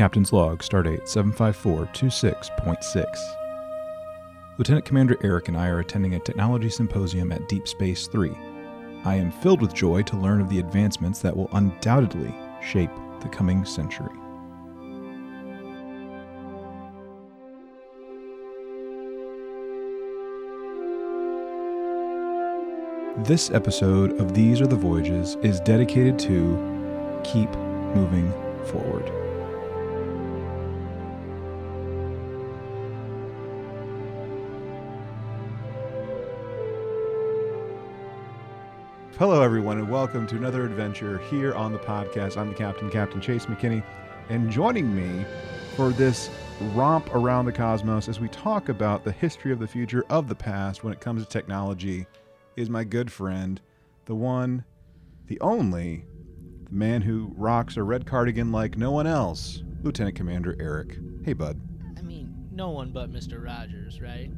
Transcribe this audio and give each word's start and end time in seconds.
Captain's 0.00 0.32
Log, 0.32 0.62
Stardate 0.62 1.02
75426.6. 1.02 3.04
Lieutenant 4.56 4.86
Commander 4.86 5.18
Eric 5.22 5.48
and 5.48 5.58
I 5.58 5.68
are 5.68 5.80
attending 5.80 6.14
a 6.14 6.20
technology 6.20 6.70
symposium 6.70 7.30
at 7.32 7.46
Deep 7.50 7.68
Space 7.68 8.06
3. 8.06 8.30
I 9.04 9.16
am 9.16 9.30
filled 9.30 9.60
with 9.60 9.74
joy 9.74 10.00
to 10.04 10.16
learn 10.16 10.40
of 10.40 10.48
the 10.48 10.58
advancements 10.58 11.18
that 11.18 11.36
will 11.36 11.50
undoubtedly 11.52 12.34
shape 12.62 12.88
the 13.20 13.28
coming 13.28 13.66
century. 13.66 14.08
This 23.26 23.50
episode 23.50 24.18
of 24.18 24.32
These 24.32 24.62
Are 24.62 24.66
the 24.66 24.76
Voyages 24.76 25.36
is 25.42 25.60
dedicated 25.60 26.18
to 26.20 27.20
keep 27.22 27.50
moving 27.94 28.32
forward. 28.64 29.29
Hello, 39.20 39.42
everyone, 39.42 39.76
and 39.76 39.90
welcome 39.90 40.26
to 40.28 40.36
another 40.36 40.64
adventure 40.64 41.18
here 41.18 41.52
on 41.54 41.72
the 41.72 41.78
podcast. 41.78 42.38
I'm 42.38 42.48
the 42.48 42.54
captain, 42.54 42.88
Captain 42.88 43.20
Chase 43.20 43.44
McKinney, 43.44 43.84
and 44.30 44.50
joining 44.50 44.96
me 44.96 45.26
for 45.76 45.90
this 45.90 46.30
romp 46.72 47.14
around 47.14 47.44
the 47.44 47.52
cosmos 47.52 48.08
as 48.08 48.18
we 48.18 48.28
talk 48.28 48.70
about 48.70 49.04
the 49.04 49.12
history 49.12 49.52
of 49.52 49.58
the 49.58 49.66
future 49.66 50.06
of 50.08 50.26
the 50.26 50.34
past 50.34 50.82
when 50.82 50.94
it 50.94 51.02
comes 51.02 51.22
to 51.22 51.28
technology 51.28 52.06
is 52.56 52.70
my 52.70 52.82
good 52.82 53.12
friend, 53.12 53.60
the 54.06 54.14
one, 54.14 54.64
the 55.26 55.38
only, 55.40 56.06
the 56.64 56.74
man 56.74 57.02
who 57.02 57.30
rocks 57.36 57.76
a 57.76 57.82
red 57.82 58.06
cardigan 58.06 58.50
like 58.50 58.78
no 58.78 58.90
one 58.90 59.06
else, 59.06 59.62
Lieutenant 59.82 60.16
Commander 60.16 60.56
Eric. 60.58 60.96
Hey, 61.26 61.34
bud. 61.34 61.60
I 61.98 62.00
mean, 62.00 62.48
no 62.52 62.70
one 62.70 62.90
but 62.90 63.12
Mr. 63.12 63.44
Rogers, 63.44 64.00
right? 64.00 64.30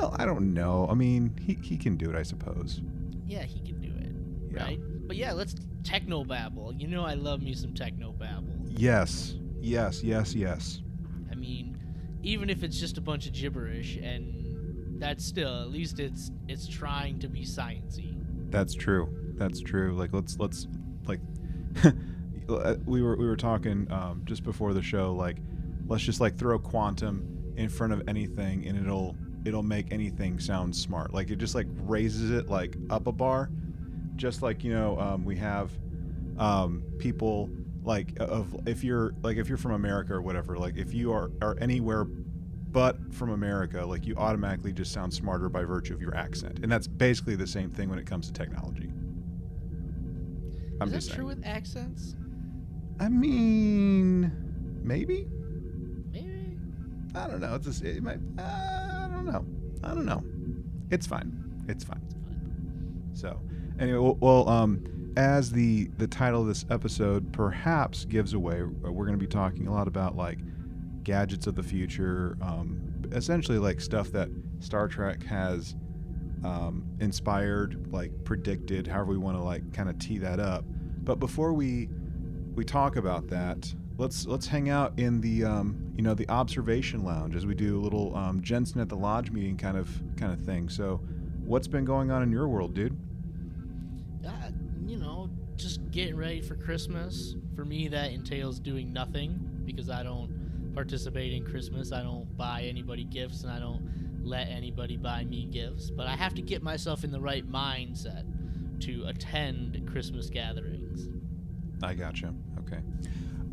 Well, 0.00 0.16
I 0.18 0.24
don't 0.24 0.54
know. 0.54 0.88
I 0.90 0.94
mean, 0.94 1.36
he, 1.38 1.58
he 1.62 1.76
can 1.76 1.98
do 1.98 2.08
it, 2.08 2.16
I 2.16 2.22
suppose. 2.22 2.80
Yeah, 3.26 3.42
he 3.42 3.60
can 3.60 3.78
do 3.78 3.85
it, 3.85 3.85
Yeah. 4.56 4.64
right? 4.64 4.80
But 5.06 5.16
yeah, 5.16 5.32
let's 5.32 5.54
techno 5.84 6.24
babble. 6.24 6.72
You 6.74 6.88
know 6.88 7.04
I 7.04 7.14
love 7.14 7.42
me 7.42 7.54
some 7.54 7.74
techno 7.74 8.12
babble. 8.12 8.56
Yes, 8.68 9.34
yes, 9.60 10.02
yes, 10.02 10.34
yes. 10.34 10.80
I 11.30 11.34
mean, 11.34 11.78
even 12.22 12.50
if 12.50 12.62
it's 12.62 12.78
just 12.78 12.98
a 12.98 13.00
bunch 13.00 13.26
of 13.26 13.32
gibberish 13.32 13.96
and 13.96 15.00
that's 15.00 15.24
still 15.24 15.62
at 15.62 15.70
least 15.70 16.00
it's 16.00 16.30
it's 16.48 16.66
trying 16.66 17.18
to 17.20 17.28
be 17.28 17.42
sciencey. 17.42 18.16
That's 18.50 18.74
true. 18.74 19.08
That's 19.36 19.60
true. 19.60 19.94
Like 19.94 20.12
let's 20.12 20.38
let's 20.38 20.66
like 21.06 21.20
we 22.86 23.02
were 23.02 23.16
we 23.16 23.26
were 23.26 23.36
talking 23.36 23.90
um, 23.90 24.22
just 24.24 24.42
before 24.42 24.72
the 24.72 24.82
show. 24.82 25.12
Like 25.12 25.36
let's 25.86 26.02
just 26.02 26.20
like 26.20 26.36
throw 26.36 26.58
quantum 26.58 27.52
in 27.56 27.68
front 27.68 27.92
of 27.92 28.02
anything 28.08 28.66
and 28.66 28.78
it'll 28.78 29.16
it'll 29.44 29.62
make 29.62 29.92
anything 29.92 30.40
sound 30.40 30.74
smart. 30.74 31.12
Like 31.12 31.30
it 31.30 31.36
just 31.36 31.54
like 31.54 31.66
raises 31.82 32.30
it 32.30 32.48
like 32.48 32.76
up 32.90 33.06
a 33.06 33.12
bar. 33.12 33.50
Just 34.16 34.42
like 34.42 34.64
you 34.64 34.72
know 34.72 34.98
um, 34.98 35.24
we 35.24 35.36
have 35.36 35.70
um, 36.38 36.82
people 36.98 37.50
like 37.84 38.18
of 38.18 38.54
if 38.66 38.82
you're 38.82 39.14
like 39.22 39.36
if 39.36 39.48
you're 39.48 39.58
from 39.58 39.72
America 39.72 40.14
or 40.14 40.22
whatever. 40.22 40.56
Like 40.56 40.76
if 40.76 40.92
you 40.92 41.12
are 41.12 41.30
are 41.40 41.56
anywhere 41.60 42.04
but 42.04 42.98
from 43.14 43.30
America, 43.30 43.86
like 43.86 44.06
you 44.06 44.14
automatically 44.16 44.72
just 44.72 44.92
sound 44.92 45.14
smarter 45.14 45.48
by 45.48 45.64
virtue 45.64 45.94
of 45.94 46.02
your 46.02 46.14
accent. 46.14 46.58
And 46.62 46.70
that's 46.70 46.86
basically 46.86 47.34
the 47.36 47.46
same 47.46 47.70
thing 47.70 47.88
when 47.88 47.98
it 47.98 48.06
comes 48.06 48.26
to 48.26 48.34
technology. 48.34 48.92
I'm 50.80 50.88
Is 50.88 50.92
just 50.92 51.08
that 51.08 51.14
saying. 51.14 51.16
true 51.16 51.26
with 51.26 51.46
accents? 51.46 52.16
I 53.00 53.08
mean, 53.08 54.30
maybe. 54.82 55.26
Maybe. 56.12 56.58
I 57.14 57.26
don't 57.28 57.40
know. 57.40 57.54
It's 57.54 57.64
just, 57.64 57.82
it 57.82 58.02
might. 58.02 58.18
Uh, 58.38 58.42
I 58.42 59.08
don't 59.10 59.24
know. 59.24 59.46
I 59.82 59.94
don't 59.94 60.04
know. 60.04 60.22
It's 60.90 61.06
fine. 61.06 61.64
It's 61.68 61.84
fine. 61.84 62.02
It's 62.04 62.14
fine. 62.14 63.10
So, 63.14 63.40
anyway, 63.78 64.16
well, 64.20 64.48
um, 64.48 65.12
as 65.16 65.50
the 65.50 65.86
the 65.96 66.06
title 66.06 66.42
of 66.42 66.46
this 66.46 66.64
episode 66.70 67.32
perhaps 67.32 68.04
gives 68.04 68.34
away, 68.34 68.60
uh, 68.62 68.92
we're 68.92 69.06
going 69.06 69.18
to 69.18 69.22
be 69.22 69.26
talking 69.26 69.66
a 69.66 69.72
lot 69.72 69.88
about 69.88 70.16
like 70.16 70.38
gadgets 71.02 71.46
of 71.46 71.54
the 71.54 71.62
future, 71.62 72.36
um, 72.42 72.80
essentially 73.12 73.58
like 73.58 73.80
stuff 73.80 74.10
that 74.12 74.28
Star 74.60 74.88
Trek 74.88 75.22
has 75.22 75.76
um, 76.44 76.84
inspired, 77.00 77.92
like 77.92 78.12
predicted, 78.24 78.86
however 78.86 79.12
we 79.12 79.18
want 79.18 79.36
to 79.36 79.42
like 79.42 79.72
kind 79.72 79.88
of 79.88 79.98
tee 79.98 80.18
that 80.18 80.40
up. 80.40 80.64
But 81.04 81.18
before 81.18 81.52
we 81.52 81.88
we 82.54 82.64
talk 82.64 82.96
about 82.96 83.28
that, 83.28 83.72
let's 83.98 84.26
let's 84.26 84.46
hang 84.46 84.68
out 84.68 84.98
in 84.98 85.20
the 85.20 85.44
um, 85.44 85.92
you 85.96 86.02
know 86.02 86.14
the 86.14 86.28
observation 86.28 87.04
lounge 87.04 87.34
as 87.34 87.46
we 87.46 87.54
do 87.54 87.78
a 87.78 87.82
little 87.82 88.14
um, 88.16 88.42
Jensen 88.42 88.80
at 88.80 88.88
the 88.88 88.96
lodge 88.96 89.30
meeting 89.30 89.56
kind 89.56 89.76
of 89.76 89.88
kind 90.16 90.32
of 90.32 90.40
thing. 90.40 90.68
So, 90.68 91.00
what's 91.44 91.68
been 91.68 91.84
going 91.84 92.10
on 92.10 92.22
in 92.22 92.30
your 92.30 92.48
world, 92.48 92.74
dude? 92.74 92.96
You 94.86 94.98
know, 94.98 95.28
just 95.56 95.90
getting 95.90 96.16
ready 96.16 96.40
for 96.40 96.54
Christmas. 96.54 97.34
For 97.56 97.64
me, 97.64 97.88
that 97.88 98.12
entails 98.12 98.60
doing 98.60 98.92
nothing 98.92 99.62
because 99.64 99.90
I 99.90 100.02
don't 100.02 100.72
participate 100.74 101.32
in 101.32 101.44
Christmas. 101.44 101.90
I 101.90 102.02
don't 102.02 102.36
buy 102.36 102.62
anybody 102.62 103.04
gifts 103.04 103.42
and 103.42 103.50
I 103.50 103.58
don't 103.58 104.20
let 104.22 104.48
anybody 104.48 104.96
buy 104.96 105.24
me 105.24 105.46
gifts. 105.46 105.90
But 105.90 106.06
I 106.06 106.14
have 106.14 106.34
to 106.34 106.42
get 106.42 106.62
myself 106.62 107.02
in 107.02 107.10
the 107.10 107.20
right 107.20 107.44
mindset 107.50 108.24
to 108.82 109.04
attend 109.06 109.88
Christmas 109.90 110.30
gatherings. 110.30 111.08
I 111.82 111.94
gotcha. 111.94 112.32
Okay. 112.60 112.80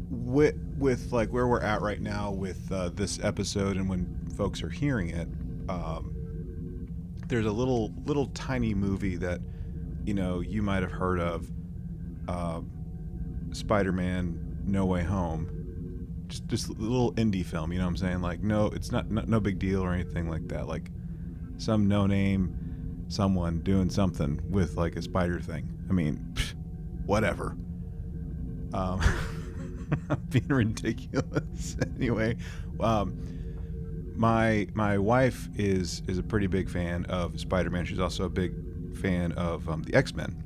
With 0.09 0.55
with 0.77 1.11
like 1.11 1.29
where 1.29 1.47
we're 1.47 1.61
at 1.61 1.81
right 1.81 2.01
now 2.01 2.31
with 2.31 2.71
uh, 2.71 2.89
this 2.89 3.19
episode 3.23 3.77
and 3.77 3.89
when 3.89 4.27
folks 4.37 4.61
are 4.61 4.69
hearing 4.69 5.09
it, 5.09 5.27
um, 5.69 6.13
there's 7.27 7.45
a 7.45 7.51
little 7.51 7.91
little 8.05 8.27
tiny 8.27 8.73
movie 8.73 9.15
that 9.15 9.41
you 10.05 10.13
know 10.13 10.39
you 10.41 10.61
might 10.61 10.83
have 10.83 10.91
heard 10.91 11.19
of, 11.19 11.49
uh, 12.27 12.61
Spider-Man: 13.51 14.61
No 14.65 14.85
Way 14.85 15.03
Home. 15.03 15.49
Just 16.27 16.47
just 16.47 16.69
a 16.69 16.73
little 16.73 17.13
indie 17.13 17.45
film. 17.45 17.71
You 17.71 17.79
know 17.79 17.85
what 17.85 17.91
I'm 17.91 17.97
saying? 17.97 18.21
Like 18.21 18.41
no, 18.41 18.67
it's 18.67 18.91
not 18.91 19.09
no, 19.09 19.39
big 19.39 19.59
deal 19.59 19.81
or 19.81 19.93
anything 19.93 20.29
like 20.29 20.47
that. 20.49 20.67
Like 20.67 20.89
some 21.57 21.87
no 21.87 22.07
name 22.07 22.59
someone 23.07 23.59
doing 23.59 23.89
something 23.89 24.41
with 24.49 24.75
like 24.75 24.95
a 24.95 25.01
spider 25.01 25.39
thing. 25.39 25.71
I 25.89 25.93
mean, 25.93 26.33
whatever. 27.05 27.55
Um, 28.73 29.01
being 30.29 30.47
ridiculous. 30.47 31.77
anyway, 31.95 32.37
um, 32.79 33.17
my 34.15 34.67
my 34.73 34.97
wife 34.97 35.47
is 35.55 36.01
is 36.07 36.17
a 36.17 36.23
pretty 36.23 36.47
big 36.47 36.69
fan 36.69 37.05
of 37.05 37.39
Spider-Man. 37.39 37.85
She's 37.85 37.99
also 37.99 38.25
a 38.25 38.29
big 38.29 38.53
fan 38.93 39.31
of 39.33 39.67
um, 39.69 39.83
the 39.83 39.93
X-Men. 39.93 40.41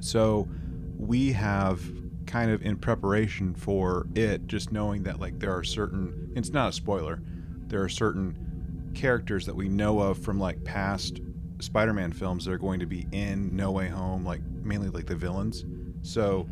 So 0.00 0.48
we 0.96 1.32
have 1.32 1.82
kind 2.26 2.50
of 2.50 2.62
in 2.62 2.76
preparation 2.76 3.54
for 3.54 4.06
it, 4.14 4.46
just 4.46 4.70
knowing 4.70 5.02
that 5.04 5.18
like 5.20 5.38
there 5.38 5.56
are 5.56 5.64
certain. 5.64 6.32
It's 6.36 6.50
not 6.50 6.68
a 6.68 6.72
spoiler. 6.72 7.22
There 7.66 7.82
are 7.82 7.88
certain 7.88 8.92
characters 8.94 9.46
that 9.46 9.54
we 9.54 9.68
know 9.68 10.00
of 10.00 10.18
from 10.18 10.38
like 10.38 10.62
past 10.64 11.20
Spider-Man 11.60 12.12
films 12.12 12.44
that 12.44 12.52
are 12.52 12.58
going 12.58 12.80
to 12.80 12.86
be 12.86 13.06
in 13.12 13.54
No 13.54 13.70
Way 13.72 13.88
Home, 13.88 14.24
like 14.24 14.42
mainly 14.62 14.88
like 14.88 15.06
the 15.06 15.16
villains. 15.16 15.64
So 16.02 16.48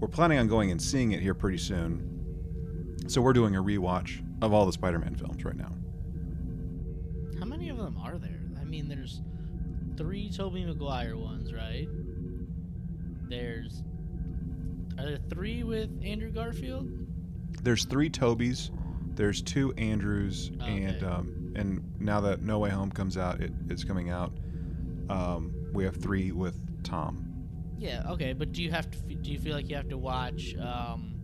we're 0.00 0.08
planning 0.08 0.38
on 0.38 0.48
going 0.48 0.70
and 0.70 0.80
seeing 0.80 1.12
it 1.12 1.20
here 1.20 1.34
pretty 1.34 1.58
soon. 1.58 2.08
So 3.08 3.20
we're 3.20 3.32
doing 3.32 3.56
a 3.56 3.62
rewatch 3.62 4.22
of 4.42 4.52
all 4.52 4.66
the 4.66 4.72
Spider-Man 4.72 5.16
films 5.16 5.44
right 5.44 5.56
now. 5.56 5.72
How 7.38 7.44
many 7.44 7.68
of 7.68 7.76
them 7.76 7.96
are 8.02 8.18
there? 8.18 8.40
I 8.60 8.64
mean, 8.64 8.88
there's 8.88 9.20
three 9.96 10.30
Tobey 10.30 10.64
Maguire 10.64 11.16
ones, 11.16 11.52
right? 11.52 11.88
There's 13.28 13.82
are 14.98 15.06
there 15.06 15.18
three 15.30 15.62
with 15.62 15.90
Andrew 16.04 16.30
Garfield? 16.30 16.88
There's 17.62 17.84
three 17.84 18.10
Tobys, 18.10 18.70
there's 19.14 19.42
two 19.42 19.72
Andrews, 19.74 20.50
and 20.64 21.02
um, 21.02 21.52
and 21.56 21.82
now 22.00 22.20
that 22.20 22.42
No 22.42 22.58
Way 22.58 22.70
Home 22.70 22.90
comes 22.90 23.16
out, 23.16 23.40
it, 23.40 23.52
it's 23.68 23.84
coming 23.84 24.10
out. 24.10 24.32
Um, 25.08 25.54
we 25.72 25.84
have 25.84 25.96
three 25.96 26.32
with 26.32 26.82
Tom. 26.84 27.28
Yeah, 27.78 28.04
okay, 28.10 28.32
but 28.32 28.52
do 28.52 28.62
you 28.62 28.70
have 28.70 28.90
to? 28.90 28.98
Do 28.98 29.30
you 29.30 29.38
feel 29.38 29.54
like 29.54 29.68
you 29.68 29.76
have 29.76 29.88
to 29.88 29.98
watch 29.98 30.54
um, 30.56 31.14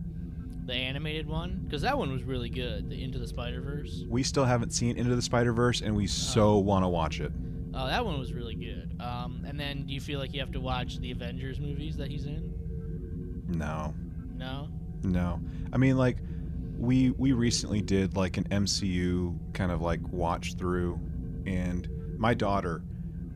the 0.65 0.73
animated 0.73 1.27
one? 1.27 1.61
Because 1.63 1.81
that 1.83 1.97
one 1.97 2.11
was 2.11 2.23
really 2.23 2.49
good. 2.49 2.89
The 2.89 3.01
Into 3.01 3.19
the 3.19 3.27
Spider 3.27 3.61
Verse. 3.61 4.03
We 4.07 4.23
still 4.23 4.45
haven't 4.45 4.73
seen 4.73 4.97
Into 4.97 5.15
the 5.15 5.21
Spider 5.21 5.53
Verse, 5.53 5.81
and 5.81 5.95
we 5.95 6.07
so 6.07 6.57
want 6.57 6.83
to 6.83 6.89
watch 6.89 7.19
it. 7.19 7.31
Oh, 7.81 7.87
that 7.87 8.03
one 8.05 8.19
was 8.19 8.33
really 8.33 8.55
good. 8.55 8.91
Um, 8.99 9.43
and 9.47 9.57
then 9.57 9.85
do 9.85 9.93
you 9.93 10.01
feel 10.01 10.19
like 10.19 10.33
you 10.33 10.41
have 10.41 10.51
to 10.51 10.59
watch 10.59 10.99
the 10.99 11.11
Avengers 11.11 11.59
movies 11.61 11.95
that 11.97 12.09
he's 12.11 12.25
in? 12.25 12.53
No, 13.47 13.93
No. 14.35 14.67
No, 15.01 15.39
I 15.71 15.77
mean 15.77 15.97
like 15.97 16.17
we 16.77 17.11
we 17.11 17.31
recently 17.31 17.81
did 17.81 18.17
like 18.17 18.35
an 18.35 18.43
MCU 18.45 19.37
kind 19.53 19.71
of 19.71 19.81
like 19.81 20.01
watch 20.11 20.55
through, 20.55 20.99
and 21.45 21.87
my 22.17 22.33
daughter 22.33 22.83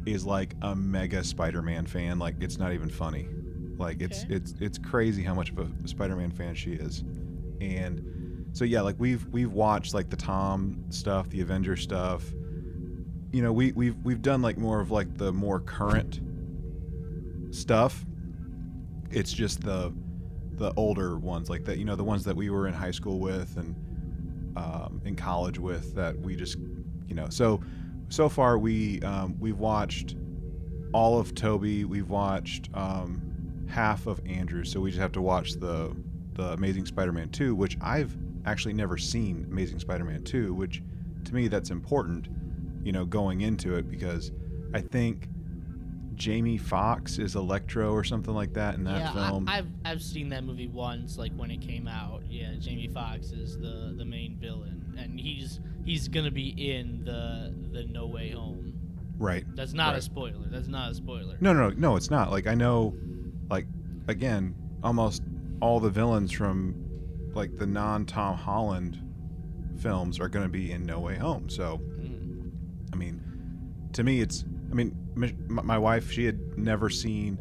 is 0.06 0.26
like 0.26 0.56
a 0.62 0.76
mega 0.76 1.24
Spider-Man 1.24 1.86
fan. 1.86 2.20
Like 2.20 2.36
it's 2.42 2.58
not 2.58 2.74
even 2.74 2.90
funny. 2.90 3.30
Like 3.78 4.02
it's 4.02 4.26
Okay. 4.26 4.36
it's 4.36 4.56
it's 4.60 4.78
crazy 4.78 5.24
how 5.24 5.34
much 5.34 5.52
of 5.52 5.60
a 5.60 5.88
Spider-Man 5.88 6.32
fan 6.32 6.54
she 6.54 6.74
is, 6.74 7.06
And 7.62 8.46
so 8.52 8.66
yeah, 8.66 8.82
like 8.82 8.96
we've 9.00 9.26
we've 9.30 9.54
watched 9.54 9.94
like 9.94 10.10
the 10.10 10.18
Tom 10.18 10.84
stuff, 10.90 11.30
the 11.30 11.40
Avenger 11.40 11.78
stuff. 11.78 12.26
You 13.34 13.42
know, 13.42 13.52
we 13.52 13.74
we've 13.74 13.98
we've 14.04 14.22
done 14.22 14.42
like 14.42 14.58
more 14.58 14.80
of 14.80 14.92
like 14.92 15.18
the 15.18 15.34
more 15.34 15.60
current 15.60 16.22
stuff. 17.54 18.06
It's 19.12 19.34
just 19.34 19.62
the 19.62 19.94
the 20.52 20.72
older 20.76 21.18
ones, 21.18 21.50
like 21.50 21.66
that. 21.66 21.80
You 21.80 21.86
know, 21.86 21.96
the 21.96 22.04
ones 22.04 22.24
that 22.24 22.36
we 22.36 22.50
were 22.50 22.68
in 22.68 22.74
high 22.74 22.92
school 22.92 23.20
with 23.20 23.58
and 23.58 23.76
um, 24.56 25.02
in 25.04 25.16
college 25.16 25.58
with 25.60 25.96
that 25.96 26.18
we 26.20 26.36
just, 26.36 26.58
you 27.08 27.16
know. 27.16 27.28
So 27.30 27.60
so 28.10 28.30
far 28.30 28.60
we 28.60 29.02
um, 29.02 29.36
we've 29.40 29.58
watched 29.58 30.16
all 30.94 31.20
of 31.20 31.34
Toby. 31.34 31.86
We've 31.86 32.10
watched 32.10 32.70
um, 32.76 33.66
half 33.68 34.06
of 34.06 34.22
Andrew. 34.28 34.64
So 34.64 34.80
we 34.80 34.92
just 34.92 35.02
have 35.02 35.12
to 35.14 35.22
watch 35.22 35.54
the 35.54 35.96
the 36.34 36.54
Amazing 36.54 36.86
Spider-Man 36.86 37.30
2, 37.30 37.56
which 37.56 37.78
I've 37.82 38.16
actually 38.46 38.74
never 38.74 38.98
seen 38.98 39.48
Amazing 39.52 39.80
Spider-Man 39.80 40.24
2, 40.24 40.54
which 40.54 40.82
to 41.26 41.34
me 41.34 41.48
that's 41.48 41.70
important, 41.70 42.28
you 42.84 42.92
know, 42.92 43.06
going 43.06 43.42
into 43.42 43.76
it 43.76 43.90
because 43.90 44.32
I 44.74 44.82
think 44.82 45.28
Jamie 46.16 46.58
Foxx 46.58 47.18
is 47.18 47.36
Electro 47.36 47.92
or 47.92 48.04
something 48.04 48.34
like 48.34 48.54
that 48.54 48.76
in 48.76 48.84
that 48.84 49.00
yeah, 49.00 49.30
film. 49.30 49.48
I, 49.48 49.60
I've 49.60 49.68
I've 49.86 50.02
seen 50.02 50.30
that 50.30 50.44
movie 50.44 50.68
once, 50.68 51.18
like 51.18 51.34
when 51.36 51.52
it 51.52 51.62
came 51.62 51.88
out. 51.88 52.24
Yeah, 52.30 52.54
Jamie 52.60 52.88
Foxx 52.88 53.32
is 53.32 53.58
the 53.58 53.94
the 53.98 54.06
main 54.06 54.38
villain, 54.40 54.96
and 54.98 55.20
he's 55.20 55.60
he's 55.86 56.08
gonna 56.08 56.32
be 56.32 56.50
in 56.50 57.04
the 57.04 57.54
the 57.72 57.86
No 57.86 58.06
Way 58.06 58.32
Home. 58.32 58.74
right. 59.18 59.44
That's 59.56 59.74
not 59.74 59.96
a 59.96 60.02
spoiler. 60.02 60.46
That's 60.50 60.68
not 60.68 60.92
a 60.92 60.96
spoiler. 60.96 61.38
No, 61.40 61.54
no, 61.54 61.70
no, 61.70 61.76
no, 61.76 61.96
it's 61.96 62.12
not. 62.12 62.32
Like 62.32 62.48
I 62.48 62.54
know, 62.54 62.96
like 63.50 63.66
again, 64.08 64.56
almost 64.84 65.24
all 65.62 65.80
the 65.80 65.90
villains 65.90 66.32
from 66.32 66.76
like 67.34 67.56
the 67.58 67.66
non-Tom 67.66 68.38
Holland 68.38 69.00
films 69.80 70.20
are 70.20 70.30
going 70.30 70.46
to 70.46 70.52
be 70.52 70.72
in 70.72 70.86
No 70.86 71.00
Way 71.00 71.16
Home. 71.16 71.50
So. 71.50 71.82
I 72.94 72.96
mean, 72.96 73.20
to 73.94 74.04
me, 74.04 74.22
it's. 74.22 74.46
I 74.72 74.76
mean, 74.76 74.96
my, 75.48 75.78
wife, 75.78 76.12
she 76.12 76.26
had 76.26 76.58
never 76.58 76.90
seen 76.90 77.38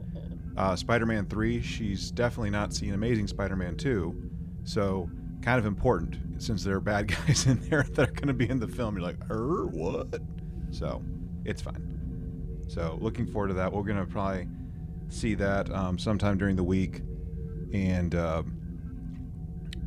uh, 0.57 0.77
Spider-Man 0.77 1.27
three. 1.27 1.63
She's 1.63 2.11
definitely 2.11 2.51
not 2.51 2.75
seen 2.75 2.95
Amazing 2.95 3.27
Spider-Man 3.29 3.77
two. 3.77 4.31
So, 4.65 5.09
kind 5.43 5.59
of 5.59 5.67
important 5.67 6.43
since 6.43 6.65
there 6.65 6.77
are 6.77 6.81
bad 6.81 7.07
guys 7.27 7.47
in 7.47 7.59
there 7.69 7.83
that 7.83 8.09
are 8.09 8.13
going 8.13 8.29
to 8.29 8.35
be 8.35 8.49
in 8.49 8.61
the 8.61 8.69
film. 8.69 8.97
You're 8.97 9.05
like, 9.05 9.19
er, 9.31 9.67
what? 9.67 10.21
So, 10.71 11.03
it's 11.45 11.63
fine. 11.63 12.65
So, 12.69 12.99
looking 13.01 13.27
forward 13.27 13.49
to 13.49 13.55
that. 13.55 13.73
We're 13.73 13.83
going 13.83 13.99
to 13.99 14.07
probably 14.07 14.49
see 15.09 15.35
that 15.35 15.71
um, 15.71 15.99
sometime 15.99 16.39
during 16.39 16.57
the 16.57 16.65
week, 16.65 17.03
and 17.75 18.15
um, 18.15 18.57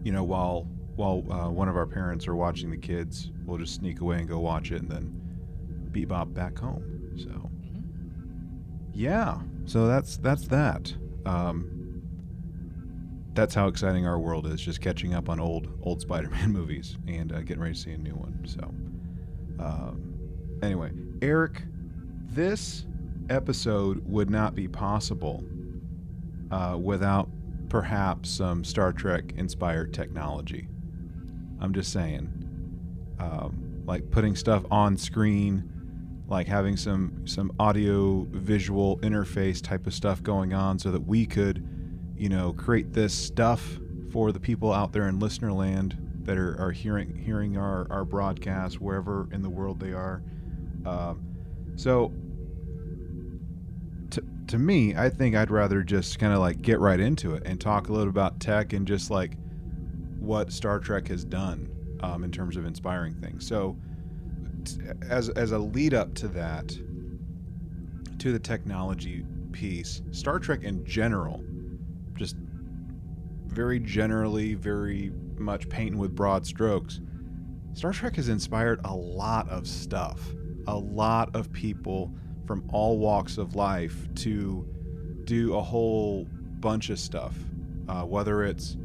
you 0.03 0.11
know, 0.11 0.23
while 0.23 0.67
while 0.95 1.23
uh, 1.31 1.49
one 1.49 1.69
of 1.69 1.75
our 1.75 1.87
parents 1.87 2.27
are 2.27 2.35
watching 2.35 2.69
the 2.69 2.77
kids, 2.77 3.31
we'll 3.45 3.57
just 3.57 3.75
sneak 3.75 4.01
away 4.01 4.17
and 4.17 4.27
go 4.27 4.39
watch 4.39 4.71
it, 4.71 4.81
and 4.81 4.89
then 4.89 5.24
bebop 5.95 6.33
back 6.33 6.57
home. 6.57 6.83
So, 7.17 7.29
Mhm. 7.29 7.83
yeah. 8.93 9.39
So 9.65 9.87
that's 9.87 10.17
that's 10.17 10.47
that. 10.49 10.93
Um, 11.25 11.71
that's 13.33 13.53
how 13.53 13.67
exciting 13.67 14.05
our 14.07 14.19
world 14.19 14.47
is. 14.47 14.61
Just 14.61 14.81
catching 14.81 15.13
up 15.13 15.29
on 15.29 15.39
old 15.39 15.67
old 15.81 16.01
Spider-Man 16.07 16.51
movies 16.51 16.97
and 17.07 17.31
uh, 17.31 17.41
getting 17.41 17.61
ready 17.61 17.73
to 17.75 17.79
see 17.79 17.91
a 17.91 17.97
new 17.97 18.13
one. 18.15 18.39
So, 18.45 18.63
um, 19.63 20.13
anyway, 20.61 20.91
Eric, 21.21 21.63
this 22.27 22.85
episode 23.29 24.01
would 24.05 24.29
not 24.29 24.53
be 24.55 24.67
possible 24.67 25.43
uh, 26.51 26.77
without 26.81 27.29
perhaps 27.69 28.29
some 28.29 28.63
Star 28.63 28.93
Trek 28.93 29.33
inspired 29.35 29.93
technology. 29.93 30.67
I'm 31.59 31.73
just 31.73 31.91
saying, 31.91 32.29
um, 33.19 33.81
like 33.85 34.11
putting 34.11 34.35
stuff 34.35 34.63
on 34.69 34.95
screen 34.97 35.71
like 36.27 36.47
having 36.47 36.75
some 36.77 37.25
some 37.25 37.51
audio 37.59 38.25
visual 38.31 38.97
interface 38.99 39.61
type 39.61 39.85
of 39.87 39.93
stuff 39.93 40.23
going 40.23 40.53
on 40.53 40.79
so 40.79 40.91
that 40.91 41.05
we 41.05 41.25
could 41.25 41.67
you 42.15 42.29
know 42.29 42.53
create 42.53 42.93
this 42.93 43.13
stuff 43.13 43.79
for 44.11 44.31
the 44.31 44.39
people 44.39 44.71
out 44.71 44.91
there 44.91 45.07
in 45.07 45.19
listener 45.19 45.51
land 45.51 45.97
that 46.23 46.37
are, 46.37 46.59
are 46.59 46.71
hearing 46.71 47.15
hearing 47.15 47.57
our, 47.57 47.87
our 47.91 48.05
broadcast 48.05 48.81
wherever 48.81 49.27
in 49.31 49.41
the 49.41 49.49
world 49.49 49.79
they 49.79 49.93
are. 49.93 50.23
Um, 50.85 51.21
so 51.75 52.11
to, 54.11 54.23
to 54.47 54.57
me 54.59 54.95
i 54.95 55.09
think 55.09 55.35
i'd 55.35 55.49
rather 55.49 55.81
just 55.81 56.19
kind 56.19 56.31
of 56.31 56.39
like 56.39 56.61
get 56.61 56.79
right 56.79 56.99
into 56.99 57.33
it 57.33 57.43
and 57.45 57.59
talk 57.59 57.89
a 57.89 57.91
little 57.91 58.07
about 58.07 58.39
tech 58.39 58.71
and 58.71 58.87
just 58.87 59.09
like 59.09 59.35
what 60.19 60.51
star 60.51 60.79
trek 60.79 61.07
has 61.07 61.25
done 61.25 61.69
um, 62.01 62.23
in 62.23 62.31
terms 62.31 62.57
of 62.57 62.65
inspiring 62.65 63.13
things. 63.15 63.47
So 63.47 63.77
as 65.09 65.29
as 65.29 65.51
a 65.51 65.59
lead 65.59 65.93
up 65.93 66.13
to 66.13 66.27
that 66.27 66.67
to 68.19 68.31
the 68.31 68.39
technology 68.39 69.23
piece 69.51 70.01
star 70.11 70.39
trek 70.39 70.63
in 70.63 70.85
general 70.85 71.43
just 72.15 72.35
very 73.47 73.79
generally 73.79 74.53
very 74.53 75.11
much 75.37 75.67
painting 75.69 75.97
with 75.97 76.15
broad 76.15 76.45
strokes 76.45 76.99
star 77.73 77.91
trek 77.91 78.15
has 78.15 78.29
inspired 78.29 78.79
a 78.85 78.95
lot 78.95 79.49
of 79.49 79.67
stuff. 79.67 80.33
A 80.67 80.75
lot 80.75 81.35
of 81.35 81.51
people 81.51 82.11
from 82.47 82.63
all 82.71 82.97
walks 82.97 83.37
of 83.37 83.55
life 83.55 84.07
to 84.15 84.65
do 85.25 85.55
a 85.55 85.61
whole 85.61 86.25
bunch 86.59 86.89
of 86.89 86.99
stuff 86.99 87.35
uh, 87.87 88.03
whether 88.03 88.43
it's 88.43 88.77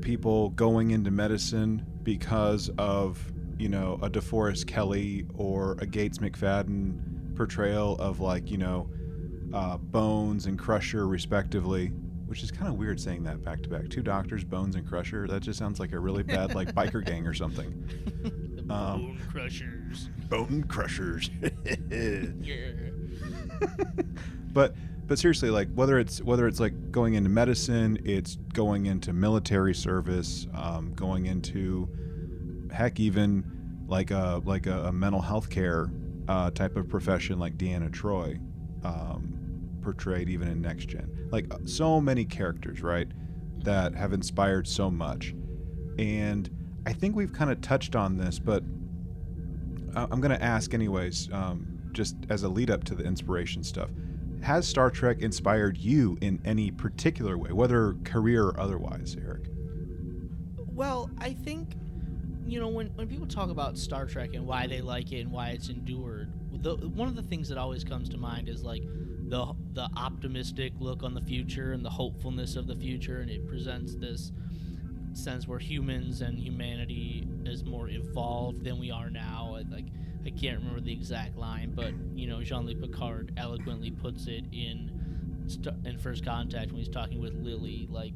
people 0.00 0.50
going 0.50 0.90
into 0.90 1.10
medicine 1.10 1.84
because 2.02 2.70
of 2.78 3.32
you 3.58 3.68
know 3.68 3.98
a 4.02 4.10
DeForest 4.10 4.66
Kelley 4.66 5.26
or 5.36 5.76
a 5.80 5.86
Gates 5.86 6.18
McFadden 6.18 7.34
portrayal 7.36 7.96
of 7.96 8.20
like 8.20 8.50
you 8.50 8.58
know 8.58 8.88
uh, 9.52 9.76
Bones 9.76 10.46
and 10.46 10.58
Crusher 10.58 11.06
respectively, 11.06 11.88
which 12.26 12.42
is 12.42 12.50
kind 12.50 12.68
of 12.68 12.78
weird 12.78 13.00
saying 13.00 13.24
that 13.24 13.42
back 13.42 13.62
to 13.62 13.68
back. 13.68 13.88
Two 13.88 14.02
doctors, 14.02 14.44
Bones 14.44 14.76
and 14.76 14.86
Crusher. 14.86 15.26
That 15.26 15.40
just 15.40 15.58
sounds 15.58 15.80
like 15.80 15.92
a 15.92 15.98
really 15.98 16.22
bad 16.22 16.54
like 16.54 16.74
biker 16.74 17.04
gang 17.04 17.26
or 17.26 17.34
something. 17.34 17.88
Um, 18.68 19.00
Bone 19.00 19.20
Crushers. 19.30 20.10
Bone 20.28 20.64
Crushers. 20.64 21.30
Yeah. 21.90 22.72
but 24.52 24.74
but 25.06 25.18
seriously 25.18 25.50
like 25.50 25.68
whether 25.74 25.98
it's 25.98 26.20
whether 26.20 26.48
it's 26.48 26.58
like 26.58 26.90
going 26.90 27.14
into 27.14 27.30
medicine 27.30 27.98
it's 28.04 28.36
going 28.52 28.86
into 28.86 29.12
military 29.12 29.74
service 29.74 30.46
um, 30.52 30.92
going 30.94 31.26
into 31.26 31.88
heck 32.72 32.98
even 32.98 33.44
like 33.86 34.10
a 34.10 34.42
like 34.44 34.66
a, 34.66 34.84
a 34.84 34.92
mental 34.92 35.20
health 35.20 35.50
care 35.50 35.90
uh, 36.28 36.50
type 36.50 36.76
of 36.76 36.88
profession 36.88 37.38
like 37.38 37.56
deanna 37.56 37.90
troi 37.90 38.38
um, 38.84 39.68
portrayed 39.82 40.28
even 40.28 40.48
in 40.48 40.60
next 40.60 40.86
gen 40.86 41.28
like 41.30 41.46
uh, 41.52 41.58
so 41.64 42.00
many 42.00 42.24
characters 42.24 42.82
right 42.82 43.08
that 43.58 43.94
have 43.94 44.12
inspired 44.12 44.66
so 44.66 44.90
much 44.90 45.34
and 45.98 46.50
i 46.86 46.92
think 46.92 47.14
we've 47.16 47.32
kind 47.32 47.50
of 47.50 47.60
touched 47.60 47.96
on 47.96 48.16
this 48.16 48.38
but 48.38 48.62
i'm 49.94 50.20
going 50.20 50.36
to 50.36 50.42
ask 50.42 50.74
anyways 50.74 51.30
um, 51.32 51.78
just 51.92 52.16
as 52.28 52.42
a 52.42 52.48
lead 52.48 52.70
up 52.70 52.84
to 52.84 52.94
the 52.94 53.04
inspiration 53.04 53.62
stuff 53.62 53.90
has 54.42 54.66
Star 54.66 54.90
Trek 54.90 55.22
inspired 55.22 55.76
you 55.76 56.16
in 56.20 56.40
any 56.44 56.70
particular 56.70 57.36
way, 57.36 57.52
whether 57.52 57.96
career 58.04 58.44
or 58.44 58.60
otherwise, 58.60 59.16
Eric? 59.20 59.48
Well, 60.56 61.10
I 61.18 61.32
think 61.32 61.74
you 62.46 62.60
know 62.60 62.68
when 62.68 62.88
when 62.88 63.08
people 63.08 63.26
talk 63.26 63.50
about 63.50 63.76
Star 63.76 64.06
Trek 64.06 64.34
and 64.34 64.46
why 64.46 64.66
they 64.66 64.80
like 64.80 65.12
it 65.12 65.20
and 65.20 65.32
why 65.32 65.50
it's 65.50 65.68
endured, 65.68 66.32
the 66.62 66.76
one 66.76 67.08
of 67.08 67.16
the 67.16 67.22
things 67.22 67.48
that 67.48 67.58
always 67.58 67.84
comes 67.84 68.08
to 68.10 68.16
mind 68.16 68.48
is 68.48 68.62
like 68.62 68.82
the 69.28 69.52
the 69.72 69.88
optimistic 69.96 70.72
look 70.78 71.02
on 71.02 71.14
the 71.14 71.20
future 71.20 71.72
and 71.72 71.84
the 71.84 71.90
hopefulness 71.90 72.56
of 72.56 72.66
the 72.66 72.76
future, 72.76 73.20
and 73.20 73.30
it 73.30 73.46
presents 73.46 73.96
this 73.96 74.32
sense 75.12 75.48
where 75.48 75.58
humans 75.58 76.20
and 76.20 76.38
humanity 76.38 77.26
is 77.44 77.64
more 77.64 77.88
evolved 77.88 78.62
than 78.62 78.78
we 78.78 78.90
are 78.90 79.10
now. 79.10 79.58
Like 79.70 79.86
I 80.24 80.30
can't 80.30 80.58
remember 80.58 80.80
the 80.80 80.92
exact 80.92 81.36
line, 81.36 81.72
but 81.74 81.92
you 82.14 82.28
know 82.28 82.42
Jean-Luc 82.42 82.80
Picard 82.80 83.32
eloquently 83.36 83.90
puts 83.90 84.26
it 84.26 84.44
in 84.52 84.92
in 85.84 85.98
First 85.98 86.24
Contact 86.24 86.70
when 86.70 86.78
he's 86.78 86.88
talking 86.88 87.20
with 87.20 87.34
Lily, 87.34 87.86
like 87.90 88.12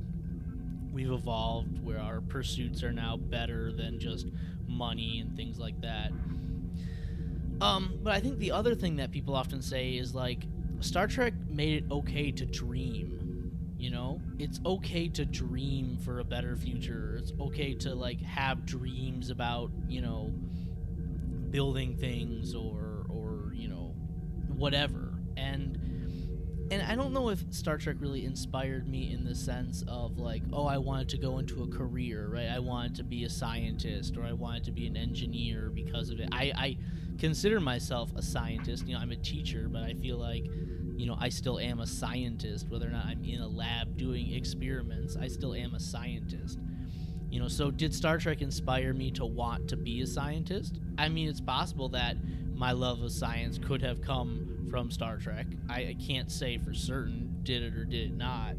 we've 0.93 1.11
evolved 1.11 1.83
where 1.83 1.99
our 1.99 2.21
pursuits 2.21 2.83
are 2.83 2.93
now 2.93 3.17
better 3.17 3.73
than 3.73 3.99
just 3.99 4.27
money 4.67 5.21
and 5.21 5.37
things 5.37 5.59
like 5.59 5.81
that. 5.81 6.11
Um, 7.61 7.99
but 8.03 8.13
I 8.13 8.21
think 8.21 8.39
the 8.39 8.53
other 8.53 8.75
thing 8.75 8.97
that 8.97 9.11
people 9.11 9.35
often 9.35 9.61
say 9.61 9.93
is 9.93 10.15
like 10.15 10.47
Star 10.81 11.07
Trek 11.07 11.35
made 11.49 11.85
it 11.85 11.91
okay 11.91 12.31
to 12.33 12.47
dream. 12.47 13.53
You 13.77 13.91
know, 13.91 14.21
it's 14.39 14.61
okay 14.65 15.09
to 15.09 15.25
dream 15.25 15.99
for 15.99 16.21
a 16.21 16.25
better 16.25 16.57
future. 16.57 17.17
It's 17.19 17.33
okay 17.41 17.75
to 17.77 17.95
like 17.95 18.21
have 18.23 18.67
dreams 18.67 19.31
about 19.31 19.71
you 19.89 20.01
know 20.03 20.33
building 21.51 21.97
things 21.97 22.55
or 22.55 23.07
or 23.09 23.53
you 23.55 23.69
know 23.69 23.95
whatever. 24.49 25.15
And 25.37 25.79
and 26.71 26.83
I 26.83 26.95
don't 26.95 27.13
know 27.13 27.31
if 27.31 27.43
Star 27.51 27.79
Trek 27.79 27.97
really 27.99 28.25
inspired 28.25 28.87
me 28.87 29.13
in 29.13 29.25
the 29.25 29.35
sense 29.35 29.83
of 29.89 30.19
like, 30.19 30.43
oh, 30.53 30.67
I 30.67 30.79
wanted 30.79 31.09
to 31.11 31.19
go 31.19 31.39
into 31.39 31.65
a 31.65 31.67
career, 31.67 32.29
right? 32.29 32.49
I 32.49 32.61
wanted 32.61 32.95
to 32.97 33.05
be 33.05 33.25
a 33.25 33.29
scientist 33.29 34.17
or 34.17 34.25
I 34.25 34.33
wanted 34.33 34.65
to 34.65 34.71
be 34.71 34.87
an 34.87 34.97
engineer 34.97 35.71
because 35.75 36.11
of 36.11 36.21
it. 36.21 36.29
I, 36.31 36.53
I 36.57 36.77
consider 37.19 37.59
myself 37.59 38.11
a 38.15 38.23
scientist. 38.23 38.87
You 38.87 38.95
know, 38.95 39.01
I'm 39.01 39.11
a 39.11 39.17
teacher, 39.17 39.69
but 39.69 39.83
I 39.83 39.95
feel 39.95 40.17
like, 40.17 40.45
you 40.97 41.07
know, 41.07 41.17
I 41.19 41.29
still 41.29 41.59
am 41.59 41.81
a 41.81 41.87
scientist. 41.87 42.69
Whether 42.69 42.87
or 42.87 42.91
not 42.91 43.07
I'm 43.07 43.25
in 43.25 43.41
a 43.41 43.49
lab 43.49 43.97
doing 43.97 44.33
experiments, 44.33 45.17
I 45.17 45.27
still 45.27 45.55
am 45.55 45.75
a 45.75 45.81
scientist. 45.81 46.61
You 47.31 47.41
know, 47.41 47.49
so 47.49 47.71
did 47.71 47.95
Star 47.95 48.19
Trek 48.19 48.43
inspire 48.43 48.93
me 48.93 49.11
to 49.13 49.25
want 49.25 49.69
to 49.69 49.77
be 49.77 50.03
a 50.03 50.07
scientist? 50.07 50.81
I 50.99 51.09
mean, 51.09 51.29
it's 51.29 51.41
possible 51.41 51.89
that 51.91 52.17
my 52.61 52.73
love 52.73 53.01
of 53.01 53.11
science 53.11 53.59
could 53.59 53.81
have 53.81 54.03
come 54.03 54.67
from 54.71 54.91
Star 54.91 55.17
Trek. 55.17 55.47
I, 55.71 55.77
I 55.77 55.97
can't 56.07 56.31
say 56.31 56.59
for 56.59 56.75
certain 56.75 57.39
did 57.43 57.63
it 57.63 57.75
or 57.75 57.87
did 57.87 58.11
it 58.11 58.15
not. 58.15 58.55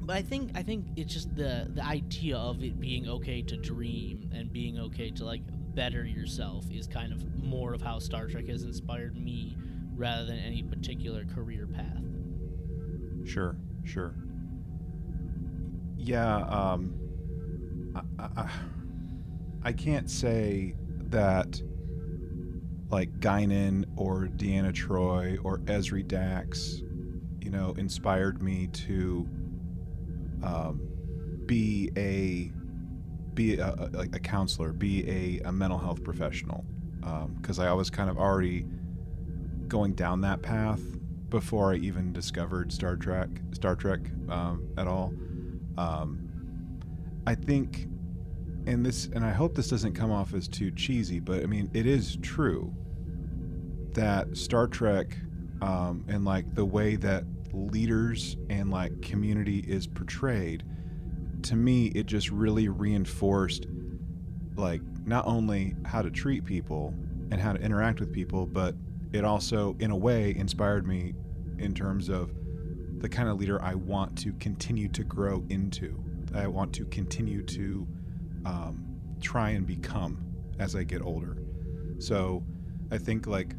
But 0.00 0.16
I 0.16 0.22
think 0.22 0.52
I 0.54 0.62
think 0.62 0.86
it's 0.96 1.12
just 1.12 1.34
the 1.34 1.66
the 1.74 1.84
idea 1.84 2.36
of 2.36 2.62
it 2.62 2.78
being 2.78 3.08
okay 3.08 3.42
to 3.42 3.56
dream 3.56 4.30
and 4.32 4.52
being 4.52 4.78
okay 4.78 5.10
to 5.10 5.24
like 5.24 5.42
better 5.74 6.04
yourself 6.04 6.64
is 6.70 6.86
kind 6.86 7.12
of 7.12 7.24
more 7.42 7.74
of 7.74 7.82
how 7.82 7.98
Star 7.98 8.28
Trek 8.28 8.46
has 8.46 8.62
inspired 8.62 9.16
me 9.16 9.56
rather 9.96 10.24
than 10.24 10.38
any 10.38 10.62
particular 10.62 11.24
career 11.24 11.66
path. 11.66 12.04
Sure, 13.26 13.56
sure. 13.82 14.14
Yeah, 15.96 16.36
um, 16.42 16.94
I, 17.96 18.28
I, 18.36 18.50
I 19.64 19.72
can't 19.72 20.08
say 20.08 20.76
that 21.08 21.60
like 22.90 23.20
Guinan 23.20 23.84
or 23.96 24.28
Deanna 24.36 24.72
Troi 24.72 25.38
or 25.44 25.58
Ezri 25.60 26.06
Dax, 26.06 26.82
you 27.40 27.50
know, 27.50 27.74
inspired 27.78 28.42
me 28.42 28.66
to 28.68 29.28
um, 30.42 30.80
be 31.46 31.90
a 31.96 32.50
be 33.34 33.56
a, 33.58 33.68
a, 33.68 34.00
a 34.12 34.18
counselor, 34.18 34.72
be 34.72 35.08
a, 35.08 35.48
a, 35.48 35.52
mental 35.52 35.78
health 35.78 36.02
professional, 36.02 36.64
because 37.36 37.58
um, 37.60 37.66
I 37.66 37.72
was 37.72 37.88
kind 37.88 38.10
of 38.10 38.18
already 38.18 38.66
going 39.68 39.94
down 39.94 40.20
that 40.22 40.42
path 40.42 40.80
before 41.28 41.72
I 41.72 41.76
even 41.76 42.12
discovered 42.12 42.72
Star 42.72 42.96
Trek, 42.96 43.28
Star 43.52 43.76
Trek 43.76 44.00
um, 44.28 44.68
at 44.76 44.88
all. 44.88 45.14
Um, 45.78 46.30
I 47.26 47.34
think, 47.34 47.86
and 48.70 48.86
this, 48.86 49.06
and 49.12 49.24
I 49.24 49.32
hope 49.32 49.56
this 49.56 49.68
doesn't 49.68 49.94
come 49.94 50.12
off 50.12 50.32
as 50.32 50.46
too 50.46 50.70
cheesy, 50.70 51.18
but 51.18 51.42
I 51.42 51.46
mean, 51.46 51.68
it 51.74 51.86
is 51.86 52.16
true 52.22 52.72
that 53.94 54.36
Star 54.36 54.68
Trek 54.68 55.16
um, 55.60 56.04
and 56.08 56.24
like 56.24 56.54
the 56.54 56.64
way 56.64 56.94
that 56.96 57.24
leaders 57.52 58.36
and 58.48 58.70
like 58.70 59.02
community 59.02 59.58
is 59.66 59.88
portrayed, 59.88 60.62
to 61.42 61.56
me, 61.56 61.86
it 61.88 62.06
just 62.06 62.30
really 62.30 62.68
reinforced 62.68 63.66
like 64.56 64.82
not 65.04 65.26
only 65.26 65.74
how 65.84 66.00
to 66.00 66.10
treat 66.10 66.44
people 66.44 66.94
and 67.32 67.40
how 67.40 67.52
to 67.52 67.60
interact 67.60 67.98
with 67.98 68.12
people, 68.12 68.46
but 68.46 68.76
it 69.12 69.24
also, 69.24 69.76
in 69.80 69.90
a 69.90 69.96
way, 69.96 70.32
inspired 70.36 70.86
me 70.86 71.14
in 71.58 71.74
terms 71.74 72.08
of 72.08 72.30
the 72.98 73.08
kind 73.08 73.28
of 73.28 73.40
leader 73.40 73.60
I 73.62 73.74
want 73.74 74.16
to 74.18 74.32
continue 74.34 74.86
to 74.90 75.02
grow 75.02 75.44
into. 75.48 76.00
I 76.32 76.46
want 76.46 76.72
to 76.74 76.84
continue 76.84 77.42
to 77.42 77.88
um, 78.44 79.00
try 79.20 79.50
and 79.50 79.66
become 79.66 80.24
as 80.58 80.74
I 80.74 80.84
get 80.84 81.02
older. 81.02 81.36
So 81.98 82.42
I 82.90 82.98
think 82.98 83.26
like 83.26 83.54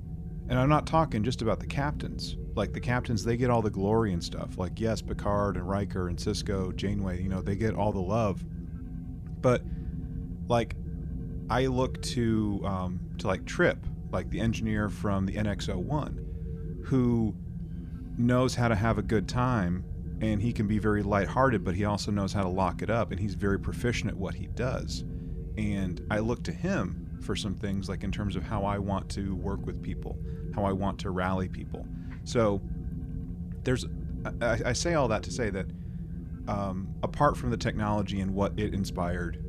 and 0.50 0.60
I'm 0.60 0.68
not 0.68 0.86
talking 0.86 1.24
just 1.24 1.42
about 1.42 1.62
the 1.62 1.68
captains. 1.68 2.36
Like 2.56 2.74
the 2.74 2.80
captains, 2.82 3.24
they 3.24 3.38
get 3.38 3.50
all 3.50 3.62
the 3.62 3.70
glory 3.70 4.12
and 4.12 4.22
stuff. 4.22 4.58
Like 4.58 4.80
yes, 4.80 5.02
Picard 5.02 5.56
and 5.56 5.68
Riker 5.68 6.10
and 6.10 6.18
Sisko, 6.18 6.76
Janeway, 6.76 7.22
you 7.22 7.30
know, 7.30 7.42
they 7.42 7.56
get 7.56 7.74
all 7.74 7.94
the 7.94 8.02
love. 8.02 8.44
But 9.42 9.64
like, 10.50 10.76
I 11.50 11.68
look 11.68 12.02
to 12.02 12.62
um, 12.66 13.00
to 13.20 13.28
like 13.28 13.46
Trip, 13.46 13.86
like 14.12 14.30
the 14.30 14.42
engineer 14.42 14.90
from 14.90 15.26
the 15.26 15.36
NX-01, 15.36 16.86
who 16.86 17.34
knows 18.18 18.56
how 18.56 18.68
to 18.68 18.76
have 18.76 18.98
a 18.98 19.02
good 19.02 19.30
time 19.30 19.86
and 20.22 20.40
he 20.40 20.54
can 20.54 20.68
be 20.68 20.78
very 20.78 21.02
lighthearted, 21.02 21.64
but 21.64 21.74
he 21.74 21.84
also 21.84 22.12
knows 22.12 22.32
how 22.32 22.44
to 22.44 22.48
lock 22.50 22.84
it 22.84 22.90
up 22.90 23.12
and 23.12 23.20
he's 23.20 23.34
very 23.34 23.60
proficient 23.60 24.12
at 24.12 24.16
what 24.16 24.36
he 24.36 24.48
does. 24.48 25.04
And 25.58 26.06
I 26.12 26.20
look 26.20 26.44
to 26.44 26.52
him 26.52 27.18
for 27.22 27.36
some 27.36 27.56
things, 27.56 27.90
like 27.90 28.04
in 28.04 28.12
terms 28.12 28.36
of 28.36 28.44
how 28.44 28.64
I 28.64 28.78
want 28.78 29.10
to 29.10 29.36
work 29.36 29.66
with 29.66 29.82
people, 29.82 30.18
how 30.54 30.64
I 30.64 30.72
want 30.74 31.00
to 31.00 31.10
rally 31.10 31.50
people. 31.50 31.88
So 32.24 32.62
there's, 33.64 33.86
I, 34.42 34.60
I 34.68 34.74
say 34.74 34.94
all 34.94 35.08
that 35.08 35.24
to 35.24 35.32
say 35.32 35.50
that 35.50 35.66
um, 36.48 36.94
apart 37.02 37.36
from 37.36 37.50
the 37.50 37.58
technology 37.58 38.22
and 38.22 38.34
what 38.34 38.58
it 38.60 38.76
inspired, 38.76 39.44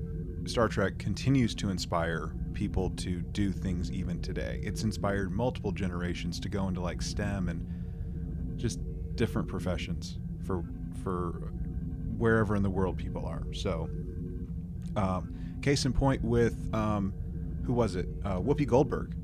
Star 0.47 0.69
Trek 0.69 0.99
continues 0.99 1.55
to 1.57 1.69
inspire 1.69 2.35
people 2.55 2.91
to 2.91 3.21
do 3.21 3.53
things 3.53 3.93
even 3.93 4.21
today. 4.23 4.61
It's 4.63 4.85
inspired 4.85 5.33
multiple 5.33 5.73
generations 5.73 6.41
to 6.41 6.49
go 6.49 6.67
into 6.69 6.81
like 6.81 7.03
STEM 7.03 7.49
and 7.49 8.59
just 8.59 8.81
different 9.17 9.49
professions 9.49 10.19
for 10.45 10.65
for 11.03 11.51
wherever 12.19 12.55
in 12.55 12.63
the 12.63 12.71
world 12.71 12.97
people 12.97 13.27
are. 13.27 13.43
So, 13.53 13.89
um, 14.97 15.35
case 15.61 15.85
in 15.85 15.93
point 15.93 16.23
with 16.23 16.57
um, 16.75 17.13
who 17.65 17.73
was 17.73 17.97
it? 17.97 18.09
Uh, 18.25 18.39
Whoopi 18.39 18.67
Goldberg, 18.67 19.15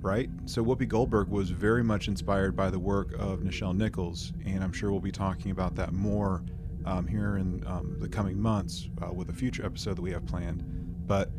right? 0.00 0.30
So 0.46 0.64
Whoopi 0.64 0.88
Goldberg 0.88 1.28
was 1.28 1.50
very 1.50 1.82
much 1.82 2.08
inspired 2.08 2.56
by 2.56 2.70
the 2.70 2.78
work 2.78 3.12
of 3.18 3.40
Nichelle 3.40 3.76
Nichols, 3.76 4.32
and 4.44 4.62
I'm 4.62 4.72
sure 4.72 4.90
we'll 4.90 5.00
be 5.00 5.12
talking 5.12 5.50
about 5.50 5.74
that 5.76 5.92
more 5.92 6.42
um, 6.84 7.06
here 7.06 7.36
in 7.36 7.62
um, 7.66 7.96
the 8.00 8.08
coming 8.08 8.40
months 8.40 8.88
uh, 9.02 9.12
with 9.12 9.30
a 9.30 9.32
future 9.32 9.64
episode 9.64 9.96
that 9.96 10.02
we 10.02 10.12
have 10.12 10.26
planned. 10.26 10.64
But 11.06 11.30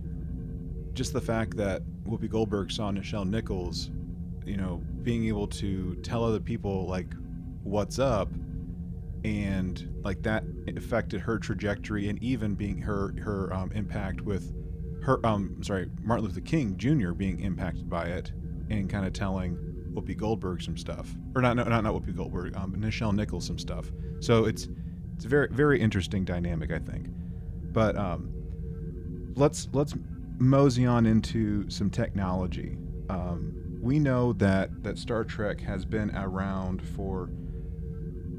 just 0.93 1.13
the 1.13 1.21
fact 1.21 1.55
that 1.57 1.83
Whoopi 2.05 2.29
Goldberg 2.29 2.71
saw 2.71 2.91
Nichelle 2.91 3.27
Nichols, 3.27 3.91
you 4.45 4.57
know, 4.57 4.81
being 5.03 5.27
able 5.27 5.47
to 5.47 5.95
tell 6.03 6.23
other 6.23 6.39
people 6.39 6.87
like 6.87 7.07
what's 7.63 7.99
up 7.99 8.29
and 9.23 9.89
like 10.03 10.21
that 10.23 10.43
affected 10.75 11.21
her 11.21 11.37
trajectory 11.37 12.09
and 12.09 12.21
even 12.23 12.55
being 12.55 12.77
her 12.77 13.13
her 13.21 13.53
um, 13.53 13.71
impact 13.73 14.21
with 14.21 14.53
her 15.03 15.25
um 15.25 15.61
sorry 15.61 15.89
Martin 16.01 16.25
Luther 16.25 16.41
King 16.41 16.77
Jr. 16.77 17.11
being 17.11 17.39
impacted 17.41 17.89
by 17.89 18.05
it 18.05 18.31
and 18.69 18.89
kind 18.89 19.05
of 19.05 19.13
telling 19.13 19.57
Whoopi 19.93 20.15
Goldberg 20.15 20.61
some 20.61 20.77
stuff. 20.77 21.15
Or 21.35 21.41
not 21.41 21.55
not 21.55 21.67
not 21.67 21.83
Whoopi 21.83 22.15
Goldberg 22.15 22.55
um 22.55 22.75
Nichelle 22.75 23.13
Nichols 23.13 23.45
some 23.45 23.59
stuff. 23.59 23.91
So 24.19 24.45
it's 24.45 24.67
it's 25.15 25.25
a 25.25 25.27
very 25.27 25.47
very 25.51 25.79
interesting 25.79 26.23
dynamic 26.23 26.71
I 26.71 26.79
think. 26.79 27.07
But 27.73 27.97
um 27.97 28.33
let's 29.35 29.67
let's 29.73 29.95
mosey 30.39 30.85
on 30.85 31.05
into 31.05 31.69
some 31.69 31.89
technology. 31.89 32.77
Um, 33.09 33.53
we 33.81 33.99
know 33.99 34.33
that 34.33 34.83
that 34.83 34.97
Star 34.97 35.23
Trek 35.23 35.59
has 35.61 35.85
been 35.85 36.11
around 36.15 36.81
for 36.81 37.29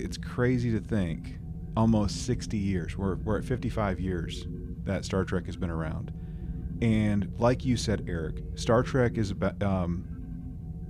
it's 0.02 0.16
crazy 0.16 0.70
to 0.72 0.80
think 0.80 1.38
almost 1.76 2.26
60 2.26 2.56
years 2.56 2.96
we're, 2.96 3.16
we're 3.16 3.38
at 3.38 3.44
55 3.44 4.00
years 4.00 4.46
that 4.84 5.04
Star 5.04 5.24
Trek 5.24 5.46
has 5.46 5.56
been 5.56 5.70
around 5.70 6.12
and 6.80 7.30
like 7.38 7.64
you 7.64 7.76
said, 7.76 8.06
Eric, 8.08 8.42
Star 8.54 8.82
Trek 8.82 9.18
is 9.18 9.30
about, 9.30 9.62
um, 9.62 10.04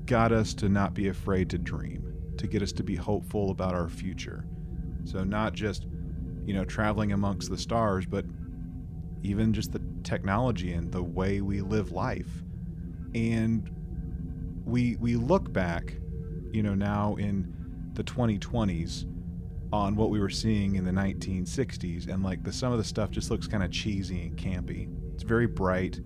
got 0.06 0.30
us 0.32 0.54
to 0.54 0.68
not 0.68 0.94
be 0.94 1.08
afraid 1.08 1.50
to 1.50 1.58
dream, 1.58 2.14
to 2.38 2.46
get 2.46 2.62
us 2.62 2.72
to 2.72 2.84
be 2.84 2.94
hopeful 2.94 3.50
about 3.50 3.74
our 3.74 3.88
future. 3.88 4.46
So 5.04 5.24
not 5.24 5.52
just, 5.52 5.86
you 6.44 6.54
know, 6.54 6.64
traveling 6.64 7.12
amongst 7.12 7.50
the 7.50 7.58
stars, 7.58 8.06
but 8.06 8.24
even 9.22 9.52
just 9.52 9.72
the 9.72 9.82
technology 10.04 10.72
and 10.72 10.92
the 10.92 11.02
way 11.02 11.40
we 11.40 11.60
live 11.60 11.90
life. 11.90 12.30
And 13.14 13.68
we 14.64 14.94
we 14.96 15.16
look 15.16 15.52
back, 15.52 15.94
you 16.52 16.62
know, 16.62 16.74
now 16.74 17.16
in 17.16 17.52
the 18.00 18.12
2020s 18.12 19.06
on 19.72 19.94
what 19.94 20.10
we 20.10 20.18
were 20.18 20.30
seeing 20.30 20.74
in 20.76 20.84
the 20.84 20.90
1960s 20.90 22.08
and 22.08 22.24
like 22.24 22.42
the 22.42 22.52
some 22.52 22.72
of 22.72 22.78
the 22.78 22.84
stuff 22.84 23.10
just 23.10 23.30
looks 23.30 23.46
kind 23.46 23.62
of 23.62 23.70
cheesy 23.70 24.22
and 24.22 24.36
campy 24.36 24.88
it's 25.20 25.28
very 25.28 25.46
bright. 25.46 26.00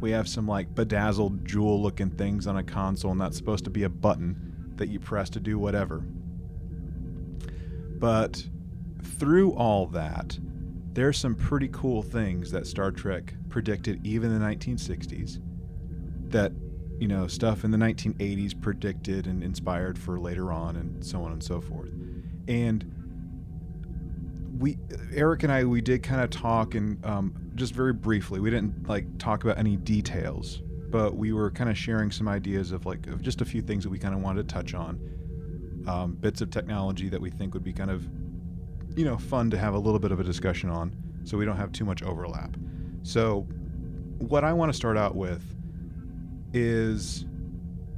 We 0.00 0.12
have 0.12 0.26
some 0.26 0.48
like 0.48 0.74
bedazzled 0.74 1.44
jewel 1.44 1.82
looking 1.82 2.08
things 2.08 2.46
on 2.46 2.56
a 2.56 2.62
console, 2.62 3.12
and 3.12 3.20
that's 3.20 3.36
supposed 3.36 3.64
to 3.64 3.70
be 3.70 3.82
a 3.82 3.88
button 3.90 4.72
that 4.76 4.88
you 4.88 4.98
press 4.98 5.28
to 5.30 5.40
do 5.40 5.58
whatever. 5.58 6.02
But 7.98 8.42
through 9.02 9.52
all 9.52 9.88
that, 9.88 10.38
there's 10.94 11.18
some 11.18 11.34
pretty 11.34 11.68
cool 11.70 12.00
things 12.00 12.50
that 12.52 12.66
Star 12.66 12.90
Trek 12.90 13.34
predicted 13.50 14.00
even 14.06 14.32
in 14.32 14.40
the 14.40 14.46
1960s 14.46 15.38
that, 16.30 16.52
you 17.00 17.08
know, 17.08 17.26
stuff 17.26 17.64
in 17.64 17.72
the 17.72 17.78
1980s 17.78 18.60
predicted 18.60 19.26
and 19.26 19.42
inspired 19.44 19.98
for 19.98 20.20
later 20.20 20.52
on 20.52 20.76
and 20.76 21.04
so 21.04 21.22
on 21.24 21.32
and 21.32 21.42
so 21.42 21.60
forth. 21.60 21.90
And 22.48 22.84
we 24.58 24.78
Eric 25.14 25.44
and 25.44 25.52
I 25.52 25.64
we 25.64 25.80
did 25.82 26.02
kind 26.04 26.22
of 26.22 26.30
talk 26.30 26.74
and 26.76 27.04
um, 27.06 27.34
just 27.56 27.74
very 27.74 27.94
briefly. 27.94 28.40
We 28.40 28.50
didn't 28.50 28.88
like 28.88 29.18
talk 29.18 29.44
about 29.44 29.58
any 29.58 29.76
details, 29.76 30.62
but 30.90 31.16
we 31.16 31.32
were 31.32 31.50
kind 31.50 31.70
of 31.70 31.78
sharing 31.78 32.10
some 32.12 32.28
ideas 32.28 32.72
of 32.72 32.86
like 32.86 33.06
of 33.08 33.22
just 33.22 33.40
a 33.42 33.46
few 33.46 33.62
things 33.62 33.84
that 33.84 33.90
we 33.90 33.98
kind 33.98 34.14
of 34.14 34.22
wanted 34.22 34.48
to 34.48 34.54
touch 34.54 34.74
on. 34.74 35.00
um, 35.88 36.14
bits 36.14 36.40
of 36.40 36.50
technology 36.50 37.08
that 37.08 37.20
we 37.20 37.30
think 37.30 37.54
would 37.54 37.64
be 37.64 37.72
kind 37.72 37.90
of, 37.90 38.08
you 38.96 39.04
know, 39.04 39.16
fun 39.18 39.50
to 39.50 39.58
have 39.58 39.74
a 39.74 39.78
little 39.78 39.98
bit 40.00 40.12
of 40.12 40.20
a 40.20 40.24
discussion 40.24 40.70
on, 40.70 40.94
so 41.24 41.36
we 41.38 41.44
don't 41.44 41.56
have 41.56 41.72
too 41.72 41.84
much 41.84 42.02
overlap. 42.02 42.56
So, 43.02 43.46
what 44.18 44.44
I 44.44 44.52
want 44.52 44.70
to 44.72 44.76
start 44.76 44.96
out 44.96 45.16
with 45.16 45.42
is 46.52 47.26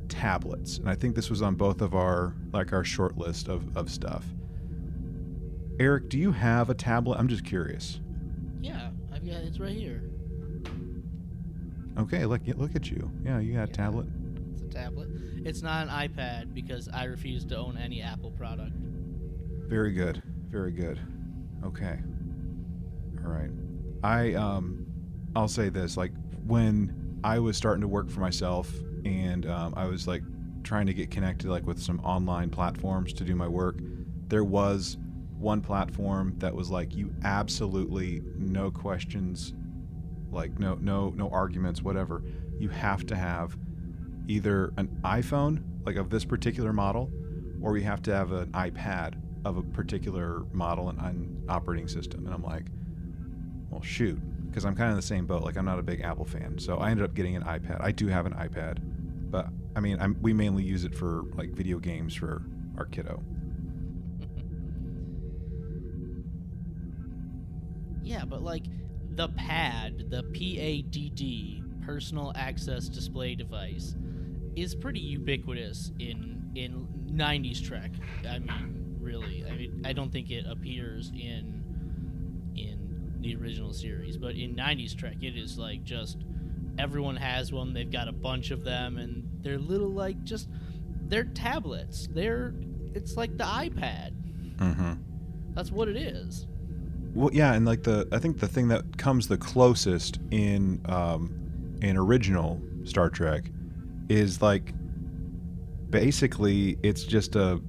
tablets, 0.09 0.79
and 0.79 0.89
I 0.89 0.95
think 0.95 1.17
this 1.17 1.31
was 1.31 1.43
on 1.43 1.55
both 1.55 1.81
of 1.81 1.95
our 1.95 2.35
like 2.53 2.73
our 2.73 2.85
short 2.85 3.17
list 3.17 3.49
of 3.49 3.77
of 3.77 3.91
stuff. 3.91 4.25
Eric, 5.81 6.09
do 6.09 6.19
you 6.19 6.33
have 6.33 6.71
a 6.71 6.75
tablet? 6.75 7.19
I'm 7.19 7.29
just 7.29 7.45
curious. 7.45 8.01
Yeah, 8.61 8.91
I've 9.13 9.27
got 9.27 9.37
it's 9.37 9.59
right 9.59 9.75
here. 9.75 10.03
Okay, 11.99 12.25
look 12.27 12.43
look 12.57 12.77
at 12.77 12.91
you. 12.91 13.11
Yeah, 13.25 13.41
you 13.41 13.55
got 13.55 13.69
a 13.69 13.73
tablet. 13.73 14.07
It's 14.53 14.63
a 14.63 14.69
tablet. 14.69 15.09
It's 15.45 15.63
not 15.63 15.89
an 15.89 16.09
iPad 16.09 16.55
because 16.55 16.89
I 16.89 17.05
refuse 17.05 17.45
to 17.47 17.57
own 17.57 17.77
any 17.77 18.01
Apple 18.03 18.31
product. 18.31 18.73
Very 19.67 19.93
good. 19.93 20.23
Very 20.49 20.73
good. 20.73 21.01
Okay. 21.65 21.99
All 23.25 23.31
right. 23.31 23.51
I 24.03 24.35
um 24.35 24.87
I'll 25.35 25.49
say 25.49 25.69
this 25.69 25.97
like 25.97 26.13
when 26.47 27.02
I 27.25 27.39
was 27.39 27.57
starting 27.57 27.81
to 27.83 27.89
work 27.89 28.11
for 28.11 28.21
myself 28.21 28.73
and 29.05 29.47
um, 29.47 29.75
I 29.77 29.87
was 29.87 30.07
like 30.07 30.23
trying 30.63 30.87
to 30.87 30.95
get 30.95 31.11
connected 31.11 31.49
like 31.49 31.67
with 31.67 31.81
some 31.81 32.01
online 32.01 32.51
platforms 32.51 33.13
to 33.15 33.25
do 33.25 33.35
my 33.35 33.49
work, 33.49 33.79
there 34.29 34.45
was 34.45 34.97
one 35.39 35.61
platform 35.61 36.35
that 36.39 36.55
was 36.55 36.71
like 36.71 36.95
you 36.95 37.13
absolutely 37.25 38.23
no 38.37 38.71
questions 38.71 39.55
like 40.31 40.59
no 40.59 40.75
no 40.77 41.11
no 41.11 41.29
arguments 41.31 41.83
whatever. 41.83 42.23
You 42.59 42.69
have 42.69 43.07
to 43.07 43.17
have 43.17 43.57
either 44.29 44.73
an 44.77 44.89
iPhone 45.05 45.63
like 45.85 45.97
of 45.97 46.11
this 46.11 46.25
particular 46.25 46.73
model 46.73 47.11
or 47.61 47.77
you 47.77 47.85
have 47.85 48.03
to 48.03 48.15
have 48.15 48.33
an 48.33 48.51
iPad 48.53 49.15
of 49.45 49.57
a 49.57 49.63
particular 49.63 50.45
model 50.53 50.89
and, 50.89 51.01
and 51.01 51.51
operating 51.51 51.89
system. 51.89 52.25
And 52.25 52.35
I'm 52.35 52.43
like, 52.43 52.67
well, 53.71 53.83
shoot, 53.83 54.21
because 54.53 54.67
I'm 54.67 54.77
kind 54.77 54.91
of 54.91 54.97
the 54.97 55.03
same 55.03 55.25
boat. 55.25 55.43
Like, 55.43 55.57
I'm 55.57 55.65
not 55.65 55.79
a 55.79 55.83
big 55.83 56.03
Apple 56.03 56.27
fan, 56.27 56.59
so 56.59 56.77
I 56.77 56.91
ended 56.91 57.07
up 57.07 57.15
getting 57.15 57.37
an 57.37 57.43
iPad. 57.43 57.81
I 57.81 57.91
do 57.91 58.07
have 58.09 58.27
an 58.27 58.35
iPad, 58.35 58.79
but 59.31 59.49
I 59.75 59.81
mean, 59.81 59.97
I'm, 59.99 60.19
we 60.21 60.35
mainly 60.35 60.63
use 60.63 60.85
it 60.85 60.95
for 60.95 61.23
like 61.35 61.51
video 61.51 61.79
games 61.79 62.15
for 62.15 62.43
our 62.77 62.85
kiddo. 62.85 63.23
Yeah, 68.03 68.27
but 68.27 68.43
like 68.43 68.65
the 69.15 69.29
PAD, 69.29 70.11
the 70.11 70.23
PADD, 70.25 71.87
personal 71.87 72.33
access 72.37 72.89
display 72.89 73.35
device, 73.35 73.97
is 74.55 74.75
pretty 74.75 75.01
ubiquitous 75.01 75.93
in 75.99 76.51
in 76.55 76.87
90s 77.11 77.67
Trek. 77.67 77.93
I 78.29 78.39
mean, 78.39 78.97
really. 79.01 79.47
I 79.49 79.57
mean, 79.57 79.83
I 79.87 79.95
don't 79.95 80.13
think 80.13 80.31
it 80.31 80.45
appears 80.47 81.11
in 81.15 81.62
the 83.23 83.37
original 83.37 83.73
series, 83.73 84.17
but 84.17 84.35
in 84.35 84.55
90s 84.55 84.97
Trek, 84.97 85.17
it 85.23 85.37
is 85.37 85.59
like 85.59 85.85
just 85.85 86.19
everyone 86.79 87.17
has 87.17 87.53
one. 87.53 87.73
They've 87.73 87.91
got 87.91 88.09
a 88.09 88.13
bunch 88.13 88.51
of 88.51 88.65
them, 88.65 88.99
and 88.99 89.29
they're 89.43 89.59
little 89.59 89.91
like 89.91 90.23
just 90.25 90.49
they're 91.03 91.25
tablets. 91.25 92.09
They're 92.11 92.55
it's 92.95 93.17
like 93.17 93.37
the 93.37 93.45
iPad. 93.45 94.13
Mm-hmm. 94.57 94.93
That's 95.55 95.71
what 95.71 95.89
it 95.89 95.97
is. 95.97 96.47
Well, 97.15 97.31
yeah, 97.33 97.55
and 97.55 97.67
like 97.67 97.83
the 97.83 98.09
I 98.13 98.19
think 98.19 98.41
the 98.41 98.49
thing 98.49 98.69
that 98.69 98.97
comes 98.97 99.29
the 99.29 99.37
closest 99.37 100.19
in 100.31 100.81
um, 100.87 101.79
in 101.83 101.97
original 101.97 102.61
Star 102.85 103.11
Trek 103.11 103.51
is 104.09 104.41
like 104.41 104.73
basically 105.91 106.79
it's 106.83 107.05
just 107.05 107.37
a 107.37 107.61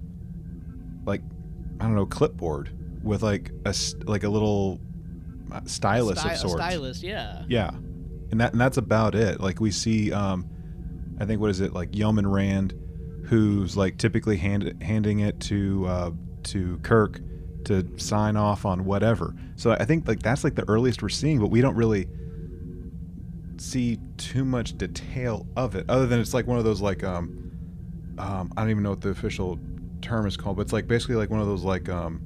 like 1.05 1.21
I 1.79 1.83
don't 1.83 1.95
know 1.95 2.05
clipboard 2.05 2.69
with 3.03 3.21
like 3.21 3.51
a 3.65 3.75
like 4.05 4.23
a 4.23 4.29
little 4.29 4.79
stylus 5.65 6.19
Sty- 6.19 6.33
of 6.33 6.37
sorts. 6.37 6.55
Stylist, 6.55 7.03
yeah. 7.03 7.43
Yeah, 7.47 7.69
and 8.31 8.41
that 8.41 8.51
and 8.53 8.61
that's 8.61 8.77
about 8.77 9.15
it. 9.15 9.39
Like 9.39 9.59
we 9.59 9.71
see, 9.71 10.11
um, 10.11 10.47
I 11.19 11.25
think 11.25 11.41
what 11.41 11.49
is 11.49 11.61
it 11.61 11.73
like 11.73 11.95
Yeoman 11.95 12.27
Rand, 12.27 12.73
who's 13.25 13.77
like 13.77 13.97
typically 13.97 14.37
hand, 14.37 14.81
handing 14.81 15.19
it 15.19 15.39
to 15.41 15.85
uh, 15.87 16.11
to 16.43 16.79
Kirk 16.83 17.19
to 17.65 17.87
sign 17.97 18.35
off 18.35 18.65
on 18.65 18.85
whatever. 18.85 19.33
So 19.55 19.71
I 19.71 19.85
think 19.85 20.07
like 20.07 20.21
that's 20.21 20.43
like 20.43 20.55
the 20.55 20.67
earliest 20.67 21.01
we're 21.01 21.09
seeing, 21.09 21.39
but 21.39 21.47
we 21.47 21.61
don't 21.61 21.75
really 21.75 22.07
see 23.57 23.99
too 24.17 24.43
much 24.43 24.77
detail 24.77 25.47
of 25.55 25.75
it, 25.75 25.85
other 25.89 26.05
than 26.05 26.19
it's 26.19 26.33
like 26.33 26.47
one 26.47 26.57
of 26.57 26.63
those 26.63 26.81
like 26.81 27.03
um, 27.03 27.51
um 28.17 28.51
I 28.57 28.61
don't 28.61 28.71
even 28.71 28.83
know 28.83 28.89
what 28.91 29.01
the 29.01 29.09
official 29.09 29.59
term 30.01 30.27
is 30.27 30.35
called, 30.35 30.57
but 30.57 30.63
it's 30.63 30.73
like 30.73 30.87
basically 30.87 31.15
like 31.15 31.29
one 31.29 31.39
of 31.39 31.47
those 31.47 31.63
like 31.63 31.87
um 31.89 32.21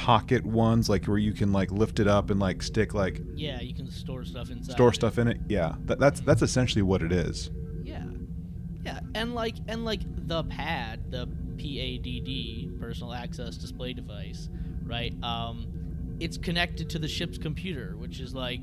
pocket 0.00 0.46
ones 0.46 0.88
like 0.88 1.04
where 1.04 1.18
you 1.18 1.34
can 1.34 1.52
like 1.52 1.70
lift 1.70 2.00
it 2.00 2.06
up 2.08 2.30
and 2.30 2.40
like 2.40 2.62
stick 2.62 2.94
like 2.94 3.20
Yeah, 3.34 3.60
you 3.60 3.74
can 3.74 3.90
store 3.90 4.24
stuff 4.24 4.50
inside. 4.50 4.72
store 4.72 4.94
stuff 4.94 5.18
in 5.18 5.28
it. 5.28 5.36
Yeah, 5.46 5.74
that, 5.84 5.98
that's 5.98 6.20
that's 6.20 6.40
essentially 6.40 6.80
what 6.80 7.02
it 7.02 7.12
is. 7.12 7.50
Yeah, 7.84 8.04
yeah, 8.82 9.00
and 9.14 9.34
like 9.34 9.56
and 9.68 9.84
like 9.84 10.00
the 10.26 10.42
pad, 10.44 11.10
the 11.10 11.26
PADD, 11.26 12.80
personal 12.80 13.12
access 13.12 13.58
display 13.58 13.92
device, 13.92 14.48
right? 14.84 15.12
Um, 15.22 15.66
it's 16.18 16.38
connected 16.38 16.88
to 16.90 16.98
the 16.98 17.08
ship's 17.08 17.36
computer, 17.36 17.94
which 17.98 18.20
is 18.20 18.34
like 18.34 18.62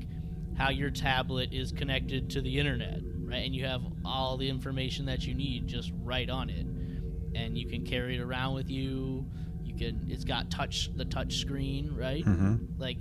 how 0.56 0.70
your 0.70 0.90
tablet 0.90 1.52
is 1.52 1.70
connected 1.70 2.30
to 2.30 2.40
the 2.40 2.58
internet, 2.58 2.98
right? 3.20 3.44
And 3.46 3.54
you 3.54 3.64
have 3.64 3.82
all 4.04 4.36
the 4.36 4.48
information 4.48 5.06
that 5.06 5.24
you 5.24 5.34
need 5.34 5.68
just 5.68 5.92
right 6.02 6.28
on 6.28 6.50
it, 6.50 6.66
and 7.38 7.56
you 7.56 7.68
can 7.68 7.86
carry 7.86 8.16
it 8.16 8.20
around 8.20 8.54
with 8.54 8.68
you. 8.68 9.24
Can. 9.78 10.06
It's 10.08 10.24
got 10.24 10.50
touch 10.50 10.90
the 10.96 11.04
touch 11.04 11.36
screen, 11.36 11.94
right? 11.94 12.24
Mm-hmm. 12.24 12.80
like 12.80 12.98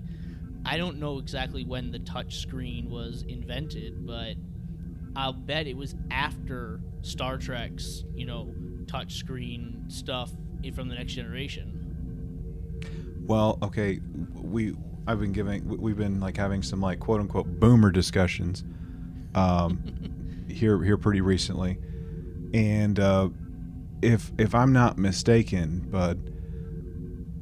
I 0.65 0.77
don't 0.77 0.99
know 0.99 1.17
exactly 1.19 1.63
when 1.63 1.91
the 1.91 1.99
touch 1.99 2.39
screen 2.39 2.89
was 2.89 3.23
invented, 3.27 4.05
but 4.05 4.35
I'll 5.15 5.33
bet 5.33 5.65
it 5.67 5.77
was 5.77 5.95
after 6.11 6.81
Star 7.01 7.37
Trek's, 7.37 8.03
you 8.13 8.25
know, 8.25 8.53
touch 8.87 9.15
screen 9.15 9.85
stuff 9.87 10.31
from 10.75 10.89
the 10.89 10.95
next 10.95 11.13
generation. 11.13 11.73
Well, 13.25 13.57
okay, 13.61 13.99
we 14.33 14.75
I've 15.07 15.19
been 15.19 15.31
giving 15.31 15.67
we- 15.67 15.77
we've 15.77 15.97
been 15.97 16.19
like 16.19 16.35
having 16.37 16.61
some 16.61 16.81
like 16.81 16.99
quote 16.99 17.21
unquote 17.21 17.59
boomer 17.59 17.91
discussions 17.91 18.63
um, 19.35 20.45
here 20.49 20.83
here 20.83 20.97
pretty 20.97 21.21
recently, 21.21 21.77
and 22.53 22.99
uh, 22.99 23.29
if 24.01 24.31
if 24.37 24.53
I'm 24.53 24.73
not 24.73 24.97
mistaken, 24.97 25.87
but 25.89 26.17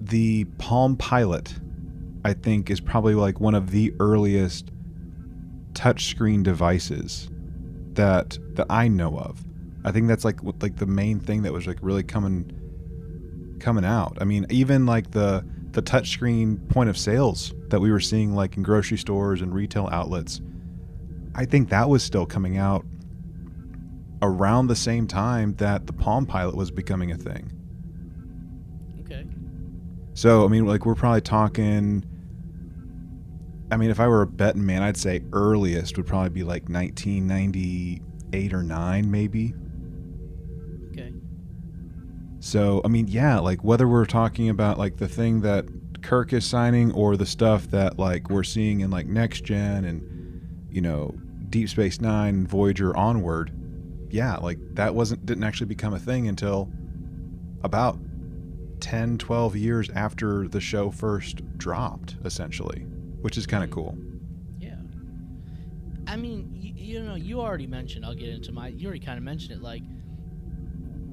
the 0.05 0.45
Palm 0.57 0.95
Pilot, 0.97 1.53
I 2.23 2.33
think, 2.33 2.69
is 2.69 2.79
probably 2.79 3.15
like 3.15 3.39
one 3.39 3.55
of 3.55 3.71
the 3.71 3.93
earliest 3.99 4.71
touchscreen 5.73 6.43
devices 6.43 7.29
that 7.93 8.37
that 8.53 8.67
I 8.69 8.87
know 8.87 9.17
of. 9.17 9.43
I 9.83 9.91
think 9.91 10.07
that's 10.07 10.25
like 10.25 10.39
like 10.61 10.77
the 10.77 10.85
main 10.85 11.19
thing 11.19 11.43
that 11.43 11.53
was 11.53 11.67
like 11.67 11.77
really 11.81 12.03
coming 12.03 12.51
coming 13.59 13.85
out. 13.85 14.17
I 14.21 14.25
mean, 14.25 14.45
even 14.49 14.85
like 14.85 15.11
the 15.11 15.45
the 15.71 15.81
touchscreen 15.81 16.69
point 16.69 16.89
of 16.89 16.97
sales 16.97 17.53
that 17.69 17.81
we 17.81 17.91
were 17.91 17.99
seeing 17.99 18.33
like 18.33 18.57
in 18.57 18.63
grocery 18.63 18.97
stores 18.97 19.41
and 19.41 19.53
retail 19.53 19.89
outlets. 19.91 20.41
I 21.35 21.45
think 21.45 21.69
that 21.69 21.89
was 21.89 22.01
still 22.01 22.25
coming 22.25 22.57
out 22.57 22.85
around 24.21 24.67
the 24.67 24.75
same 24.75 25.05
time 25.05 25.53
that 25.55 25.85
the 25.85 25.93
Palm 25.93 26.25
Pilot 26.25 26.55
was 26.55 26.71
becoming 26.71 27.11
a 27.11 27.17
thing. 27.17 27.51
So, 30.15 30.43
I 30.43 30.47
mean, 30.47 30.65
like 30.65 30.85
we're 30.85 30.95
probably 30.95 31.21
talking 31.21 32.03
I 33.71 33.77
mean, 33.77 33.89
if 33.89 33.99
I 33.99 34.07
were 34.07 34.21
a 34.21 34.27
betting 34.27 34.65
man, 34.65 34.83
I'd 34.83 34.97
say 34.97 35.23
earliest 35.33 35.97
would 35.97 36.05
probably 36.05 36.29
be 36.29 36.43
like 36.43 36.69
1998 36.69 38.53
or 38.53 38.63
9 38.63 39.11
maybe. 39.11 39.53
Okay. 40.91 41.11
So, 42.39 42.81
I 42.85 42.89
mean, 42.89 43.07
yeah, 43.07 43.39
like 43.39 43.63
whether 43.63 43.87
we're 43.87 44.05
talking 44.05 44.49
about 44.49 44.77
like 44.77 44.97
the 44.97 45.07
thing 45.07 45.41
that 45.41 45.65
Kirk 46.03 46.31
is 46.31 46.45
signing 46.45 46.91
or 46.91 47.17
the 47.17 47.25
stuff 47.25 47.69
that 47.71 47.97
like 47.97 48.29
we're 48.29 48.43
seeing 48.43 48.81
in 48.81 48.91
like 48.91 49.07
next 49.07 49.43
gen 49.43 49.85
and 49.85 50.03
you 50.69 50.81
know, 50.81 51.15
Deep 51.49 51.69
Space 51.69 51.99
9, 51.99 52.45
Voyager 52.45 52.95
onward, 52.95 53.51
yeah, 54.11 54.35
like 54.37 54.59
that 54.75 54.93
wasn't 54.93 55.25
didn't 55.25 55.43
actually 55.43 55.67
become 55.67 55.93
a 55.93 55.99
thing 55.99 56.27
until 56.27 56.69
about 57.63 57.97
10, 58.79 59.17
12 59.17 59.55
years 59.55 59.89
after 59.91 60.47
the 60.47 60.61
show 60.61 60.91
first 60.91 61.41
dropped 61.57 62.15
essentially, 62.25 62.81
which 63.21 63.37
is 63.37 63.45
kind 63.45 63.63
of 63.63 63.71
cool. 63.71 63.97
Yeah. 64.59 64.75
I 66.07 66.15
mean, 66.15 66.51
you, 66.55 66.73
you 66.75 67.03
know, 67.03 67.15
you 67.15 67.41
already 67.41 67.67
mentioned, 67.67 68.05
I'll 68.05 68.13
get 68.15 68.29
into 68.29 68.51
my, 68.51 68.67
you 68.69 68.87
already 68.87 69.03
kind 69.05 69.17
of 69.17 69.23
mentioned 69.23 69.53
it. 69.53 69.61
Like, 69.61 69.81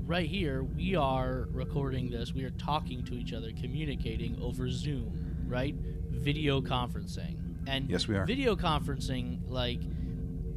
right 0.04 0.28
here, 0.28 0.62
we 0.64 0.94
are 0.96 1.48
recording 1.52 2.10
this, 2.10 2.32
we 2.32 2.44
are 2.44 2.50
talking 2.50 3.04
to 3.04 3.14
each 3.14 3.32
other, 3.32 3.50
communicating 3.60 4.38
over 4.40 4.68
Zoom, 4.68 5.44
right? 5.48 5.74
Video 6.10 6.60
conferencing. 6.60 7.38
And 7.66 7.88
Yes, 7.88 8.08
we 8.08 8.16
are. 8.16 8.26
video 8.26 8.56
conferencing, 8.56 9.40
like, 9.48 9.80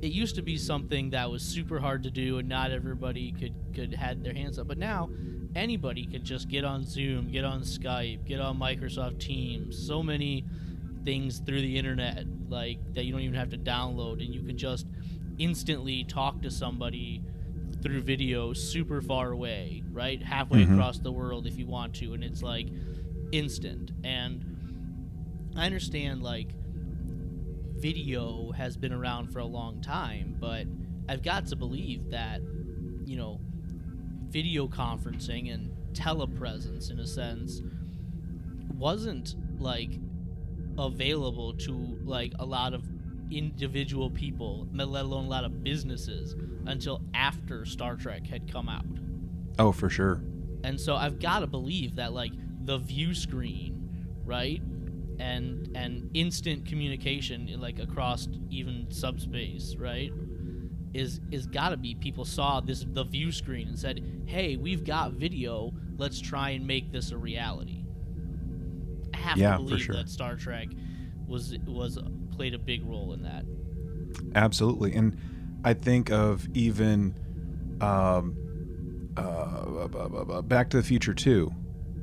it 0.02 0.12
used 0.12 0.36
to 0.36 0.42
be 0.42 0.58
something 0.58 1.12
that 1.12 1.32
was 1.32 1.42
super 1.42 1.80
hard 1.80 2.04
to 2.04 2.12
do 2.12 2.38
and 2.38 2.50
not 2.50 2.70
everybody 2.72 3.32
could 3.32 3.56
could 3.74 3.94
had 3.94 4.24
their 4.24 4.34
hands 4.34 4.60
up 4.60 4.68
but 4.68 4.78
now 4.78 5.10
anybody 5.56 6.06
can 6.06 6.24
just 6.24 6.50
get 6.50 6.64
on 6.66 6.84
Zoom, 6.84 7.32
get 7.32 7.46
on 7.46 7.62
Skype, 7.62 8.26
get 8.26 8.40
on 8.40 8.60
Microsoft 8.60 9.20
Teams. 9.20 9.78
So 9.88 10.04
many 10.04 10.46
things 11.04 11.40
through 11.40 11.62
the 11.62 11.78
internet, 11.78 12.26
like 12.50 12.78
that 12.94 13.06
you 13.06 13.12
don't 13.12 13.22
even 13.22 13.36
have 13.36 13.50
to 13.52 13.58
download, 13.58 14.24
and 14.24 14.34
you 14.34 14.42
can 14.44 14.58
just 14.58 14.86
instantly 15.38 16.04
talk 16.04 16.42
to 16.42 16.52
somebody 16.52 17.24
through 17.82 18.02
video 18.02 18.54
super 18.54 19.02
far 19.02 19.32
away, 19.32 19.84
right? 19.92 20.22
Halfway 20.22 20.66
Mhm. 20.66 20.74
across 20.74 21.00
the 21.00 21.12
world 21.12 21.46
if 21.46 21.58
you 21.58 21.68
want 21.68 21.94
to, 21.96 22.14
and 22.14 22.24
it's 22.24 22.42
like 22.42 22.68
instant. 23.32 23.92
And 24.04 24.44
I 25.56 25.66
understand 25.66 26.24
like 26.24 26.54
video 27.78 28.52
has 28.52 28.76
been 28.78 28.94
around 28.94 29.28
for 29.32 29.40
a 29.40 29.46
long 29.46 29.82
time, 29.82 30.36
but 30.40 30.66
I've 31.08 31.22
got 31.22 31.46
to 31.48 31.56
believe 31.56 32.10
that, 32.10 32.42
you 33.06 33.16
know, 33.16 33.40
video 34.36 34.68
conferencing 34.68 35.54
and 35.54 35.72
telepresence 35.94 36.92
in 36.92 37.00
a 37.00 37.08
sense 37.08 37.62
wasn't 38.74 39.34
like 39.62 39.92
available 40.78 41.54
to 41.54 41.98
like 42.04 42.34
a 42.40 42.46
lot 42.46 42.74
of 42.74 42.84
individual 43.32 44.10
people, 44.10 44.68
let 44.74 45.06
alone 45.06 45.24
a 45.24 45.30
lot 45.30 45.46
of 45.46 45.64
businesses 45.64 46.36
until 46.66 47.00
after 47.14 47.64
Star 47.64 47.96
Trek 47.96 48.28
had 48.28 48.52
come 48.52 48.68
out. 48.68 48.84
Oh, 49.58 49.72
for 49.72 49.90
sure. 49.90 50.22
And 50.66 50.78
so 50.82 50.98
I've 50.98 51.18
got 51.18 51.40
to 51.40 51.48
believe 51.48 51.96
that 51.96 52.12
like 52.12 52.34
the 52.66 52.78
view 52.78 53.14
screen, 53.14 53.90
right? 54.26 54.62
And 55.18 55.72
and 55.78 56.10
instant 56.14 56.66
communication 56.66 57.50
like 57.62 57.80
across 57.80 58.28
even 58.50 58.88
subspace, 58.92 59.78
right? 59.78 60.12
Is 60.96 61.20
is 61.30 61.46
got 61.46 61.70
to 61.70 61.78
be 61.78 61.94
people 61.96 62.24
saw 62.24 62.62
this 62.62 62.86
the 62.88 63.04
view 63.04 63.30
screen 63.32 63.68
and 63.68 63.78
said, 63.78 64.02
"Hey, 64.28 64.56
we've 64.56 64.86
got 64.86 65.12
video. 65.12 65.74
Let's 65.98 66.22
try 66.22 66.52
and 66.52 66.66
make 66.66 66.90
this 66.94 67.12
a 67.12 67.18
reality." 67.18 67.84
I 69.14 69.18
have 69.18 69.38
Yeah, 69.38 69.52
to 69.52 69.58
for 69.58 69.64
believe 69.66 69.82
sure. 69.82 69.96
that 69.96 70.08
Star 70.10 70.38
Trek 70.38 70.70
was 71.28 71.58
was 71.66 72.00
played 72.32 72.54
a 72.54 72.58
big 72.58 72.86
role 72.86 73.12
in 73.12 73.24
that. 73.24 73.44
Absolutely. 74.36 74.94
And 74.96 75.18
I 75.66 75.74
think 75.74 76.12
of 76.12 76.48
even 76.56 77.14
um, 77.82 79.10
uh, 79.18 80.42
Back 80.44 80.70
to 80.70 80.78
the 80.78 80.84
Future 80.84 81.14
too, 81.14 81.52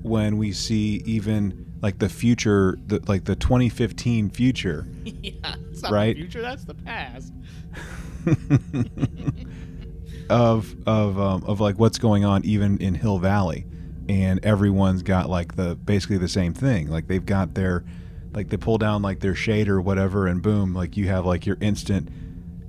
when 0.02 0.36
we 0.36 0.52
see 0.52 1.02
even 1.06 1.72
like 1.80 1.98
the 1.98 2.10
future, 2.10 2.76
the, 2.88 3.00
like 3.08 3.24
the 3.24 3.36
2015 3.36 4.28
future. 4.30 4.86
yeah, 5.04 5.54
it's 5.70 5.80
not 5.82 5.92
Right. 5.92 6.14
the 6.14 6.20
future. 6.22 6.42
That's 6.42 6.64
the 6.66 6.74
past. 6.74 7.32
of 10.30 10.74
of 10.86 11.18
um, 11.18 11.44
of 11.44 11.60
like 11.60 11.78
what's 11.78 11.98
going 11.98 12.24
on 12.24 12.44
even 12.44 12.78
in 12.78 12.94
Hill 12.94 13.18
Valley, 13.18 13.66
and 14.08 14.44
everyone's 14.44 15.02
got 15.02 15.28
like 15.28 15.56
the 15.56 15.74
basically 15.74 16.18
the 16.18 16.28
same 16.28 16.54
thing. 16.54 16.88
Like 16.88 17.06
they've 17.06 17.24
got 17.24 17.54
their 17.54 17.84
like 18.32 18.48
they 18.48 18.56
pull 18.56 18.78
down 18.78 19.02
like 19.02 19.20
their 19.20 19.34
shade 19.34 19.68
or 19.68 19.80
whatever, 19.80 20.26
and 20.26 20.42
boom, 20.42 20.74
like 20.74 20.96
you 20.96 21.08
have 21.08 21.26
like 21.26 21.46
your 21.46 21.58
instant, 21.60 22.08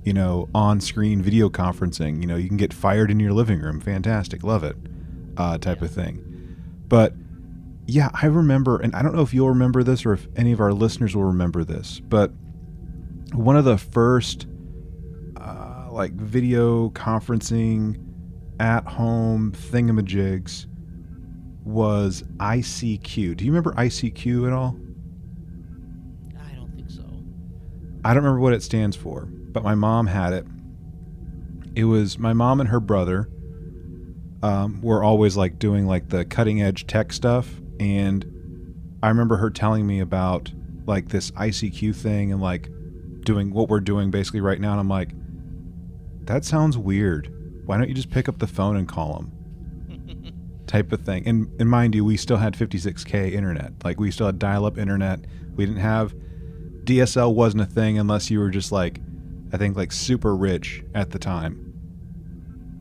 you 0.04 0.12
know, 0.12 0.48
on-screen 0.54 1.22
video 1.22 1.48
conferencing. 1.48 2.20
You 2.20 2.26
know, 2.26 2.36
you 2.36 2.48
can 2.48 2.56
get 2.56 2.72
fired 2.72 3.10
in 3.10 3.20
your 3.20 3.32
living 3.32 3.60
room. 3.60 3.80
Fantastic, 3.80 4.42
love 4.42 4.64
it, 4.64 4.76
uh, 5.36 5.58
type 5.58 5.82
of 5.82 5.90
thing. 5.90 6.22
But 6.88 7.14
yeah, 7.86 8.10
I 8.14 8.26
remember, 8.26 8.78
and 8.78 8.94
I 8.94 9.02
don't 9.02 9.14
know 9.14 9.22
if 9.22 9.34
you'll 9.34 9.48
remember 9.48 9.82
this 9.82 10.06
or 10.06 10.12
if 10.12 10.26
any 10.36 10.52
of 10.52 10.60
our 10.60 10.72
listeners 10.72 11.14
will 11.14 11.24
remember 11.24 11.64
this, 11.64 12.00
but 12.00 12.32
one 13.32 13.56
of 13.56 13.64
the 13.64 13.78
first 13.78 14.46
uh, 15.36 15.88
like 15.90 16.12
video 16.12 16.90
conferencing 16.90 18.00
at 18.60 18.86
home 18.86 19.52
thingamajigs 19.52 20.66
was 21.64 22.22
ICQ. 22.36 23.36
Do 23.36 23.44
you 23.44 23.50
remember 23.50 23.72
ICQ 23.72 24.46
at 24.46 24.52
all? 24.52 24.76
I 26.38 26.54
don't 26.54 26.74
think 26.74 26.90
so. 26.90 27.04
I 28.04 28.08
don't 28.14 28.22
remember 28.22 28.40
what 28.40 28.52
it 28.52 28.62
stands 28.62 28.96
for, 28.96 29.26
but 29.26 29.62
my 29.64 29.74
mom 29.74 30.06
had 30.06 30.32
it. 30.32 30.46
It 31.74 31.84
was 31.84 32.18
my 32.18 32.32
mom 32.32 32.60
and 32.60 32.68
her 32.68 32.80
brother 32.80 33.28
um, 34.42 34.80
were 34.82 35.02
always 35.02 35.36
like 35.36 35.58
doing 35.58 35.86
like 35.86 36.08
the 36.08 36.24
cutting 36.24 36.62
edge 36.62 36.86
tech 36.86 37.12
stuff, 37.12 37.60
and 37.80 38.24
I 39.02 39.08
remember 39.08 39.36
her 39.36 39.50
telling 39.50 39.86
me 39.86 40.00
about 40.00 40.52
like 40.86 41.08
this 41.08 41.30
ICQ 41.32 41.96
thing 41.96 42.30
and 42.30 42.40
like 42.40 42.68
doing 43.22 43.52
what 43.52 43.68
we're 43.68 43.80
doing 43.80 44.10
basically 44.10 44.40
right 44.40 44.60
now. 44.60 44.72
And 44.72 44.80
I'm 44.80 44.88
like, 44.88 45.12
that 46.26 46.44
sounds 46.44 46.76
weird. 46.78 47.30
Why 47.66 47.78
don't 47.78 47.88
you 47.88 47.94
just 47.94 48.10
pick 48.10 48.28
up 48.28 48.38
the 48.38 48.46
phone 48.46 48.76
and 48.76 48.88
call 48.88 49.14
them? 49.14 49.32
type 50.66 50.92
of 50.92 51.00
thing. 51.02 51.26
And 51.26 51.48
and 51.60 51.68
mind 51.68 51.94
you, 51.94 52.04
we 52.04 52.16
still 52.16 52.36
had 52.36 52.54
56k 52.54 53.32
internet. 53.32 53.72
Like 53.84 54.00
we 54.00 54.10
still 54.10 54.26
had 54.26 54.38
dial-up 54.38 54.78
internet. 54.78 55.20
We 55.54 55.66
didn't 55.66 55.80
have 55.80 56.14
DSL 56.84 57.34
wasn't 57.34 57.62
a 57.62 57.66
thing 57.66 57.98
unless 57.98 58.30
you 58.30 58.38
were 58.38 58.50
just 58.50 58.72
like 58.72 59.00
I 59.52 59.56
think 59.56 59.76
like 59.76 59.92
super 59.92 60.34
rich 60.36 60.82
at 60.94 61.10
the 61.10 61.18
time. 61.18 61.60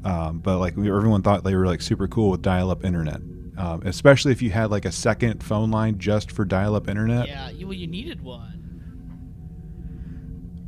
Um, 0.03 0.39
but 0.39 0.59
like 0.59 0.75
we, 0.75 0.89
everyone 0.89 1.21
thought 1.21 1.43
they 1.43 1.55
were 1.55 1.65
like 1.65 1.81
super 1.81 2.07
cool 2.07 2.31
with 2.31 2.41
dial-up 2.41 2.83
internet, 2.83 3.21
um, 3.57 3.83
especially 3.85 4.31
if 4.33 4.41
you 4.41 4.49
had 4.49 4.69
like 4.69 4.85
a 4.85 4.91
second 4.91 5.41
phone 5.41 5.71
line 5.71 5.97
just 5.97 6.31
for 6.31 6.43
dial-up 6.43 6.89
internet. 6.89 7.27
yeah, 7.27 7.49
you, 7.49 7.67
well, 7.67 7.73
you 7.73 7.87
needed 7.87 8.21
one. 8.21 8.59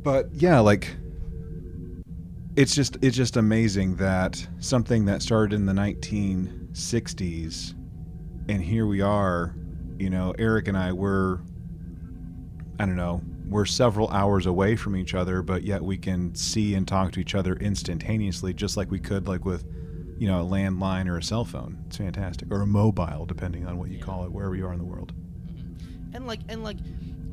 But 0.02 0.32
yeah, 0.32 0.60
like 0.60 0.96
it's 2.56 2.74
just 2.74 2.96
it's 3.02 3.16
just 3.16 3.36
amazing 3.36 3.96
that 3.96 4.44
something 4.58 5.04
that 5.04 5.22
started 5.22 5.54
in 5.54 5.66
the 5.66 5.72
1960s 5.72 7.74
and 8.48 8.62
here 8.62 8.86
we 8.86 9.00
are, 9.00 9.56
you 9.98 10.08
know, 10.08 10.32
Eric 10.38 10.68
and 10.68 10.76
I 10.76 10.92
were 10.92 11.40
I 12.78 12.86
don't 12.86 12.96
know, 12.96 13.22
we're 13.48 13.64
several 13.64 14.08
hours 14.10 14.46
away 14.46 14.76
from 14.76 14.96
each 14.96 15.14
other, 15.14 15.42
but 15.42 15.62
yet 15.62 15.82
we 15.82 15.96
can 15.96 16.34
see 16.34 16.74
and 16.74 16.86
talk 16.86 17.12
to 17.12 17.20
each 17.20 17.34
other 17.34 17.54
instantaneously 17.56 18.54
just 18.54 18.76
like 18.76 18.90
we 18.90 18.98
could 19.00 19.26
like 19.28 19.44
with 19.44 19.64
you 20.18 20.26
know, 20.26 20.40
a 20.40 20.44
landline 20.44 21.08
or 21.08 21.18
a 21.18 21.22
cell 21.22 21.44
phone. 21.44 21.76
It's 21.86 21.98
fantastic. 21.98 22.50
Or 22.50 22.62
a 22.62 22.66
mobile 22.66 23.26
depending 23.26 23.66
on 23.66 23.76
what 23.78 23.90
you 23.90 23.98
Yeah. 23.98 24.04
call 24.04 24.24
it 24.24 24.32
wherever 24.32 24.54
you 24.54 24.66
are 24.66 24.72
in 24.72 24.78
the 24.78 24.84
world. 24.84 25.12
Mm-hmm. 25.46 26.16
And 26.16 26.26
like 26.26 26.40
and 26.48 26.64
like 26.64 26.78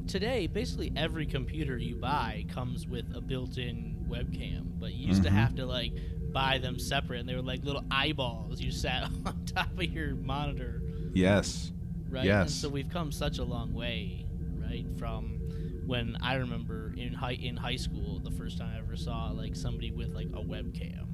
today, 0.07 0.47
basically 0.47 0.91
every 0.95 1.25
computer 1.25 1.77
you 1.77 1.95
buy 1.95 2.45
comes 2.49 2.87
with 2.87 3.05
a 3.15 3.21
built-in 3.21 4.05
webcam. 4.09 4.79
But 4.79 4.93
you 4.93 5.07
used 5.07 5.23
to 5.23 5.29
Mhm. 5.29 5.33
have 5.33 5.55
to 5.55 5.65
like 5.65 5.93
buy 6.31 6.57
them 6.57 6.79
separate, 6.79 7.19
and 7.21 7.29
they 7.29 7.35
were 7.35 7.41
like 7.41 7.63
little 7.63 7.83
eyeballs 7.91 8.59
you 8.61 8.71
sat 8.71 9.03
on 9.25 9.45
top 9.45 9.77
of 9.77 9.83
your 9.83 10.15
monitor, 10.15 10.81
Yes. 11.13 11.71
right? 12.09 12.19
And 12.21 12.25
Yes. 12.27 12.53
so 12.53 12.69
we've 12.69 12.89
come 12.89 13.11
such 13.11 13.37
a 13.37 13.43
long 13.43 13.73
way, 13.73 14.25
right? 14.59 14.85
From 14.97 15.39
when 15.85 16.15
I 16.21 16.35
remember 16.35 16.93
in 16.97 17.13
high 17.13 17.33
in 17.33 17.55
high 17.57 17.75
school, 17.75 18.19
the 18.19 18.31
first 18.31 18.57
time 18.57 18.71
I 18.75 18.79
ever 18.79 18.95
saw 18.95 19.29
like 19.31 19.55
somebody 19.55 19.91
with 19.91 20.13
like 20.13 20.27
a 20.29 20.41
webcam. 20.43 21.07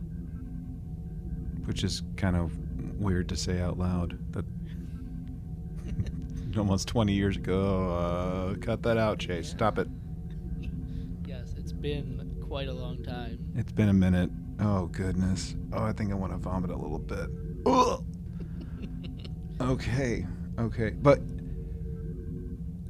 which 1.65 1.83
is 1.83 2.01
kind 2.17 2.35
of 2.35 2.57
weird 2.99 3.29
to 3.29 3.35
say 3.35 3.59
out 3.61 3.77
loud. 3.77 4.17
That 4.33 4.45
almost 6.57 6.87
20 6.87 7.13
years 7.13 7.37
ago. 7.37 7.91
Uh, 7.91 8.55
cut 8.55 8.83
that 8.83 8.97
out, 8.97 9.19
Chase. 9.19 9.49
Stop 9.49 9.77
it. 9.79 9.87
yes, 11.27 11.53
it's 11.57 11.71
been 11.71 12.43
quite 12.47 12.67
a 12.67 12.73
long 12.73 13.03
time. 13.03 13.39
It's 13.55 13.71
been 13.71 13.89
a 13.89 13.93
minute. 13.93 14.29
Oh 14.59 14.87
goodness. 14.87 15.55
Oh, 15.71 15.83
I 15.83 15.93
think 15.93 16.11
I 16.11 16.15
want 16.15 16.33
to 16.33 16.37
vomit 16.37 16.71
a 16.71 16.75
little 16.75 16.99
bit. 16.99 17.29
Ugh. 17.65 18.03
Okay. 19.61 20.25
Okay. 20.57 20.91
But 20.91 21.19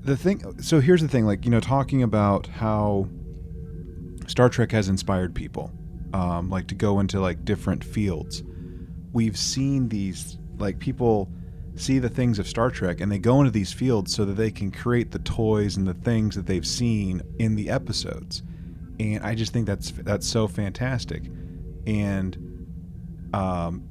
the 0.06 0.16
thing 0.16 0.62
so 0.62 0.80
here's 0.80 1.02
the 1.02 1.08
thing 1.08 1.26
like, 1.26 1.44
you 1.44 1.50
know, 1.50 1.60
talking 1.60 2.04
about 2.04 2.46
how 2.46 3.10
Star 4.28 4.50
Trek 4.50 4.72
has 4.72 4.88
inspired 4.88 5.34
people 5.34 5.72
um 6.14 6.52
like 6.52 6.68
to 6.68 6.76
go 6.76 7.00
into 7.00 7.20
like 7.20 7.44
different 7.44 7.84
fields. 7.84 8.44
We've 9.14 9.36
seen 9.36 9.90
these 9.90 10.38
like 10.60 10.78
people 10.78 11.28
see 11.80 12.00
the 12.00 12.10
things 12.10 12.40
of 12.40 12.48
Star 12.48 12.70
Trek 12.70 13.02
and 13.02 13.12
they 13.12 13.20
go 13.20 13.40
into 13.40 13.52
these 13.52 13.72
fields 13.72 14.14
so 14.14 14.26
that 14.26 14.34
they 14.34 14.52
can 14.52 14.72
create 14.72 15.12
the 15.12 15.20
toys 15.20 15.78
and 15.78 15.88
the 15.88 15.94
things 15.94 16.36
that 16.36 16.46
they've 16.46 16.68
seen 16.68 17.22
in 17.40 17.56
the 17.56 17.70
episodes. 17.70 18.44
And 19.00 19.24
I 19.24 19.34
just 19.36 19.54
think 19.54 19.66
that's 19.66 19.92
that's 19.92 20.28
so 20.28 20.48
fantastic. 20.48 21.24
And 21.88 22.38
um 23.34 23.84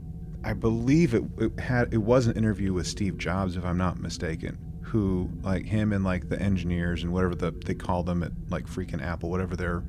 I 0.44 0.52
believe 0.52 1.14
it, 1.14 1.24
it 1.38 1.58
had 1.58 1.92
it 1.92 1.98
was 1.98 2.26
an 2.26 2.36
interview 2.36 2.72
with 2.72 2.86
Steve 2.86 3.18
Jobs, 3.18 3.56
if 3.56 3.64
I'm 3.64 3.78
not 3.78 3.98
mistaken, 3.98 4.58
who 4.82 5.30
like 5.42 5.66
him 5.66 5.92
and 5.92 6.04
like 6.04 6.28
the 6.28 6.40
engineers 6.40 7.02
and 7.02 7.12
whatever 7.12 7.34
the 7.34 7.50
they 7.50 7.74
call 7.74 8.02
them 8.02 8.22
at 8.22 8.32
like 8.48 8.66
freaking 8.66 9.02
Apple, 9.02 9.30
whatever 9.30 9.56
their 9.56 9.82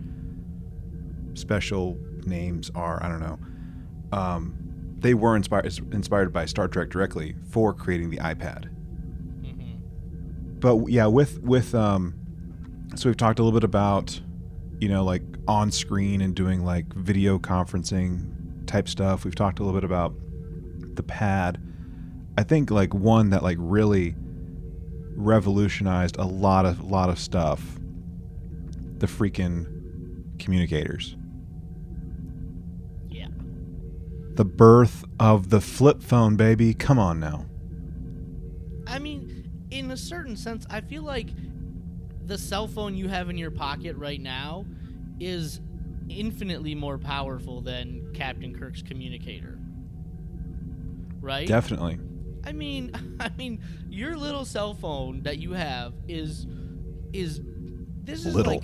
special 1.33 1.97
names 2.25 2.71
are, 2.75 3.01
I 3.03 3.09
don't 3.09 3.19
know. 3.19 3.39
Um, 4.11 4.58
they 5.01 5.13
were 5.13 5.35
inspired 5.35 5.65
inspired 5.93 6.33
by 6.33 6.45
Star 6.45 6.67
Trek 6.67 6.89
directly 6.89 7.35
for 7.49 7.73
creating 7.73 8.09
the 8.09 8.17
iPad. 8.17 8.65
hmm 9.43 9.75
But 10.59 10.89
yeah, 10.89 11.07
with 11.07 11.39
with 11.41 11.73
um, 11.75 12.15
so 12.95 13.09
we've 13.09 13.17
talked 13.17 13.39
a 13.39 13.43
little 13.43 13.57
bit 13.57 13.63
about 13.65 14.19
you 14.79 14.89
know 14.89 15.03
like 15.03 15.23
on 15.47 15.71
screen 15.71 16.21
and 16.21 16.35
doing 16.35 16.63
like 16.63 16.91
video 16.93 17.39
conferencing 17.39 18.65
type 18.67 18.87
stuff. 18.87 19.25
We've 19.25 19.35
talked 19.35 19.59
a 19.59 19.63
little 19.63 19.79
bit 19.79 19.85
about 19.85 20.13
the 20.95 21.03
pad. 21.03 21.61
I 22.37 22.43
think 22.43 22.71
like 22.71 22.93
one 22.93 23.31
that 23.31 23.43
like 23.43 23.57
really 23.59 24.15
revolutionized 25.15 26.17
a 26.17 26.25
lot 26.25 26.65
of 26.65 26.83
lot 26.83 27.09
of 27.09 27.19
stuff. 27.19 27.61
The 28.97 29.07
freaking 29.07 29.65
communicators. 30.39 31.15
The 34.39 34.45
birth 34.45 35.03
of 35.19 35.49
the 35.49 35.59
flip 35.59 36.01
phone, 36.01 36.37
baby. 36.37 36.73
Come 36.73 36.97
on 36.97 37.19
now. 37.19 37.43
I 38.87 38.97
mean, 38.97 39.51
in 39.69 39.91
a 39.91 39.97
certain 39.97 40.37
sense, 40.37 40.65
I 40.69 40.79
feel 40.79 41.03
like 41.03 41.27
the 42.25 42.37
cell 42.37 42.65
phone 42.65 42.95
you 42.95 43.09
have 43.09 43.29
in 43.29 43.37
your 43.37 43.51
pocket 43.51 43.97
right 43.97 44.21
now 44.21 44.65
is 45.19 45.59
infinitely 46.07 46.73
more 46.73 46.97
powerful 46.97 47.59
than 47.59 48.13
Captain 48.13 48.57
Kirk's 48.57 48.81
communicator. 48.81 49.59
Right? 51.19 51.45
Definitely. 51.45 51.99
I 52.45 52.53
mean, 52.53 52.93
I 53.19 53.31
mean, 53.37 53.61
your 53.89 54.15
little 54.15 54.45
cell 54.45 54.73
phone 54.73 55.23
that 55.23 55.39
you 55.39 55.51
have 55.51 55.91
is 56.07 56.47
is 57.11 57.41
this 58.05 58.25
is 58.25 58.35
Little. 58.35 58.53
like 58.53 58.63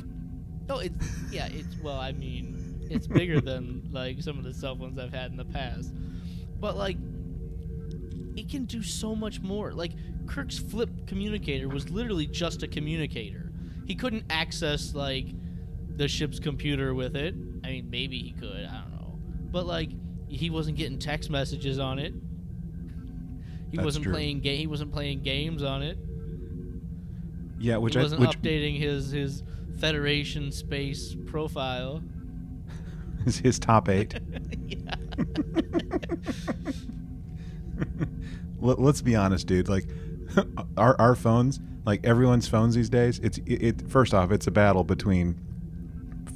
no, 0.69 0.79
it's 0.79 1.05
yeah, 1.31 1.49
it's 1.51 1.75
well, 1.83 1.99
I 1.99 2.13
mean, 2.13 2.54
it's 2.89 3.08
bigger 3.08 3.41
than 3.41 3.89
like 3.91 4.21
some 4.21 4.38
of 4.38 4.43
the 4.43 4.54
cell 4.54 4.76
phones 4.76 4.98
I've 5.00 5.13
had 5.13 5.32
in 5.32 5.38
the 5.38 5.45
past, 5.45 5.93
but 6.60 6.78
like 6.78 6.98
it 8.36 8.50
can 8.50 8.65
do 8.65 8.84
so 8.84 9.15
much 9.15 9.41
more. 9.41 9.74
Like 9.74 9.91
Kirk's 10.28 10.58
flip 10.58 10.89
communicator 11.08 11.69
was 11.69 11.89
literally 11.89 12.28
just 12.28 12.63
a 12.63 12.67
communicator. 12.67 13.52
He 13.86 13.95
couldn't 13.95 14.26
access 14.30 14.93
like 14.93 15.28
the 15.95 16.08
ship's 16.08 16.39
computer 16.39 16.93
with 16.93 17.15
it. 17.15 17.36
I 17.63 17.69
mean, 17.69 17.89
maybe 17.89 18.19
he 18.19 18.32
could. 18.32 18.65
I 18.65 18.82
don't 18.82 18.91
know, 18.91 19.19
but 19.52 19.65
like 19.65 19.89
he 20.28 20.50
wasn't 20.50 20.78
getting 20.78 21.00
text 21.00 21.30
messages 21.30 21.80
on 21.80 22.00
it. 22.00 22.13
He 23.71 23.78
That's 23.78 23.86
wasn't 23.86 24.04
true. 24.04 24.13
playing 24.13 24.41
game. 24.41 24.60
He 24.60 24.67
wasn't 24.67 24.91
playing 24.91 25.21
games 25.21 25.63
on 25.63 25.82
it. 25.82 25.98
Yeah, 27.60 27.78
which 27.78 27.93
he 27.93 28.00
I 28.00 28.04
wasn't 28.04 28.21
which 28.21 28.41
updating 28.41 28.78
his 28.78 29.12
his 29.12 29.43
Federation 29.80 30.52
space 30.52 31.15
profile. 31.26 32.02
Is 33.25 33.39
his 33.39 33.59
top 33.59 33.89
eight. 33.89 34.19
Let, 38.59 38.79
let's 38.79 39.01
be 39.01 39.15
honest, 39.15 39.47
dude. 39.47 39.69
Like 39.69 39.85
our 40.77 40.99
our 40.99 41.15
phones, 41.15 41.59
like 41.85 42.05
everyone's 42.05 42.47
phones 42.47 42.75
these 42.75 42.89
days, 42.89 43.19
it's 43.19 43.38
it, 43.39 43.63
it. 43.63 43.89
First 43.89 44.13
off, 44.13 44.31
it's 44.31 44.47
a 44.47 44.51
battle 44.51 44.83
between 44.83 45.39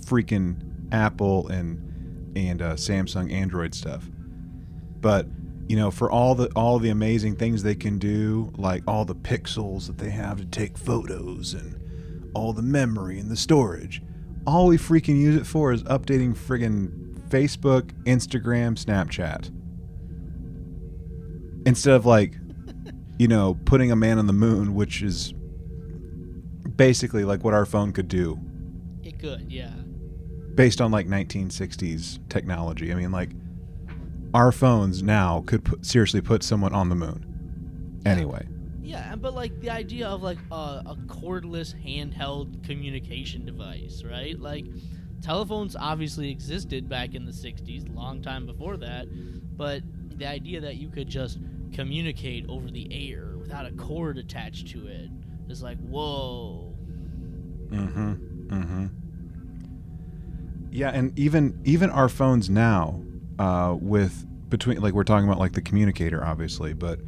freaking 0.06 0.62
Apple 0.92 1.48
and 1.48 1.86
and 2.36 2.62
uh, 2.62 2.74
Samsung 2.74 3.32
Android 3.32 3.74
stuff. 3.74 4.08
But 5.02 5.28
you 5.68 5.76
know, 5.78 5.92
for 5.92 6.12
all 6.12 6.36
the 6.36 6.48
all 6.56 6.80
the 6.80 6.90
amazing 6.90 7.36
things 7.36 7.64
they 7.64 7.76
can 7.76 7.98
do, 8.00 8.52
like 8.58 8.84
all 8.88 9.06
the 9.06 9.16
pixels 9.16 9.88
that 9.88 9.98
they 9.98 10.10
have 10.10 10.38
to 10.38 10.46
take 10.46 10.78
photos 10.78 11.54
and 11.54 11.76
all 12.34 12.54
the 12.54 12.62
memory 12.62 13.20
and 13.20 13.30
the 13.30 13.38
storage, 13.38 14.02
all 14.46 14.68
we 14.68 14.78
freaking 14.78 15.18
use 15.20 15.36
it 15.36 15.46
for 15.46 15.72
is 15.72 15.84
updating 15.84 16.36
friggin' 16.36 16.90
Facebook, 17.30 17.92
Instagram, 18.06 18.78
Snapchat. 18.78 19.52
Instead 21.66 21.94
of 21.94 22.06
like 22.06 22.36
you 23.20 23.28
know 23.28 23.58
putting 23.66 23.92
a 23.92 23.96
man 23.96 24.18
on 24.18 24.28
the 24.28 24.34
moon 24.34 24.74
which 24.74 25.02
is 25.02 25.34
basically 26.76 27.26
like 27.26 27.44
what 27.44 27.54
our 27.54 27.66
phone 27.66 27.92
could 27.92 28.08
do. 28.08 28.40
It 29.04 29.20
could, 29.20 29.52
yeah. 29.52 29.74
based 30.56 30.82
on 30.82 30.92
like 30.92 31.08
1960s 31.08 32.20
technology. 32.30 32.92
I 32.92 32.96
mean 32.96 33.12
like 33.12 33.32
our 34.34 34.52
phones 34.52 35.04
now 35.04 35.44
could 35.46 35.66
put, 35.66 35.86
seriously 35.86 36.22
put 36.22 36.44
someone 36.44 36.74
on 36.74 36.90
the 36.90 36.96
moon. 36.96 38.02
Anyway 38.06 38.48
Yeah, 38.90 39.16
but 39.16 39.36
like 39.36 39.60
the 39.60 39.70
idea 39.70 40.08
of 40.08 40.24
like 40.24 40.40
a, 40.52 40.82
a 40.86 40.98
cordless 41.06 41.76
handheld 41.86 42.66
communication 42.66 43.46
device, 43.46 44.04
right? 44.04 44.40
Like 44.40 44.66
telephones 45.22 45.76
obviously 45.76 46.32
existed 46.32 46.90
back 46.90 47.14
in 47.14 47.26
the 47.26 47.32
60s, 47.32 47.94
long 47.96 48.24
time 48.24 48.48
before 48.48 48.78
that, 48.78 49.08
but 49.56 49.84
the 50.18 50.26
idea 50.26 50.60
that 50.62 50.78
you 50.78 50.90
could 50.90 51.08
just 51.08 51.38
communicate 51.72 52.46
over 52.50 52.72
the 52.72 52.88
air 52.92 53.38
without 53.38 53.68
a 53.68 53.72
cord 53.74 54.18
attached 54.18 54.70
to 54.70 54.88
it 54.88 55.10
is 55.50 55.62
like, 55.62 55.78
whoa. 55.82 56.76
mm-hmm 57.70 58.14
mm-hmm 58.48 58.88
yeah 60.72 60.90
and 60.90 61.18
even 61.18 61.60
even 61.64 61.90
our 61.90 62.10
phones 62.10 62.50
now 62.50 63.02
uh, 63.40 63.76
with 63.80 64.26
between 64.50 64.80
like 64.82 64.94
we're 64.94 65.04
talking 65.04 65.28
about 65.28 65.40
like 65.40 65.54
the 65.54 65.62
communicator 65.62 66.24
obviously 66.24 66.74
but 66.74 67.00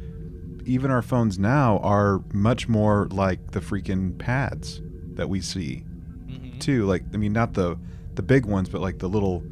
even 0.64 0.90
our 0.90 1.02
phones 1.02 1.38
now 1.38 1.78
are 1.78 2.22
much 2.32 2.68
more 2.68 3.08
like 3.10 3.50
the 3.52 3.60
freaking 3.60 4.16
pads 4.18 4.80
that 5.14 5.28
we 5.28 5.40
see 5.40 5.84
hmm 6.28 6.58
too. 6.58 6.86
Like 6.86 7.02
I 7.12 7.16
mean, 7.16 7.32
not 7.32 7.54
the 7.54 7.76
the 8.14 8.22
big 8.22 8.46
ones, 8.46 8.68
but 8.68 8.80
like 8.80 8.98
the 8.98 9.08
little 9.08 9.42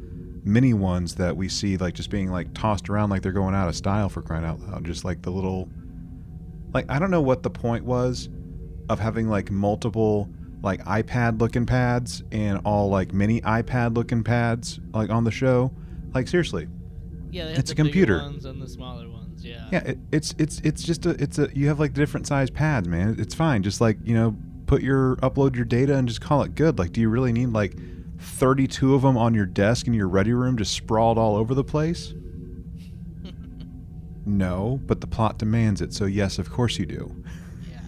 mini 0.43 0.73
ones 0.73 1.15
that 1.15 1.35
we 1.35 1.47
see 1.49 1.77
like 1.77 1.93
just 1.93 2.09
being 2.09 2.31
like 2.31 2.53
tossed 2.53 2.89
around 2.89 3.09
like 3.09 3.21
they're 3.21 3.31
going 3.31 3.53
out 3.53 3.67
of 3.67 3.75
style 3.75 4.09
for 4.09 4.21
crying 4.21 4.45
out 4.45 4.59
loud. 4.61 4.85
Just 4.85 5.03
like 5.03 5.21
the 5.21 5.29
little 5.29 5.69
like 6.73 6.85
I 6.89 6.99
don't 6.99 7.11
know 7.11 7.21
what 7.21 7.43
the 7.43 7.49
point 7.49 7.83
was 7.85 8.29
of 8.89 8.99
having 8.99 9.27
like 9.27 9.51
multiple 9.51 10.29
like 10.63 10.83
iPad 10.85 11.39
looking 11.41 11.65
pads 11.65 12.23
and 12.31 12.61
all 12.65 12.89
like 12.89 13.13
mini 13.13 13.41
iPad 13.41 13.95
looking 13.95 14.23
pads 14.23 14.79
like 14.93 15.09
on 15.09 15.23
the 15.23 15.31
show. 15.31 15.71
Like 16.13 16.27
seriously. 16.27 16.67
Yeah, 17.29 17.45
It's 17.45 17.69
the 17.69 17.73
a 17.73 17.75
computer. 17.75 18.19
Ones 19.43 19.55
and 19.55 19.69
the 19.69 19.71
smaller 19.71 19.71
ones. 19.71 19.71
Yeah. 19.71 19.71
Yeah, 19.71 19.91
it, 19.91 19.99
it's 20.11 20.35
it's 20.37 20.59
it's 20.61 20.83
just 20.83 21.05
a 21.05 21.09
it's 21.21 21.39
a 21.39 21.49
you 21.53 21.67
have 21.67 21.79
like 21.79 21.93
different 21.93 22.27
size 22.27 22.49
pads, 22.49 22.87
man. 22.87 23.15
It's 23.19 23.35
fine. 23.35 23.63
Just 23.63 23.81
like, 23.81 23.97
you 24.03 24.13
know, 24.13 24.35
put 24.65 24.81
your 24.81 25.15
upload 25.17 25.55
your 25.55 25.65
data 25.65 25.95
and 25.95 26.07
just 26.07 26.21
call 26.21 26.43
it 26.43 26.55
good. 26.55 26.79
Like 26.79 26.91
do 26.91 27.01
you 27.01 27.09
really 27.09 27.31
need 27.31 27.47
like 27.47 27.75
32 28.19 28.93
of 28.95 29.01
them 29.01 29.17
on 29.17 29.33
your 29.33 29.45
desk 29.45 29.87
in 29.87 29.93
your 29.93 30.07
ready 30.07 30.33
room 30.33 30.57
just 30.57 30.73
sprawled 30.73 31.17
all 31.17 31.35
over 31.35 31.53
the 31.53 31.63
place? 31.63 32.13
No, 34.23 34.79
but 34.85 35.01
the 35.01 35.07
plot 35.07 35.39
demands 35.39 35.81
it. 35.81 35.93
So 35.93 36.05
yes, 36.05 36.37
of 36.37 36.51
course 36.51 36.77
you 36.77 36.85
do. 36.85 37.23
Yeah, 37.69 37.79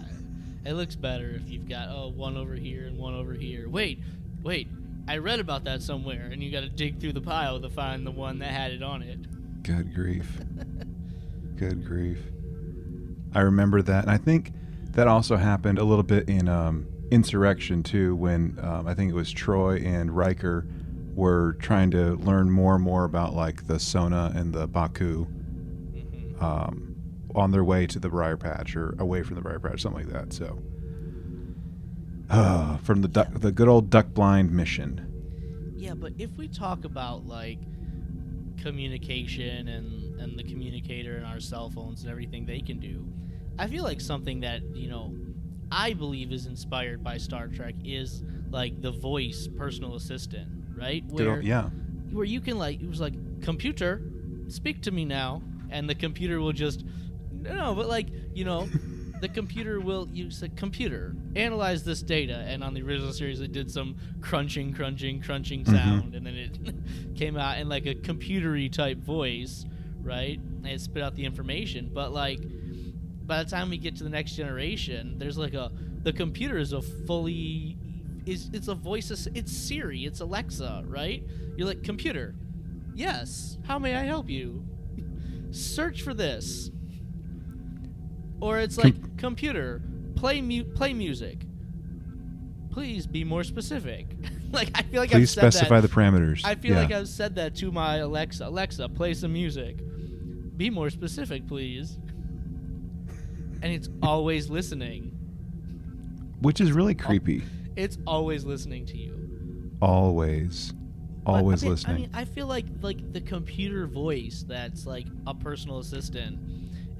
it 0.70 0.74
looks 0.74 0.96
better 0.96 1.30
if 1.30 1.48
you've 1.48 1.68
got 1.68 1.88
oh 1.90 2.08
one 2.08 2.36
over 2.36 2.54
here 2.54 2.86
and 2.86 2.98
one 2.98 3.14
over 3.14 3.34
here. 3.34 3.68
Wait, 3.68 4.00
wait, 4.42 4.66
I 5.06 5.18
read 5.18 5.38
about 5.38 5.64
that 5.64 5.82
somewhere, 5.82 6.28
and 6.32 6.42
you 6.42 6.50
got 6.50 6.62
to 6.62 6.68
dig 6.68 6.98
through 6.98 7.12
the 7.12 7.20
pile 7.20 7.60
to 7.60 7.70
find 7.70 8.06
the 8.06 8.10
one 8.10 8.40
that 8.40 8.50
had 8.50 8.72
it 8.72 8.82
on 8.82 9.02
it. 9.02 9.62
Good 9.62 9.94
grief. 9.94 10.40
Good 11.56 11.84
grief. 11.84 12.18
I 13.34 13.40
remember 13.40 13.82
that. 13.82 14.04
And 14.04 14.10
I 14.10 14.16
think 14.16 14.52
that 14.90 15.08
also 15.08 15.36
happened 15.36 15.78
a 15.78 15.84
little 15.84 16.04
bit 16.04 16.28
in 16.28 16.48
um, 16.48 16.86
Insurrection, 17.10 17.82
too, 17.82 18.16
when 18.16 18.58
um, 18.62 18.86
I 18.86 18.94
think 18.94 19.10
it 19.10 19.14
was 19.14 19.32
Troi 19.32 19.84
and 19.84 20.16
Riker 20.16 20.66
were 21.14 21.56
trying 21.60 21.90
to 21.92 22.16
learn 22.16 22.50
more 22.50 22.74
and 22.74 22.82
more 22.82 23.04
about 23.04 23.34
like 23.34 23.66
the 23.66 23.74
Son'a 23.74 24.34
and 24.34 24.52
the 24.52 24.68
Ba'ku 24.68 25.26
hmm 25.26 26.44
um, 26.44 26.94
on 27.34 27.50
their 27.50 27.64
way 27.64 27.86
to 27.86 27.98
the 27.98 28.08
Briar 28.08 28.36
Patch 28.36 28.76
or 28.76 28.94
away 28.98 29.22
from 29.22 29.36
the 29.36 29.40
Briar 29.40 29.58
Patch, 29.58 29.82
something 29.82 30.04
like 30.04 30.12
that. 30.12 30.32
So, 30.32 30.60
uh, 32.30 32.76
from 32.82 33.02
the 33.02 33.08
duck, 33.08 33.28
the 33.32 33.52
good 33.52 33.68
old 33.68 33.90
duck 33.90 34.08
blind 34.08 34.50
mission. 34.52 35.72
Yeah, 35.76 35.94
but 35.94 36.12
if 36.18 36.30
we 36.36 36.48
talk 36.48 36.84
about 36.84 37.26
like 37.26 37.58
communication 38.64 39.68
and 39.68 40.20
and 40.20 40.38
the 40.38 40.42
communicator 40.44 41.16
and 41.16 41.26
our 41.26 41.40
cell 41.40 41.70
phones 41.70 42.02
and 42.02 42.10
everything 42.10 42.46
they 42.46 42.60
can 42.60 42.78
do, 42.80 43.06
I 43.58 43.66
feel 43.68 43.84
like 43.84 44.00
something 44.00 44.40
that 44.40 44.62
you 44.74 44.88
know 44.88 45.14
I 45.70 45.92
believe 45.94 46.32
is 46.32 46.46
inspired 46.46 47.02
by 47.04 47.18
Star 47.18 47.48
Trek 47.48 47.74
is 47.84 48.22
like 48.50 48.80
the 48.80 48.92
voice 48.92 49.48
personal 49.56 49.94
assistant, 49.96 50.48
right? 50.76 51.04
Old- 51.34 51.44
yeah. 51.44 51.68
where 52.10 52.24
you 52.24 52.40
can 52.40 52.58
like 52.58 52.80
it 52.80 52.88
was 52.88 53.00
like 53.00 53.14
computer 53.42 54.00
speak 54.48 54.82
to 54.82 54.90
me 54.90 55.04
now 55.04 55.42
and 55.70 55.88
the 55.88 55.94
computer 55.94 56.40
will 56.40 56.52
just 56.52 56.84
no 57.32 57.74
but 57.74 57.88
like 57.88 58.08
you 58.34 58.44
know 58.44 58.68
the 59.20 59.28
computer 59.28 59.80
will 59.80 60.06
use 60.12 60.42
a 60.42 60.48
computer 60.50 61.14
analyze 61.34 61.82
this 61.82 62.02
data 62.02 62.44
and 62.46 62.62
on 62.62 62.72
the 62.74 62.82
original 62.82 63.12
series 63.12 63.40
it 63.40 63.52
did 63.52 63.70
some 63.70 63.96
crunching 64.20 64.72
crunching 64.72 65.20
crunching 65.20 65.64
Mhm. 65.64 65.70
sound 65.72 66.14
and 66.14 66.26
then 66.26 66.34
it 66.36 66.58
came 67.14 67.36
out 67.36 67.58
in 67.58 67.68
like 67.68 67.86
a 67.86 67.94
computery 67.94 68.70
type 68.70 68.98
voice 68.98 69.64
right 70.02 70.38
and 70.38 70.66
it 70.66 70.80
spit 70.80 71.02
out 71.02 71.14
the 71.14 71.24
information. 71.24 71.90
But 71.92 72.12
like 72.12 72.40
by 73.26 73.42
the 73.42 73.50
time 73.50 73.70
we 73.70 73.78
get 73.78 73.96
to 73.96 74.04
the 74.04 74.10
next 74.10 74.32
generation 74.34 75.16
there's 75.18 75.38
like 75.38 75.54
a 75.54 75.70
the 76.02 76.12
computer 76.12 76.58
is 76.58 76.72
a 76.72 76.82
fully 76.82 77.78
is 78.26 78.50
it's 78.52 78.68
a 78.68 78.74
voice 78.74 79.10
it's 79.34 79.52
siri 79.52 80.04
it's 80.04 80.20
alexa 80.20 80.84
right? 80.86 81.24
You're 81.56 81.66
like 81.68 81.82
computer 81.82 82.34
yes 82.94 83.56
how 83.66 83.78
may 83.78 83.94
i 83.96 84.02
help 84.04 84.28
you? 84.28 84.64
Search 85.50 86.02
for 86.02 86.12
this. 86.14 86.70
Or 88.40 88.58
it's 88.58 88.76
Com- 88.76 88.90
like 88.90 89.16
computer 89.16 89.80
play 90.16 90.40
mu- 90.42 90.64
play 90.64 90.92
music. 90.92 91.46
Please 92.70 93.06
be 93.06 93.22
more 93.24 93.44
specific 93.44 94.08
like 94.60 94.70
i 94.74 94.82
feel 94.82 95.00
like 95.00 95.10
Please 95.10 95.36
i've 95.38 95.42
said 95.42 95.52
specify 95.52 95.80
that 95.80 95.88
the 95.88 95.94
parameters. 95.94 96.42
i 96.44 96.54
feel 96.54 96.74
yeah. 96.74 96.80
like 96.82 96.92
i've 96.92 97.08
said 97.08 97.34
that 97.36 97.54
to 97.56 97.70
my 97.72 97.96
alexa 97.96 98.46
alexa 98.46 98.88
play 98.88 99.14
some 99.14 99.32
music 99.32 99.78
be 100.56 100.70
more 100.70 100.90
specific 100.90 101.46
please 101.46 101.98
and 103.62 103.72
it's 103.72 103.88
always 104.02 104.50
listening. 104.50 105.10
which 106.42 106.60
is 106.60 106.70
really 106.72 106.94
creepy. 106.94 107.42
It's 107.76 107.96
always 108.06 108.44
listening 108.44 108.84
to 108.86 108.96
you. 108.98 109.70
Always, 109.80 110.74
But, 111.24 111.32
I 111.32 111.38
always 111.38 111.62
mean- 111.62 111.70
listening. 111.72 111.96
I 111.96 111.98
mean, 112.00 112.10
I 112.12 112.24
feel 112.26 112.46
like 112.46 112.66
like 112.82 113.12
the 113.12 113.22
computer 113.22 113.86
voice 113.86 114.44
that's 114.46 114.86
like 114.86 115.06
a 115.26 115.34
personal 115.34 115.78
assistant, 115.78 116.38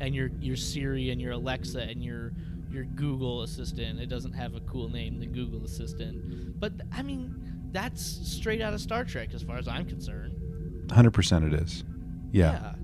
and 0.01 0.15
your 0.15 0.31
your 0.41 0.57
Siri 0.57 1.11
and 1.11 1.21
your 1.21 1.33
Alexa 1.33 1.81
and 1.83 2.03
your 2.03 2.33
your 2.75 2.85
Google 2.85 3.43
assistant. 3.43 4.01
It 4.01 4.09
doesn't 4.09 4.33
have 4.33 4.55
a 4.55 4.61
cool 4.61 4.89
name, 4.89 5.21
the 5.21 5.27
Google 5.27 5.65
Assistant, 5.65 6.59
but 6.61 6.73
I 6.93 7.03
mean, 7.03 7.35
that's 7.73 8.03
straight 8.03 8.61
out 8.61 8.75
of 8.75 8.81
Star 8.81 9.05
Trek 9.05 9.31
as 9.33 9.43
far 9.43 9.57
as 9.57 9.69
I'm 9.69 9.87
concerned. 9.87 10.91
Hundred 10.91 11.13
percent, 11.13 11.45
it 11.45 11.55
is. 11.55 11.85
Yeah, 12.33 12.75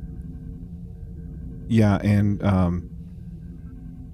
yeah, 1.68 1.96
and 2.02 2.42
um, 2.44 2.90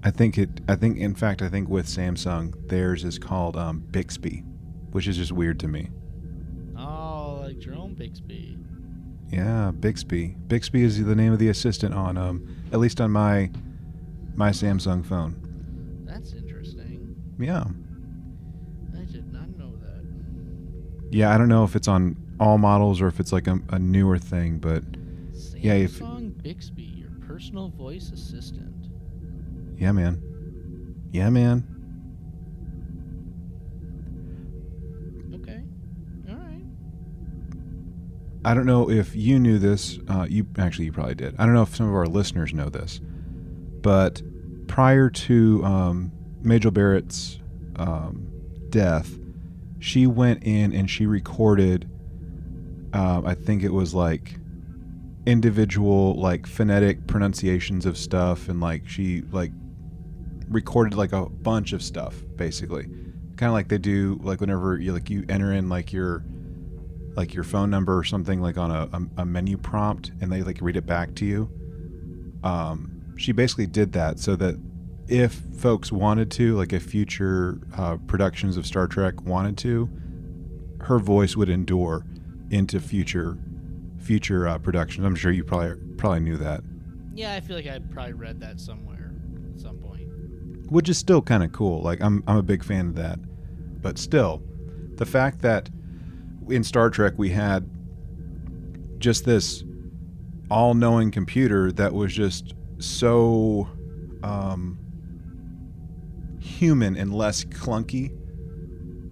I 0.03 0.11
think 0.11 0.37
it. 0.37 0.61
I 0.67 0.75
think, 0.75 0.97
in 0.97 1.15
fact, 1.15 1.41
I 1.41 1.49
think 1.49 1.69
with 1.69 1.85
Samsung, 1.85 2.67
theirs 2.67 3.03
is 3.03 3.17
called 3.17 3.55
um, 3.55 3.79
Bixby, 3.91 4.43
which 4.91 5.07
is 5.07 5.17
just 5.17 5.31
weird 5.31 5.59
to 5.61 5.67
me. 5.67 5.89
Oh, 6.77 7.39
like 7.43 7.59
Jerome 7.59 7.93
Bixby. 7.93 8.57
Yeah, 9.31 9.71
Bixby. 9.71 10.35
Bixby 10.47 10.83
is 10.83 11.03
the 11.03 11.15
name 11.15 11.33
of 11.33 11.39
the 11.39 11.49
assistant 11.49 11.93
on 11.93 12.17
um, 12.17 12.55
at 12.71 12.79
least 12.79 12.99
on 12.99 13.11
my 13.11 13.51
my 14.35 14.51
Samsung 14.51 15.05
phone. 15.05 15.46
Yeah, 17.39 17.65
I 18.95 19.03
did 19.05 19.31
not 19.31 19.55
know 19.57 19.75
that. 19.77 20.03
yeah. 21.11 21.33
I 21.33 21.37
don't 21.37 21.49
know 21.49 21.63
if 21.63 21.75
it's 21.75 21.87
on 21.87 22.15
all 22.39 22.57
models 22.57 22.99
or 23.01 23.07
if 23.07 23.19
it's 23.19 23.31
like 23.31 23.47
a, 23.47 23.59
a 23.69 23.77
newer 23.79 24.17
thing, 24.17 24.57
but 24.59 24.83
Yeah, 25.55 25.73
if- 25.73 25.99
Samsung 25.99 26.41
Bixby, 26.41 26.83
your 26.83 27.09
personal 27.27 27.69
voice 27.69 28.11
assistant. 28.11 28.87
yeah, 29.77 29.91
man. 29.91 30.21
Yeah, 31.11 31.29
man. 31.29 31.63
Okay. 35.33 35.61
All 36.29 36.35
right. 36.35 36.63
I 38.45 38.53
don't 38.53 38.65
know 38.65 38.89
if 38.89 39.15
you 39.15 39.39
knew 39.39 39.57
this. 39.59 39.99
Uh, 40.07 40.25
you 40.29 40.47
actually, 40.57 40.85
you 40.85 40.91
probably 40.91 41.15
did. 41.15 41.35
I 41.37 41.45
don't 41.45 41.53
know 41.53 41.63
if 41.63 41.75
some 41.75 41.87
of 41.87 41.93
our 41.95 42.07
listeners 42.07 42.53
know 42.53 42.69
this, 42.69 42.99
but 43.81 44.21
prior 44.67 45.09
to 45.09 45.63
um, 45.63 46.11
Majel 46.47 46.71
Barrett's 46.71 47.39
um, 47.75 48.27
death, 48.69 49.11
she 49.79 50.07
went 50.07 50.43
in 50.43 50.73
and 50.73 50.89
she 50.89 51.05
recorded. 51.05 51.89
Uh, 52.93 53.21
I 53.25 53.35
think 53.35 53.63
it 53.63 53.73
was 53.73 53.93
like 53.93 54.39
individual 55.25 56.15
like 56.15 56.47
phonetic 56.47 57.05
pronunciations 57.05 57.85
of 57.85 57.97
stuff, 57.97 58.47
and 58.49 58.61
like 58.61 58.87
she 58.87 59.23
like 59.31 59.51
recorded 60.49 60.95
like 60.95 61.11
a 61.11 61.25
bunch 61.25 61.73
of 61.73 61.83
stuff, 61.83 62.15
basically, 62.37 62.85
kind 63.35 63.49
of 63.49 63.53
like 63.53 63.67
they 63.67 63.77
do 63.77 64.17
like 64.23 64.39
whenever 64.39 64.79
you 64.79 64.93
like 64.93 65.09
you 65.09 65.25
enter 65.29 65.51
in 65.51 65.69
like 65.69 65.91
your 65.91 66.23
like 67.15 67.33
your 67.33 67.43
phone 67.43 67.69
number 67.69 67.97
or 67.97 68.03
something 68.03 68.41
like 68.41 68.57
on 68.57 68.71
a, 68.71 68.87
a, 68.93 69.21
a 69.21 69.25
menu 69.25 69.57
prompt 69.57 70.11
and 70.21 70.31
they 70.31 70.43
like 70.43 70.59
read 70.61 70.77
it 70.77 70.85
back 70.85 71.15
to 71.15 71.25
you 71.25 71.49
um, 72.43 73.01
she 73.17 73.31
basically 73.31 73.65
did 73.65 73.91
that 73.91 74.19
so 74.19 74.35
that 74.35 74.55
if 75.07 75.33
folks 75.57 75.91
wanted 75.91 76.29
to 76.31 76.55
like 76.55 76.73
if 76.73 76.83
future 76.83 77.59
uh, 77.77 77.95
productions 78.07 78.57
of 78.57 78.65
star 78.65 78.87
trek 78.87 79.21
wanted 79.23 79.57
to 79.57 79.89
her 80.81 80.99
voice 80.99 81.35
would 81.35 81.49
endure 81.49 82.05
into 82.49 82.79
future 82.79 83.37
future 83.99 84.47
uh, 84.47 84.57
productions 84.59 85.05
i'm 85.05 85.15
sure 85.15 85.31
you 85.31 85.43
probably 85.43 85.75
probably 85.97 86.19
knew 86.19 86.37
that 86.37 86.61
Yeah, 87.15 87.33
I 87.33 87.39
feel 87.39 87.55
like 87.55 87.67
I 87.67 87.79
probably 87.79 88.13
read 88.13 88.39
that 88.41 88.59
somewhere 88.59 89.11
at 89.53 89.59
some 89.59 89.77
point. 89.77 90.07
which 90.71 90.87
is 90.89 90.97
still 90.97 91.21
kind 91.21 91.43
of 91.43 91.51
cool. 91.51 91.81
Like 91.81 91.99
I'm 92.01 92.23
I'm 92.27 92.37
a 92.37 92.43
big 92.43 92.63
fan 92.63 92.87
of 92.89 92.95
that. 92.95 93.17
But 93.81 93.97
still, 93.97 94.41
the 94.95 95.05
fact 95.05 95.41
that 95.41 95.69
in 96.49 96.63
Star 96.63 96.89
Trek 96.91 97.13
we 97.17 97.29
had 97.29 97.67
just 98.99 99.25
this 99.25 99.63
all-knowing 100.51 101.11
computer 101.11 101.71
that 101.73 101.93
was 101.93 102.13
just 102.13 102.53
so 102.79 103.67
um, 104.23 104.77
human 106.47 106.95
and 106.95 107.13
less 107.13 107.43
clunky 107.45 108.15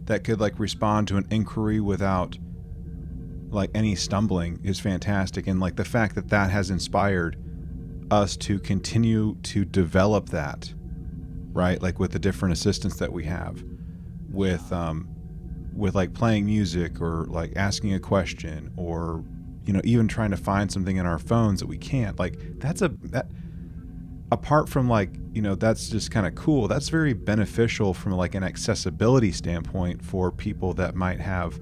that 0.06 0.24
could 0.24 0.39
like 0.39 0.60
respond 0.60 1.08
to 1.08 1.17
an 1.17 1.28
inquiry 1.30 1.80
without 1.80 2.38
like 3.50 3.71
any 3.74 3.95
stumbling 3.95 4.60
is 4.63 4.80
fantastic. 4.80 5.48
And 5.48 5.60
like 5.60 5.76
the 5.76 5.86
fact 5.86 6.15
that 6.15 6.30
that 6.30 6.50
has 6.52 6.69
inspired 6.69 7.38
us 8.12 8.38
to 8.38 8.60
continue 8.60 9.36
to 9.41 9.65
develop 9.65 10.30
that 10.30 10.74
right 11.54 11.82
like 11.82 12.00
with 12.00 12.12
the 12.12 12.19
different 12.19 12.54
assistants 12.54 12.98
that 12.98 13.12
we 13.12 13.24
have 13.24 13.63
with 14.30 14.71
um 14.71 15.08
with 15.74 15.95
like 15.95 16.13
playing 16.13 16.45
music 16.45 17.02
or 17.02 17.26
like 17.26 17.52
asking 17.56 17.93
a 17.93 18.00
question 18.00 18.71
or 18.78 19.24
you 19.65 19.74
know 19.74 19.82
even 19.84 20.08
trying 20.08 20.30
to 20.30 20.38
find 20.38 20.71
something 20.71 20.98
in 20.98 21.06
our 21.06 21.17
phones 21.17 21.60
that 21.60 21.67
we 21.67 21.78
can't 21.78 22.19
like 22.19 22.38
that's 22.60 22.82
a 22.82 22.89
that 23.04 23.28
apart 24.32 24.68
from 24.68 24.90
like 24.90 25.12
you 25.34 25.42
know 25.42 25.56
that's 25.56 25.90
just 25.90 26.10
kind 26.10 26.26
of 26.26 26.34
cool 26.36 26.68
that's 26.68 26.90
very 26.90 27.14
beneficial 27.14 27.94
from 27.94 28.12
like 28.14 28.34
an 28.34 28.44
accessibility 28.44 29.32
standpoint 29.32 30.04
for 30.04 30.32
people 30.32 30.74
that 30.74 30.96
might 30.96 31.20
have 31.20 31.60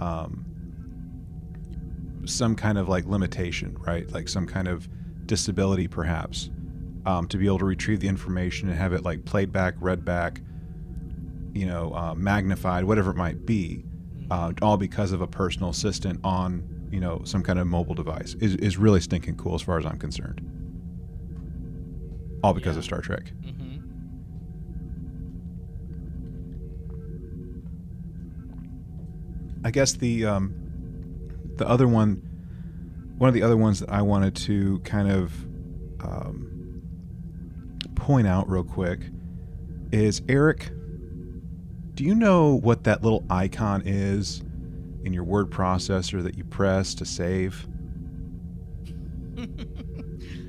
um 0.00 0.44
some 2.24 2.54
kind 2.54 2.78
of 2.78 2.88
like 2.88 3.06
limitation 3.06 3.76
right? 3.80 4.10
Like 4.12 4.28
some 4.28 4.46
kind 4.46 4.68
of 4.68 4.88
disability 5.26 5.88
perhaps 5.88 6.50
um, 7.06 7.26
to 7.28 7.38
be 7.38 7.46
able 7.46 7.58
to 7.58 7.64
retrieve 7.64 8.00
the 8.00 8.08
information 8.08 8.68
and 8.68 8.78
have 8.78 8.92
it 8.92 9.02
like 9.02 9.24
played 9.24 9.52
back 9.52 9.74
read 9.80 10.04
back 10.04 10.40
you 11.52 11.66
know 11.66 11.92
uh, 11.94 12.14
magnified 12.14 12.84
whatever 12.84 13.10
it 13.10 13.16
might 13.16 13.46
be 13.46 13.84
uh, 14.30 14.52
all 14.62 14.76
because 14.76 15.12
of 15.12 15.20
a 15.20 15.26
personal 15.26 15.70
assistant 15.70 16.20
on 16.24 16.62
you 16.90 17.00
know 17.00 17.20
some 17.24 17.42
kind 17.42 17.58
of 17.58 17.66
mobile 17.66 17.94
device 17.94 18.34
is, 18.40 18.54
is 18.56 18.76
really 18.76 19.00
stinking 19.00 19.36
cool 19.36 19.54
as 19.54 19.62
far 19.62 19.78
as 19.78 19.86
i'm 19.86 19.98
concerned 19.98 20.57
all 22.42 22.52
because 22.54 22.74
Yeah. 22.76 22.78
of 22.80 22.84
star 22.84 23.00
trek 23.00 23.32
Mm-hmm. 23.44 23.76
I 29.64 29.70
guess 29.70 29.92
the 29.94 30.24
um, 30.24 30.54
the 31.56 31.68
other 31.68 31.88
one, 31.88 32.22
one 33.18 33.28
of 33.28 33.34
the 33.34 33.42
other 33.42 33.56
ones 33.56 33.80
that 33.80 33.90
I 33.90 34.02
wanted 34.02 34.36
to 34.36 34.78
kind 34.80 35.10
of 35.10 35.32
um, 36.00 36.82
point 37.96 38.26
out 38.28 38.48
real 38.48 38.64
quick 38.64 39.00
is 39.92 40.22
Eric. 40.28 40.70
Do 41.94 42.04
you 42.04 42.14
know 42.14 42.54
what 42.60 42.84
that 42.84 43.02
little 43.02 43.24
icon 43.28 43.82
is 43.84 44.42
in 45.02 45.12
your 45.12 45.24
word 45.24 45.50
processor 45.50 46.22
that 46.22 46.36
you 46.38 46.44
press 46.44 46.94
to 46.94 47.04
save? 47.04 47.66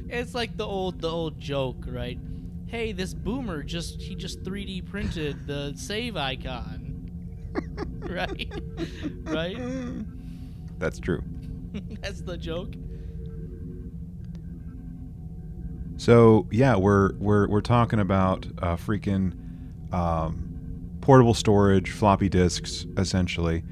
it's 0.09 0.33
like 0.35 0.57
the 0.57 0.65
old 0.65 1.01
the 1.01 1.09
old 1.09 1.39
joke, 1.39 1.85
right? 1.87 2.19
Hey, 2.67 2.91
this 2.91 3.13
boomer 3.13 3.63
just 3.63 4.01
he 4.01 4.15
just 4.15 4.43
3D 4.43 4.85
printed 4.85 5.47
the 5.47 5.73
save 5.75 6.17
icon. 6.17 7.09
right? 7.99 8.51
right? 9.23 9.57
That's 10.79 10.99
true. 10.99 11.23
That's 12.01 12.21
the 12.21 12.37
joke. 12.37 12.73
So 15.97 16.47
yeah, 16.51 16.75
we're 16.75 17.13
we're 17.17 17.47
we're 17.47 17.61
talking 17.61 17.99
about 17.99 18.45
uh, 18.61 18.75
freaking 18.75 19.33
um, 19.93 20.89
portable 21.01 21.33
storage, 21.33 21.91
floppy 21.91 22.29
disks, 22.29 22.85
essentially. 22.97 23.63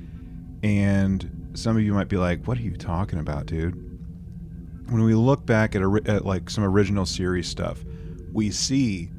And 0.63 1.51
some 1.53 1.77
of 1.77 1.83
you 1.83 1.93
might 1.93 2.09
be 2.09 2.17
like, 2.17 2.45
"What 2.45 2.57
are 2.57 2.61
you 2.61 2.75
talking 2.75 3.19
about, 3.19 3.45
dude?" 3.45 3.86
When 4.89 5.03
we 5.03 5.13
look 5.15 5.45
back 5.45 5.75
at, 5.75 5.81
at 6.07 6.25
like 6.25 6.49
some 6.49 6.63
original 6.63 7.05
series 7.05 7.47
stuff, 7.47 7.83
we 8.31 8.51
see, 8.51 9.09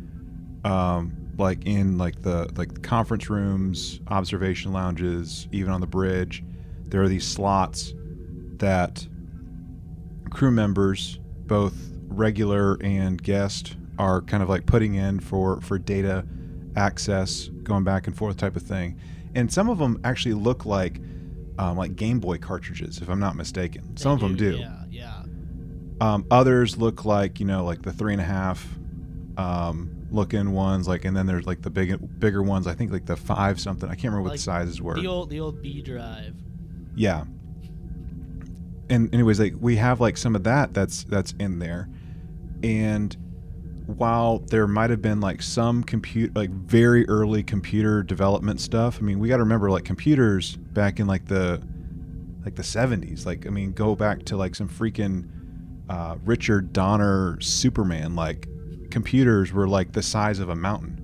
um, 0.65 1.15
like 1.37 1.67
in 1.67 1.99
like 1.99 2.23
the 2.23 2.51
like 2.57 2.83
conference 2.83 3.29
rooms, 3.31 4.01
observation 4.09 4.73
lounges, 4.73 5.47
even 5.53 5.73
on 5.73 5.81
the 5.81 5.87
bridge, 5.87 6.43
there 6.87 7.03
are 7.03 7.09
these 7.09 7.27
slots 7.27 7.95
that 8.57 9.07
crew 10.31 10.51
members, 10.51 11.19
both 11.47 11.75
regular 12.09 12.79
and 12.83 13.23
guest, 13.23 13.77
are 13.99 14.23
kind 14.23 14.43
of 14.43 14.49
like 14.49 14.67
putting 14.67 14.95
in 14.95 15.21
for 15.21 15.61
for 15.61 15.79
data 15.79 16.25
access, 16.77 17.49
going 17.63 17.85
back 17.85 18.07
and 18.07 18.17
forth 18.17 18.37
type 18.37 18.57
of 18.57 18.63
thing. 18.63 18.99
And 19.35 19.53
some 19.53 19.69
of 19.69 19.79
them 19.79 20.01
actually 20.05 20.35
look 20.35 20.65
like 20.65 21.01
um, 21.59 21.77
like 21.77 21.97
Game 21.97 22.21
Boy 22.21 22.39
cartridges, 22.39 22.99
if 23.03 23.09
I'm 23.09 23.21
not 23.21 23.37
mistaken. 23.37 23.97
Some 23.97 24.13
of 24.13 24.21
They 24.21 24.27
them 24.29 24.37
do. 24.37 24.57
Yeah, 24.57 24.83
yeah. 24.88 24.88
Um, 26.01 26.27
others 26.31 26.77
look 26.77 27.05
like 27.05 27.41
you 27.41 27.47
know 27.47 27.65
like 27.65 27.83
the 27.83 27.93
three 27.93 28.13
and 28.13 28.21
a 28.21 28.25
half 28.25 28.67
um, 29.37 30.07
looking 30.11 30.53
ones, 30.53 30.87
like 30.89 31.05
and 31.05 31.17
then 31.17 31.27
there's 31.27 31.47
like 31.47 31.63
the 31.63 31.71
big 31.71 32.21
bigger 32.21 32.43
ones. 32.43 32.67
I 32.67 32.75
think 32.75 32.93
like 32.93 33.07
the 33.07 33.17
five 33.17 33.61
something. 33.61 33.89
I 33.89 33.93
can't 33.95 34.05
remember 34.05 34.23
what 34.23 34.31
Like 34.31 34.39
the 34.39 34.45
sizes 34.45 34.81
were. 34.81 34.95
The 34.95 35.07
old 35.07 35.31
the 35.31 35.41
old 35.41 35.63
B 35.63 35.83
drive. 35.83 36.35
Yeah. 36.95 37.25
And 38.91 39.13
anyways, 39.13 39.39
like 39.39 39.55
we 39.61 39.77
have 39.77 40.01
like 40.01 40.17
some 40.17 40.35
of 40.35 40.45
that 40.45 40.75
that's 40.75 41.05
that's 41.05 41.33
in 41.39 41.59
there. 41.59 41.89
And 42.63 43.17
while 43.89 44.41
there 44.41 44.67
might 44.67 44.91
have 44.91 45.01
been 45.01 45.21
like 45.21 45.41
some 45.41 45.83
compute 45.83 46.37
like 46.37 46.51
very 46.51 47.09
early 47.09 47.43
computer 47.43 48.03
development 48.03 48.61
stuff 48.61 48.99
i 48.99 49.01
mean 49.01 49.19
we 49.19 49.29
got 49.29 49.39
to 49.39 49.43
remember 49.43 49.71
like 49.71 49.83
computers 49.87 50.57
back 50.57 51.01
in 51.01 51.07
like 51.07 51.25
the 51.25 51.59
like 52.45 52.55
the 52.55 52.63
70s 52.63 53.25
like 53.25 53.47
i 53.47 53.51
mean 53.51 53.73
go 53.73 53.95
back 53.95 54.23
to 54.25 54.37
like 54.37 54.55
some 54.55 54.69
freaking 54.69 55.27
uh, 55.89 56.17
richard 56.25 56.73
donner 56.73 57.39
superman 57.41 58.15
like 58.15 58.47
computers 58.91 59.53
were 59.53 59.69
like 59.69 59.93
the 59.93 60.03
size 60.03 60.39
of 60.39 60.49
a 60.49 60.55
mountain. 60.57 60.95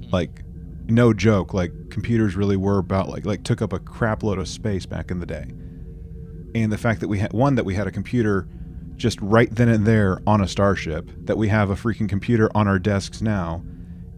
Mhm. 0.00 0.12
like 0.12 0.42
no 0.88 1.12
joke 1.12 1.52
like 1.52 1.72
computers 1.90 2.36
really 2.36 2.56
were 2.56 2.78
about 2.78 3.08
like 3.08 3.26
like 3.26 3.42
took 3.42 3.60
up 3.60 3.72
a 3.72 3.78
crap 3.78 4.22
load 4.22 4.38
of 4.38 4.46
space 4.48 4.86
back 4.86 5.10
in 5.10 5.18
the 5.20 5.26
day. 5.26 5.46
And 6.54 6.70
the 6.72 6.78
fact 6.78 7.00
that 7.00 7.08
we 7.08 7.18
had 7.18 7.32
one 7.32 7.56
that 7.56 7.64
we 7.64 7.74
had 7.74 7.86
a 7.86 7.90
computer 7.90 8.46
just 8.96 9.20
right 9.20 9.52
then 9.54 9.68
and 9.68 9.84
there 9.86 10.20
on 10.26 10.40
a 10.40 10.48
starship 10.48 11.10
that 11.24 11.36
we 11.36 11.48
have 11.48 11.68
a 11.70 11.74
freaking 11.74 12.08
computer 12.08 12.48
on 12.54 12.66
our 12.68 12.78
desks 12.78 13.20
now 13.20 13.62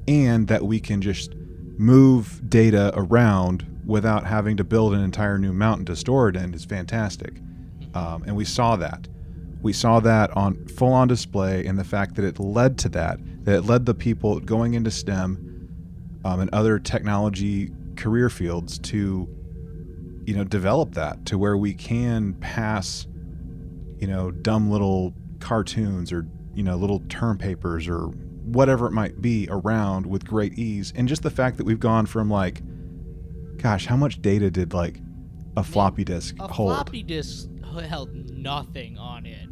and 0.07 0.47
that 0.49 0.62
we 0.64 0.79
can 0.79 1.01
just 1.01 1.35
move 1.79 2.41
data 2.49 2.93
around 2.95 3.64
without 3.87 4.27
having 4.27 4.57
to 4.57 4.64
build 4.64 4.93
an 4.95 5.01
entire 5.01 5.39
new 5.39 5.53
mountain 5.53 5.87
to 5.87 5.97
store 5.97 6.29
it 6.29 6.37
in 6.37 6.53
is 6.55 6.64
fantastic. 6.64 7.41
Um, 7.95 8.23
and 8.25 8.37
we 8.37 8.45
saw 8.45 8.77
that 8.77 9.09
we 9.63 9.73
saw 9.73 10.01
that 10.01 10.35
on 10.37 10.67
full 10.69 10.93
on 10.93 11.09
display 11.09 11.67
and 11.67 11.79
the 11.79 11.85
fact 11.85 12.15
that 12.15 12.25
it 12.25 12.39
led 12.39 12.79
to 12.79 12.89
that 12.89 13.19
that 13.45 13.57
it 13.57 13.63
led 13.63 13.87
the 13.87 13.95
people 13.95 14.39
going 14.41 14.75
into 14.75 14.91
stem 14.91 15.71
um, 16.25 16.41
and 16.41 16.51
other 16.53 16.79
technology 16.79 17.71
career 17.97 18.31
fields 18.31 18.79
to 18.79 19.29
you 20.27 20.35
know 20.35 20.45
develop 20.45 20.93
that 20.93 21.25
to 21.27 21.39
where 21.39 21.57
we 21.57 21.73
can 21.73 22.35
pass 22.35 23.07
you 23.99 24.07
know 24.07 24.31
dumb 24.31 24.71
little 24.71 25.15
cartoons 25.41 26.13
or 26.13 26.27
you 26.55 26.63
know 26.63 26.77
little 26.77 27.03
term 27.09 27.39
papers 27.39 27.89
or 27.89 28.09
whatever 28.45 28.87
it 28.87 28.93
might 28.93 29.21
be 29.21 29.47
around 29.51 30.07
with 30.07 30.27
great 30.27 30.59
ease. 30.59 30.93
And 30.97 31.07
just 31.07 31.23
the 31.23 31.31
fact 31.31 31.59
that 31.59 31.65
we've 31.65 31.81
gone 31.81 32.07
from 32.07 32.31
like 32.31 32.63
gosh 33.59 33.87
how 33.87 33.97
much 33.97 34.23
data 34.23 34.51
did 34.51 34.73
like 34.73 35.01
a 35.57 35.65
floppy 35.65 36.05
disk 36.05 36.37
a 36.39 36.47
hold? 36.47 36.75
floppy 36.75 37.03
disk 37.03 37.49
held 37.87 38.12
nothing 38.31 38.99
on 38.99 39.26
it. 39.26 39.47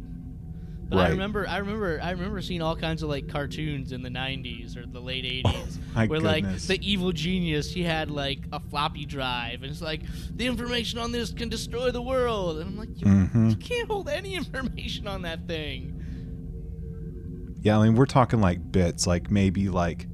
But 0.89 0.99
I 0.99 1.09
remember, 1.09 1.45
I 1.45 1.57
remember, 1.57 1.99
I 2.01 2.11
remember 2.11 2.41
seeing 2.41 2.61
all 2.61 2.75
kinds 2.77 3.03
of 3.03 3.09
like 3.09 3.27
cartoons 3.27 3.91
in 3.91 4.01
the 4.03 4.09
'90s 4.09 4.77
or 4.77 4.85
the 4.85 5.01
late 5.01 5.25
'80s, 5.25 5.77
my 5.95 6.07
where 6.07 6.21
goodness. 6.21 6.69
like 6.69 6.79
the 6.79 6.89
evil 6.89 7.11
genius, 7.11 7.69
he 7.69 7.83
had 7.83 8.09
like 8.09 8.39
a 8.53 8.59
floppy 8.61 9.03
drive, 9.05 9.63
and 9.63 9.71
it's 9.71 9.81
like 9.81 9.99
the 10.37 10.45
information 10.47 10.97
on 10.97 11.11
this 11.11 11.33
can 11.33 11.49
destroy 11.49 11.91
the 11.91 12.01
world, 12.01 12.59
and 12.59 12.69
I'm 12.69 12.77
like, 12.77 12.89
you, 13.01 13.05
Mhm. 13.05 13.49
you 13.49 13.55
can't 13.57 13.89
hold 13.91 14.07
any 14.07 14.35
information 14.41 15.07
on 15.07 15.23
that 15.23 15.45
thing. 15.45 15.93
Yeah, 17.61 17.79
I 17.79 17.83
mean, 17.83 17.95
we're 17.95 18.05
talking 18.05 18.39
like 18.39 18.71
bits, 18.71 19.05
like 19.05 19.29
maybe 19.29 19.67
like 19.67 20.07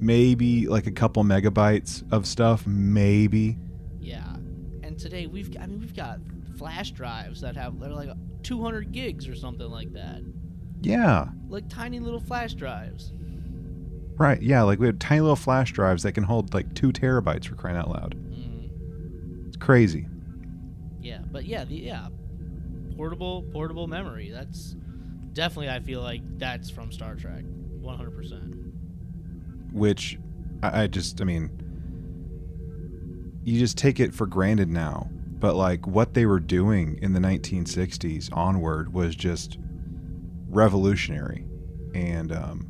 maybe 0.00 0.66
like 0.66 0.86
a 0.88 0.90
couple 0.92 1.22
megabytes 1.22 2.02
of 2.12 2.26
stuff, 2.26 2.66
maybe. 2.66 3.56
Yeah, 4.00 4.34
and 4.82 4.98
today 4.98 5.26
we've, 5.28 5.56
I 5.60 5.66
mean, 5.66 5.78
we've 5.78 5.94
got 5.94 6.18
flash 6.58 6.90
drives 6.92 7.40
that 7.40 7.56
have 7.56 7.78
they're 7.80 7.90
like 7.90 8.10
200 8.42 8.92
gigs 8.92 9.28
or 9.28 9.34
something 9.34 9.68
like 9.70 9.92
that, 9.92 10.20
Yeah, 10.82 11.28
like 11.48 11.68
tiny 11.68 12.00
little 12.00 12.20
flash 12.20 12.54
drives. 12.54 13.12
right. 14.18 14.40
Yeah, 14.40 14.62
like 14.62 14.78
we 14.78 14.86
have 14.86 14.98
tiny 14.98 15.20
little 15.20 15.36
flash 15.36 15.72
drives 15.72 16.02
that 16.04 16.12
can 16.12 16.24
hold 16.24 16.54
like 16.54 16.74
two 16.74 16.92
terabytes 16.92 17.46
for 17.46 17.54
crying 17.56 17.76
out 17.76 17.88
loud. 17.90 18.14
Mm. 18.16 19.46
It's 19.48 19.56
crazy. 19.56 20.06
Yeah, 21.00 21.20
but 21.30 21.44
yeah, 21.44 21.64
the 21.64 21.74
yeah, 21.76 22.08
portable 22.96 23.42
portable 23.52 23.86
memory. 23.86 24.30
That's 24.30 24.74
definitely 25.32 25.68
I 25.70 25.80
feel 25.80 26.00
like 26.02 26.22
that's 26.38 26.70
from 26.70 26.90
Star 26.92 27.14
Trek, 27.14 27.44
100%. 27.80 28.72
Which 29.72 30.18
I, 30.62 30.82
I 30.82 30.86
just, 30.86 31.20
I 31.20 31.24
mean, 31.24 31.50
you 33.44 33.58
just 33.58 33.76
take 33.76 34.00
it 34.00 34.14
for 34.14 34.26
granted 34.26 34.68
now. 34.70 35.10
But 35.38 35.54
like 35.54 35.86
what 35.86 36.14
they 36.14 36.26
were 36.26 36.40
doing 36.40 36.98
in 37.02 37.12
the 37.12 37.20
1960s 37.20 38.28
onward 38.32 38.92
was 38.92 39.14
just 39.14 39.58
revolutionary, 40.48 41.44
and 41.94 42.32
um, 42.32 42.66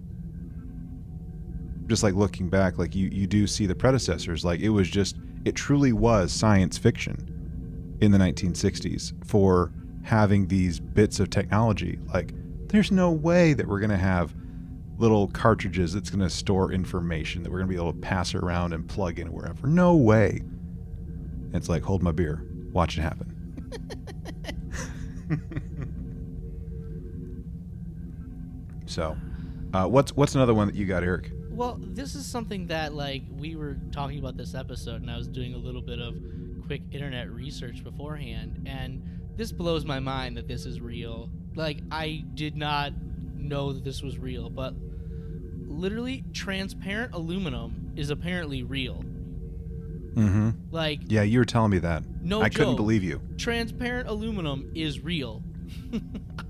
just 1.87 2.03
like 2.03 2.15
looking 2.15 2.49
back, 2.49 2.79
like 2.79 2.95
you 2.95 3.09
you 3.13 3.27
do 3.27 3.47
see 3.47 3.67
the 3.67 3.75
predecessors. 3.75 4.45
Like 4.45 4.61
it 4.61 4.71
was 4.71 4.89
just 4.89 5.17
it 5.45 5.55
truly 5.55 5.93
was 5.93 6.33
science 6.33 6.77
fiction 6.77 7.97
in 8.01 8.11
the 8.11 8.19
1960s 8.19 9.13
for 9.25 9.73
having 10.03 10.47
these 10.49 10.81
bits 10.81 11.21
of 11.21 11.31
technology. 11.31 11.99
Like 12.13 12.33
there's 12.69 12.91
no 12.91 13.11
way 13.13 13.53
that 13.55 13.67
we're 13.67 13.81
gonna 13.81 13.97
have 13.97 14.35
little 14.99 15.29
cartridges 15.29 15.93
that's 15.93 16.11
gonna 16.11 16.31
store 16.31 16.73
information 16.73 17.43
that 17.43 17.53
we're 17.53 17.59
gonna 17.59 17.69
be 17.69 17.77
able 17.77 17.93
to 17.93 17.99
pass 17.99 18.35
around 18.35 18.73
and 18.73 18.89
plug 18.89 19.19
in 19.19 19.33
wherever. 19.33 19.67
No 19.67 19.95
way. 19.95 20.43
It's 21.53 21.69
like 21.69 21.83
hold 21.83 22.03
my 22.03 22.13
beer, 22.13 22.45
watch 22.77 22.99
it 22.99 23.01
happen. 23.01 23.33
so, 28.87 29.17
uh, 29.73 29.87
what's 29.87 30.15
what's 30.15 30.35
another 30.35 30.53
one 30.53 30.67
that 30.69 30.77
you 30.77 30.85
got, 30.85 31.03
Eric? 31.03 31.33
Well, 31.51 31.79
this 31.81 32.15
is 32.15 32.27
something 32.27 32.67
that 32.67 32.93
like 32.93 33.23
we 33.39 33.57
were 33.57 33.79
talking 33.91 34.19
about 34.19 34.37
this 34.37 34.55
episode 34.55 35.01
and 35.01 35.11
I 35.11 35.17
was 35.17 35.27
doing 35.27 35.55
a 35.55 35.57
little 35.57 35.81
bit 35.81 35.99
of 35.99 36.15
quick 36.67 36.83
internet 36.93 37.31
research 37.31 37.83
beforehand 37.83 38.65
and 38.67 39.03
this 39.37 39.53
blows 39.53 39.87
my 39.87 39.99
mind 39.99 40.37
that 40.37 40.47
this 40.47 40.67
is 40.67 40.81
real. 40.81 41.31
Like 41.55 41.79
I 41.91 42.25
did 42.35 42.57
not 42.57 42.93
know 43.35 43.73
that 43.73 43.85
this 43.85 44.03
was 44.03 44.19
real, 44.19 44.51
but 44.51 44.75
literally 45.67 46.25
transparent 46.35 47.15
aluminum 47.15 47.93
is 47.97 48.11
apparently 48.11 48.63
real. 48.63 49.03
Mm-hmm. 50.17 50.51
Like 50.71 51.01
Yeah, 51.07 51.23
you 51.23 51.39
were 51.39 51.45
telling 51.45 51.71
me 51.71 51.79
that. 51.81 52.03
no 52.23 52.41
I 52.41 52.49
couldn't 52.49 52.73
joke. 52.73 52.77
believe 52.79 53.05
you. 53.05 53.21
transparent 53.37 54.09
aluminum 54.09 54.71
is 54.75 55.01
real. 55.01 55.43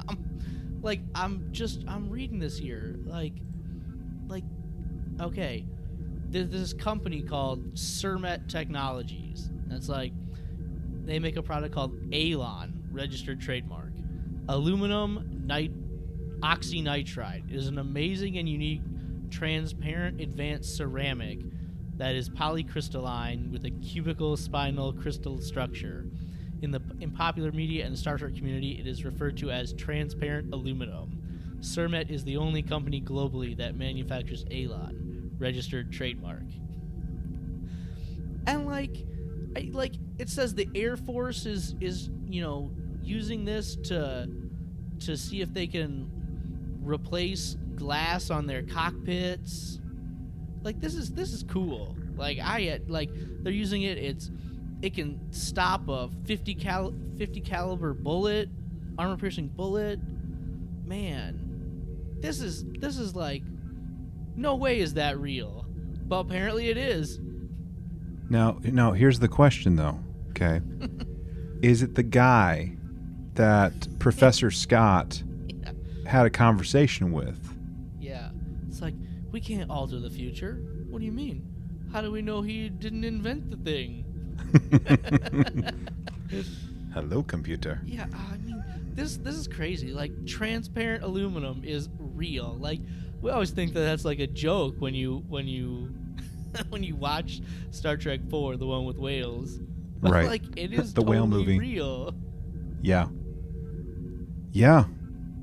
I'm, 0.08 0.78
like 0.82 1.00
I'm 1.14 1.48
just 1.52 1.82
I'm 1.88 2.08
reading 2.10 2.38
this 2.38 2.56
here. 2.56 2.96
Like 3.04 3.32
like 4.28 4.44
okay. 5.20 5.66
There's 6.28 6.48
this 6.50 6.72
company 6.72 7.22
called 7.22 7.74
Surmet 7.74 8.48
Technologies. 8.48 9.50
That's 9.68 9.88
like 9.88 10.12
they 11.04 11.18
make 11.18 11.36
a 11.36 11.42
product 11.42 11.74
called 11.74 11.96
Alon, 12.12 12.88
registered 12.90 13.40
trademark. 13.40 13.92
Aluminum 14.48 15.42
nit 15.46 15.72
oxynitride 16.40 17.52
is 17.52 17.66
an 17.68 17.78
amazing 17.78 18.36
and 18.38 18.48
unique 18.48 18.82
transparent 19.30 20.20
advanced 20.20 20.76
ceramic 20.76 21.40
that 21.97 22.14
is 22.14 22.28
polycrystalline 22.28 23.51
with 23.51 23.64
a 23.64 23.70
cubical 23.70 24.36
spinel 24.36 25.01
crystal 25.01 25.40
structure. 25.40 26.07
In 26.62 26.70
the 26.70 26.80
in 27.01 27.11
popular 27.11 27.53
media 27.53 27.84
and 27.84 27.92
the 27.92 27.99
Star 27.99 28.16
Trek 28.16 28.34
community, 28.34 28.78
it 28.78 28.86
is 28.86 29.05
referred 29.05 29.36
to 29.38 29.51
as 29.51 29.72
transparent 29.74 30.53
aluminum. 30.53 31.22
Surmet 31.61 32.11
is 32.11 32.24
the 32.24 32.36
only 32.36 32.62
company 32.62 33.01
globally 33.01 33.57
that 33.57 33.76
manufactures 33.76 34.44
Alon, 34.51 35.30
registered 35.38 35.92
trademark. 35.92 36.44
And 38.47 38.66
like, 38.66 38.97
I, 39.57 39.70
like 39.72 39.94
it 40.18 40.28
says 40.28 40.55
the 40.55 40.68
Air 40.74 40.97
Force 40.97 41.47
is 41.47 41.74
is 41.80 42.11
you 42.28 42.42
know 42.42 42.70
using 43.03 43.44
this 43.44 43.76
to 43.84 44.28
to 45.01 45.16
see 45.16 45.40
if 45.40 45.53
they 45.53 45.66
can 45.66 46.11
replace 46.82 47.57
glass 47.74 48.30
on 48.30 48.47
their 48.47 48.62
cockpits. 48.62 49.80
Like 50.66 50.80
this 50.80 50.96
is 50.96 51.12
this 51.12 51.32
is 51.32 51.44
cool. 51.44 51.96
Like 52.16 52.40
I 52.42 52.70
uh, 52.70 52.78
like 52.88 53.08
they're 53.14 53.52
using 53.52 53.82
it. 53.82 53.98
It's 53.98 54.32
it 54.82 54.94
can 54.94 55.20
stop 55.32 55.88
a 55.88 56.10
50 56.24 56.56
cal 56.56 56.92
50 57.16 57.40
caliber 57.42 57.94
bullet, 57.94 58.48
armor 58.98 59.16
piercing 59.16 59.46
bullet. 59.46 60.00
Man, 60.84 62.18
this 62.18 62.40
is 62.40 62.64
this 62.80 62.98
is 62.98 63.14
like 63.14 63.44
no 64.34 64.56
way 64.56 64.80
is 64.80 64.94
that 64.94 65.20
real. 65.20 65.66
But 66.08 66.16
apparently 66.16 66.68
it 66.68 66.76
is. 66.76 67.20
Now, 68.28 68.58
now 68.64 68.90
Here's 68.90 69.20
the 69.20 69.28
question, 69.28 69.76
though. 69.76 70.00
Okay, 70.30 70.60
is 71.62 71.82
it 71.82 71.94
the 71.94 72.02
guy 72.02 72.76
that 73.34 73.86
Professor 74.00 74.50
Scott 74.50 75.22
Yeah. 75.46 75.70
had 76.10 76.26
a 76.26 76.30
conversation 76.30 77.12
with? 77.12 77.45
Yeah. 79.37 79.43
It's 79.43 79.49
like 79.49 79.57
we 79.57 79.57
can't 79.57 79.70
alter 79.70 80.01
the 80.01 80.11
future. 80.11 80.55
What 80.89 80.99
do 81.01 81.05
you 81.05 81.12
mean? 81.12 81.47
How 81.93 82.01
do 82.01 82.11
we 82.11 82.22
know 82.22 82.43
he 82.43 82.68
didn't 82.68 83.05
invent 83.05 83.51
the 83.51 83.57
thing? 83.57 84.05
Hello, 86.95 87.22
computer. 87.22 87.80
Yeah, 87.84 88.07
uh, 88.14 88.34
I 88.34 88.37
mean, 88.39 88.64
this 88.95 89.16
this 89.18 89.34
is 89.37 89.47
crazy. 89.47 89.93
Like 89.93 90.12
transparent 90.26 91.03
aluminum 91.05 91.62
is 91.64 91.89
real. 91.99 92.57
Like 92.59 92.80
we 93.20 93.30
always 93.30 93.51
think 93.51 93.74
that 93.74 93.80
that's 93.80 94.05
like 94.05 94.18
a 94.20 94.26
joke 94.26 94.76
when 94.78 94.95
you 94.95 95.22
when 95.28 95.47
you 95.47 95.91
when 96.70 96.82
you 96.82 96.97
watch 96.97 97.41
Star 97.70 97.97
Trek 97.97 98.20
4, 98.30 98.57
the 98.57 98.66
one 98.66 98.84
with 98.87 98.97
whales. 98.99 99.59
But 100.01 100.12
Right. 100.16 100.26
like 100.28 100.43
it 100.57 100.72
is 100.72 100.95
The 100.95 101.03
whale 101.03 101.24
totally 101.24 101.45
movie. 101.45 101.59
real. 101.59 102.14
Yeah. 102.82 103.09
Yeah. 104.53 104.84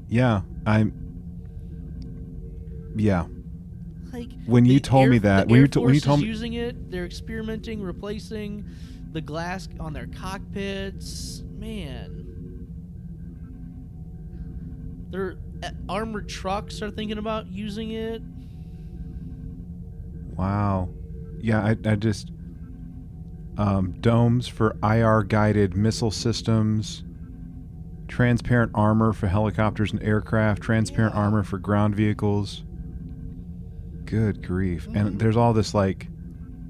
Yeah. 0.09 0.41
I'm. 0.65 0.93
Yeah. 2.95 3.25
Like 4.13 4.29
When 4.45 4.65
you 4.65 4.79
told 4.79 5.09
me 5.09 5.17
that- 5.19 5.47
when 5.47 5.55
Air 5.57 5.61
you 5.63 5.67
to- 5.69 5.81
when 5.81 5.93
you 5.95 5.99
told 5.99 6.21
me- 6.21 6.27
using 6.27 6.53
it, 6.53 6.91
they're 6.91 7.05
experimenting, 7.05 7.81
replacing 7.81 8.63
the 9.11 9.21
glass 9.21 9.67
on 9.79 9.93
their 9.93 10.05
cockpits. 10.07 11.41
Man, 11.57 12.25
their 15.09 15.37
uh, 15.63 15.71
armored 15.89 16.27
trucks 16.29 16.81
are 16.81 16.91
thinking 16.91 17.17
about 17.17 17.47
using 17.51 17.91
it. 17.91 18.21
Wow. 20.37 20.89
Yeah, 21.41 21.63
I, 21.63 21.77
I 21.85 21.95
just 21.95 22.31
um, 23.57 23.93
domes 24.01 24.47
for 24.47 24.75
IR 24.83 25.23
guided 25.23 25.75
missile 25.75 26.11
systems, 26.11 27.03
transparent 28.07 28.71
armor 28.75 29.13
for 29.13 29.27
helicopters 29.27 29.91
and 29.91 30.01
aircraft, 30.03 30.61
transparent 30.61 31.13
Yeah. 31.15 31.21
armor 31.21 31.43
for 31.43 31.57
ground 31.59 31.95
vehicles. 31.95 32.63
Good 34.05 34.45
grief. 34.45 34.87
Mhm. 34.87 34.95
And 34.99 35.19
there's 35.19 35.37
all 35.37 35.53
this 35.53 35.73
like 35.73 36.07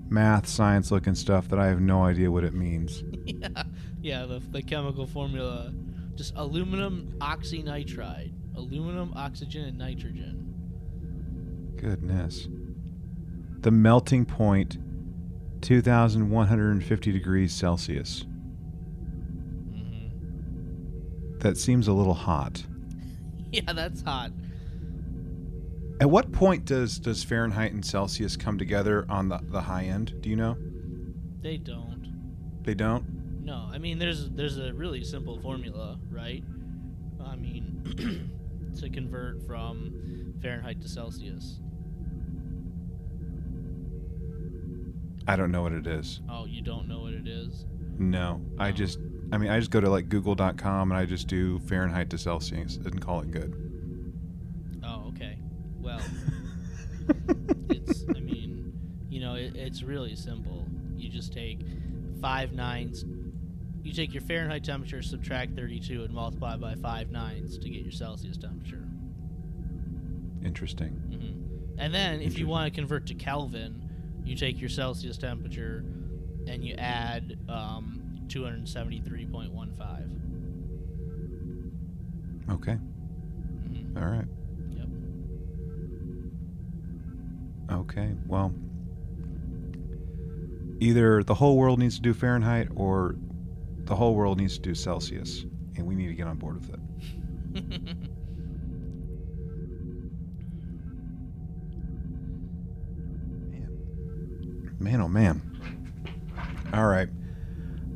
math, 0.10 0.48
science 0.48 0.92
looking 0.92 1.16
stuff 1.16 1.48
that 1.50 1.60
I 1.60 1.68
have 1.68 1.82
no 1.82 2.04
idea 2.04 2.30
what 2.32 2.44
it 2.44 2.54
means. 2.54 3.04
yeah, 3.26 3.64
yeah. 4.02 4.26
The, 4.26 4.40
the 4.52 4.62
chemical 4.62 5.08
formula, 5.08 5.74
just 6.16 6.34
aluminum 6.36 7.14
oxynitride, 7.20 8.34
aluminum, 8.56 9.14
oxygen, 9.16 9.66
and 9.66 9.78
nitrogen. 9.78 11.74
Goodness. 11.78 12.48
The 13.62 13.72
melting 13.72 14.26
point 14.26 14.78
2150 15.62 17.12
degrees 17.12 17.54
Celsius. 17.54 18.26
hmm 19.72 20.08
That 21.40 21.58
seems 21.58 21.88
a 21.88 21.94
little 21.94 22.14
hot. 22.14 22.64
Yeah, 23.52 23.72
that's 23.72 24.02
hot. 24.02 24.32
At 26.04 26.10
what 26.10 26.34
point 26.34 26.66
does 26.66 27.00
does 27.00 27.24
Fahrenheit 27.24 27.72
and 27.72 27.86
Celsius 27.86 28.36
come 28.36 28.58
together 28.58 29.06
on 29.08 29.30
the, 29.30 29.40
the 29.42 29.62
high 29.62 29.86
end? 29.86 30.14
Do 30.20 30.30
you 30.30 30.36
know? 30.36 30.58
They 31.40 31.56
don't. 31.56 32.60
They 32.62 32.74
don't. 32.74 33.46
No, 33.46 33.70
I 33.72 33.78
mean 33.78 34.00
there's 34.00 34.30
there's 34.32 34.58
a 34.58 34.74
really 34.74 35.02
simple 35.02 35.40
formula, 35.40 35.98
right? 36.12 36.44
I 37.26 37.38
mean 37.38 38.76
to 38.82 38.90
convert 38.90 39.48
from 39.48 40.34
Fahrenheit 40.42 40.82
to 40.82 40.90
Celsius. 40.90 41.62
I 45.26 45.38
don't 45.38 45.54
know 45.54 45.62
what 45.62 45.72
it 45.72 45.88
is. 45.88 46.20
Oh, 46.30 46.44
you 46.44 46.62
don't 46.62 46.90
know 46.90 47.00
what 47.00 47.14
it 47.14 47.30
is? 47.30 47.66
No, 47.98 48.42
I 48.60 48.74
just 48.74 49.00
I 49.32 49.38
mean 49.38 49.50
I 49.50 49.58
just 49.58 49.72
go 49.72 49.80
to 49.80 49.90
like 49.90 50.10
Google.com 50.10 50.92
and 50.92 51.00
I 51.00 51.06
just 51.06 51.30
do 51.30 51.60
Fahrenheit 51.60 52.10
to 52.10 52.18
Celsius 52.18 52.76
and 52.76 53.00
call 53.00 53.22
it 53.22 53.32
good. 53.32 53.56
Oh, 54.84 55.06
okay. 55.08 55.38
Well, 55.84 56.02
it's 57.70 58.06
I 58.16 58.20
mean, 58.22 58.74
you 59.10 59.20
know, 59.20 59.36
it, 59.36 59.56
it's 59.56 59.84
really 59.84 60.16
simple. 60.16 60.66
You 60.96 61.10
just 61.10 61.34
take 61.34 61.60
five 62.22 62.54
nines. 62.54 63.04
You 63.84 63.92
take 63.92 64.14
your 64.14 64.22
Fahrenheit 64.22 64.64
temperature, 64.64 65.02
subtract 65.02 65.58
32, 65.58 66.04
and 66.04 66.14
multiply 66.14 66.56
by 66.56 66.76
five 66.76 67.12
nines 67.12 67.58
to 67.58 67.70
get 67.70 67.82
your 67.82 67.92
Celsius 67.92 68.38
temperature. 68.38 68.88
Interesting. 70.46 70.92
hmm 70.92 71.82
And 71.82 71.94
then, 71.94 72.22
if 72.22 72.40
you 72.40 72.48
want 72.48 72.74
to 72.74 72.80
convert 72.80 73.08
to 73.08 73.14
Kelvin, 73.14 73.82
you 74.24 74.38
take 74.38 74.62
your 74.62 74.70
Celsius 74.70 75.18
temperature 75.18 75.84
and 76.48 76.64
you 76.64 76.76
add 76.76 77.38
um, 77.50 78.00
273.15. 78.28 80.10
Okay. 82.52 82.74
hmm 82.74 83.98
All 83.98 84.06
right. 84.06 84.26
Okay. 87.72 88.12
Well, 88.28 88.54
either 90.80 91.24
the 91.24 91.34
whole 91.34 91.58
world 91.58 91.80
needs 91.80 91.96
to 91.96 92.02
do 92.02 92.14
Fahrenheit 92.14 92.68
or 92.76 93.16
the 93.86 93.96
whole 93.96 94.16
world 94.16 94.38
needs 94.38 94.56
to 94.56 94.62
do 94.62 94.76
Celsius, 94.76 95.46
and 95.76 95.86
we 95.86 95.96
need 95.96 96.08
to 96.08 96.14
get 96.14 96.28
on 96.28 96.38
board 96.38 96.56
with 96.56 96.74
it. 96.74 96.80
Man, 103.50 104.78
man 104.80 105.02
oh 105.02 105.08
man. 105.08 105.42
All 106.74 106.88
right. 106.88 107.10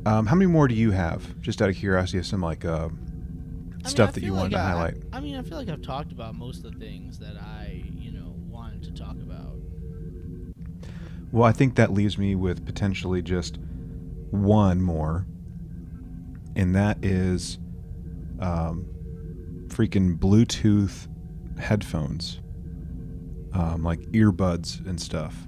Um, 0.06 0.26
how 0.26 0.36
many 0.36 0.46
more 0.50 0.68
do 0.68 0.74
you 0.74 0.90
have? 0.92 1.40
Just 1.40 1.60
out 1.60 1.68
of 1.68 1.76
curiosity, 1.76 2.22
some 2.22 2.40
like 2.40 2.64
uh, 2.64 2.86
I 2.86 2.88
mean, 2.88 3.84
stuff 3.84 4.10
I 4.10 4.12
that 4.12 4.22
you 4.22 4.32
wanted 4.32 4.52
like 4.52 4.62
to 4.62 4.66
I- 4.66 4.70
highlight. 4.72 4.94
I 5.12 5.20
mean, 5.20 5.36
I 5.36 5.42
feel 5.42 5.58
like 5.58 5.68
I've 5.68 5.82
talked 5.82 6.12
about 6.12 6.34
most 6.34 6.64
of 6.64 6.72
the 6.72 6.78
things 6.78 7.18
that 7.18 7.36
I, 7.36 7.82
you 7.94 8.12
know, 8.12 8.34
wanted 8.48 8.82
to 8.84 8.92
talk 8.92 9.16
about. 9.16 9.47
Well, 11.30 11.44
I 11.44 11.52
think 11.52 11.74
that 11.76 11.92
leaves 11.92 12.16
me 12.16 12.34
with 12.34 12.64
potentially 12.64 13.22
just 13.22 13.58
one 14.30 14.80
more, 14.80 15.26
and 16.56 16.74
that 16.74 17.04
is 17.04 17.58
um, 18.40 18.86
freaking 19.68 20.18
Bluetooth 20.18 21.06
headphones, 21.58 22.40
um, 23.52 23.82
like 23.82 24.00
earbuds 24.12 24.86
and 24.86 25.00
stuff. 25.00 25.46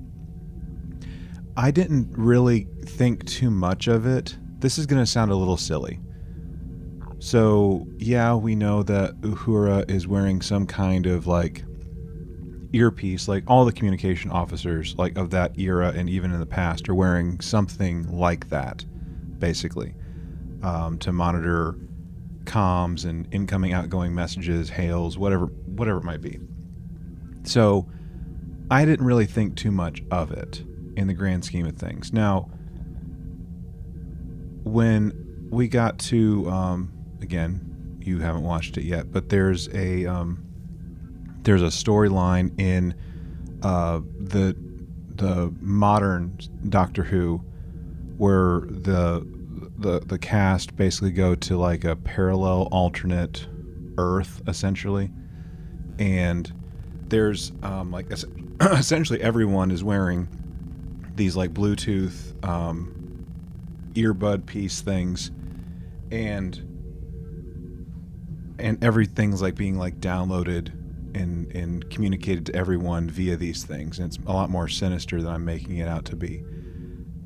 I 1.57 1.71
didn't 1.71 2.11
really 2.17 2.69
think 2.85 3.25
too 3.27 3.51
much 3.51 3.87
of 3.87 4.07
it. 4.07 4.37
This 4.59 4.79
is 4.79 4.87
going 4.87 5.03
to 5.03 5.07
sound 5.07 5.31
a 5.31 5.37
little 5.37 5.57
silly. 5.57 6.01
So, 7.19 7.87
yeah, 7.99 8.35
we 8.35 8.55
know 8.55 8.83
that 8.85 9.21
Uhura 9.21 9.91
is 9.91 10.07
wearing 10.07 10.41
some 10.41 10.67
kind 10.67 11.07
of 11.07 11.27
like 11.27 11.65
earpiece 12.73 13.27
like 13.27 13.43
all 13.49 13.65
the 13.65 13.73
communication 13.73 14.31
officers 14.31 14.95
like 14.97 15.17
of 15.19 15.31
that 15.31 15.59
era 15.59 15.93
and 15.97 16.09
even 16.09 16.33
in 16.33 16.39
the 16.39 16.47
past 16.47 16.89
are 16.89 16.95
wearing 16.95 17.41
something 17.41 18.09
like 18.17 18.49
that 18.49 18.85
basically 19.39 19.95
um, 20.63 20.99
to 20.99 21.13
monitor 21.13 21.75
comms 22.45 23.05
and 23.05 23.27
incoming 23.33 23.73
outgoing 23.73 24.15
messages 24.15 24.71
hails 24.71 25.19
whatever 25.19 25.47
whatever 25.47 25.99
it 25.99 26.05
might 26.05 26.21
be. 26.21 26.39
So 27.45 27.89
i 28.71 28.85
didn't 28.85 29.05
really 29.05 29.27
think 29.27 29.57
too 29.57 29.73
much 29.73 30.03
of 30.13 30.31
it 30.31 30.63
in 30.97 31.09
the 31.09 31.15
grand 31.15 31.45
scheme 31.45 31.67
of 31.67 31.77
things. 31.77 32.13
Now 32.13 32.51
when 34.63 35.49
we 35.51 35.67
got 35.67 35.99
to 35.99 36.49
um, 36.49 36.93
again 37.21 37.99
you 38.01 38.19
haven't 38.21 38.43
watched 38.43 38.77
it 38.79 38.85
yet 38.85 39.11
but 39.11 39.29
there's 39.29 39.69
a 39.75 40.07
um, 40.07 40.47
there's 41.43 41.63
a 41.63 41.67
storyline 41.67 42.59
in 42.61 42.95
uh, 43.63 44.01
the 44.19 44.57
the 45.17 45.53
modern 45.61 46.39
Doctor 46.69 47.03
Who 47.05 47.43
where 48.17 48.61
the 48.61 49.27
the 49.79 50.01
the 50.01 50.19
cast 50.19 50.77
basically 50.77 51.11
go 51.11 51.35
to 51.35 51.57
like 51.57 51.85
a 51.85 51.97
parallel 51.97 52.69
alternate 52.71 53.47
Earth 53.99 54.43
essentially, 54.47 55.11
and 55.99 56.53
there's 57.09 57.53
um, 57.63 57.91
like 57.91 58.07
essentially 58.61 59.21
everyone 59.23 59.71
is 59.71 59.83
wearing 59.85 60.29
these 61.17 61.37
like 61.37 61.53
Bluetooth 61.53 62.45
um, 62.45 63.27
earbud 63.95 64.47
piece 64.47 64.81
things, 64.81 65.31
and 66.11 66.57
and 68.59 68.83
everything's 68.85 69.41
like 69.43 69.55
being 69.55 69.79
like 69.79 70.01
downloaded 70.01 70.73
and 71.15 71.51
and 71.53 71.89
communicated 71.91 72.47
to 72.47 72.55
everyone 72.55 73.09
via 73.11 73.37
these 73.37 73.65
things 73.65 73.99
and 73.99 74.07
it's 74.07 74.25
a 74.27 74.33
lot 74.33 74.51
more 74.51 74.69
sinister 74.69 75.21
than 75.21 75.33
I'm 75.33 75.45
making 75.45 75.79
it 75.79 75.89
out 75.89 76.05
to 76.07 76.17
be. 76.17 76.43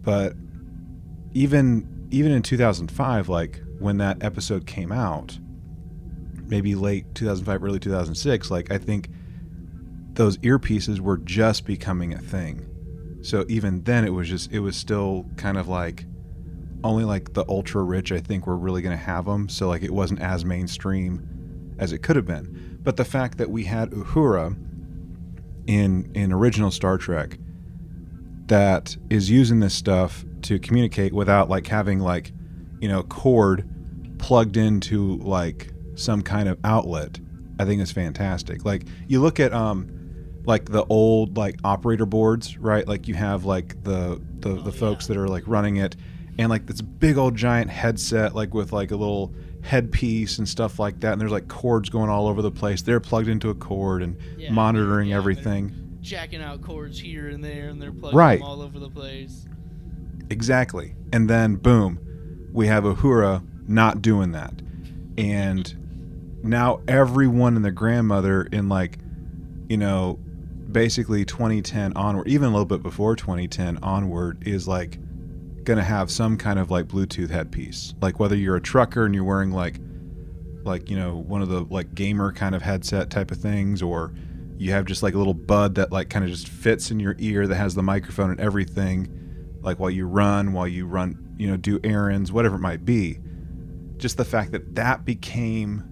But 0.03 0.35
even 1.32 2.09
even 2.11 2.32
in 2.32 2.43
2005 2.43 3.28
like 3.28 3.61
when 3.78 3.99
that 3.99 4.22
episode 4.22 4.66
came 4.66 4.93
out 4.93 5.39
maybe 6.47 6.74
late 6.74 7.12
2005 7.14 7.64
early 7.64 7.78
2006 7.80 8.51
like 8.51 8.70
I 8.70 8.78
think 8.78 9.09
those 10.14 10.39
earpieces 10.39 11.01
were 11.01 11.18
just 11.18 11.64
becoming 11.66 12.14
a 12.14 12.18
thing. 12.18 12.70
So 13.22 13.45
even 13.49 13.82
then 13.82 14.05
it 14.05 14.11
was 14.11 14.28
just 14.28 14.53
it 14.53 14.61
was 14.61 14.76
still 14.76 15.26
kind 15.37 15.59
of 15.59 15.68
like 15.68 16.07
only 16.85 17.05
like 17.05 17.32
the 17.32 17.45
ultra 17.49 17.82
rich 17.82 18.12
I 18.12 18.20
think 18.20 18.47
were 18.47 18.57
really 18.57 18.82
going 18.82 18.97
to 18.97 19.03
have 19.03 19.24
them 19.24 19.49
so 19.49 19.68
like 19.68 19.82
it 19.82 19.91
wasn't 19.91 20.20
as 20.20 20.45
mainstream 20.45 21.74
as 21.78 21.93
it 21.93 21.99
could 21.99 22.16
have 22.16 22.26
been 22.26 22.74
but 22.85 22.97
the 22.97 23.05
fact 23.05 23.39
that 23.39 23.51
we 23.51 23.64
had 23.64 23.91
Uhura 23.91 24.57
in 25.66 26.11
in 26.14 26.32
original 26.32 26.70
Star 26.70 26.99
Trek 26.99 27.39
that 28.47 28.97
is 29.11 29.30
using 29.30 29.61
this 29.61 29.74
stuff 29.74 30.24
to 30.43 30.59
communicate 30.59 31.12
without 31.12 31.49
like 31.49 31.66
having 31.66 31.99
like 31.99 32.32
you 32.80 32.89
know 32.89 33.03
cord 33.03 33.68
plugged 34.18 34.57
into 34.57 35.16
like 35.18 35.72
some 35.95 36.22
kind 36.22 36.49
of 36.49 36.59
outlet 36.64 37.18
I 37.59 37.64
think 37.64 37.80
is 37.80 37.91
fantastic 37.91 38.64
like 38.64 38.85
you 39.09 39.20
look 39.20 39.41
at 39.41 39.53
um 39.55 39.91
like 40.45 40.66
the 40.66 40.85
old 40.87 41.39
like 41.39 41.59
operator 41.64 42.05
boards 42.05 42.59
right 42.59 42.87
like 42.87 43.09
you 43.09 43.14
have 43.14 43.47
like 43.47 43.82
the 43.82 44.20
the, 44.41 44.51
Oh, 44.51 44.57
the 44.57 44.72
folks 44.72 45.09
yeah. 45.09 45.14
that 45.14 45.20
are 45.22 45.28
like 45.28 45.45
running 45.47 45.76
it 45.76 45.97
and 46.39 46.51
like 46.51 46.66
this 46.66 46.80
big 46.80 47.16
old 47.16 47.37
giant 47.37 47.70
headset, 47.70 48.35
like 48.35 48.55
with 48.55 48.72
like 48.72 48.91
a 48.91 48.97
little 48.97 49.32
headpiece 49.65 50.39
and 50.39 50.49
stuff 50.49 50.79
like 50.79 51.01
that. 51.01 51.12
And 51.12 51.21
there's 51.21 51.33
like 51.33 51.49
cords 51.49 51.89
going 51.89 52.11
all 52.11 52.29
over 52.29 52.43
the 52.43 52.51
place. 52.51 52.83
They're 52.83 53.01
plugged 53.01 53.29
into 53.29 53.51
a 53.51 53.55
cord 53.55 54.03
and 54.03 54.17
Yeah, 54.37 54.53
monitoring 54.53 55.09
yeah, 55.09 55.17
everything. 55.17 55.99
Jacking 56.03 56.43
out 56.43 56.61
cords 56.61 57.01
here 57.01 57.29
and 57.29 57.43
there, 57.43 57.69
and 57.71 57.81
they're 57.81 57.91
plugging 57.91 58.19
Right. 58.19 58.43
all 58.43 58.61
over 58.61 58.79
the 58.79 58.91
place. 58.91 59.47
Exactly. 60.31 60.95
And 61.12 61.29
then 61.31 61.57
boom, 61.57 61.99
we 62.53 62.67
have 62.67 62.85
Uhura 62.85 63.43
not 63.67 64.03
doing 64.03 64.33
that. 64.33 64.53
And 65.17 66.41
now 66.43 66.81
everyone 66.87 67.57
and 67.57 67.65
their 67.65 67.73
grandmother 67.73 68.43
in 68.43 68.69
like, 68.69 68.99
you 69.69 69.79
know, 69.79 70.19
basically 70.71 71.25
2010 71.25 71.95
onward, 71.95 72.29
even 72.29 72.49
a 72.49 72.51
little 72.51 72.65
bit 72.67 72.83
before 72.83 73.17
2010 73.17 73.79
onward 73.83 74.47
is 74.47 74.69
like 74.69 74.99
going 75.65 75.79
to 75.79 75.85
have 75.85 76.11
some 76.11 76.37
kind 76.37 76.59
of 76.59 76.71
like 76.71 76.87
Bluetooth 76.87 77.31
headpiece. 77.31 77.95
Like 78.01 78.21
whether 78.21 78.37
you're 78.37 78.57
a 78.57 78.61
trucker 78.61 79.05
and 79.05 79.15
you're 79.15 79.25
wearing 79.25 79.51
like 79.51 79.81
like, 80.65 80.89
you 80.89 80.97
know, 80.97 81.17
one 81.17 81.43
of 81.43 81.49
the 81.49 81.61
like 81.65 81.95
gamer 81.95 82.33
kind 82.33 82.55
of 82.55 82.62
headset 82.62 83.11
type 83.11 83.31
of 83.31 83.37
things 83.37 83.83
or 83.83 84.15
you 84.57 84.71
have 84.73 84.87
just 84.87 85.03
like 85.03 85.15
a 85.15 85.19
little 85.19 85.35
bud 85.35 85.75
that 85.75 85.93
like 85.93 86.09
kind 86.09 86.25
of 86.25 86.31
just 86.31 86.49
fits 86.49 86.91
in 86.91 86.99
your 87.01 87.17
ear 87.19 87.47
that 87.47 87.57
has 87.57 87.75
the 87.75 87.83
microphone 87.83 88.31
and 88.31 88.41
everything 88.41 89.59
like 89.61 89.79
while 89.79 89.91
you 89.91 90.07
run, 90.07 90.53
while 90.53 90.69
you 90.69 90.87
run, 90.87 91.35
you 91.39 91.49
know, 91.49 91.57
do 91.57 91.81
errands, 91.85 92.33
whatever 92.33 92.57
it 92.57 92.61
might 92.61 92.85
be. 92.85 93.19
Just 93.97 94.17
the 94.17 94.25
fact 94.25 94.53
that 94.53 94.75
that 94.75 95.05
became 95.05 95.85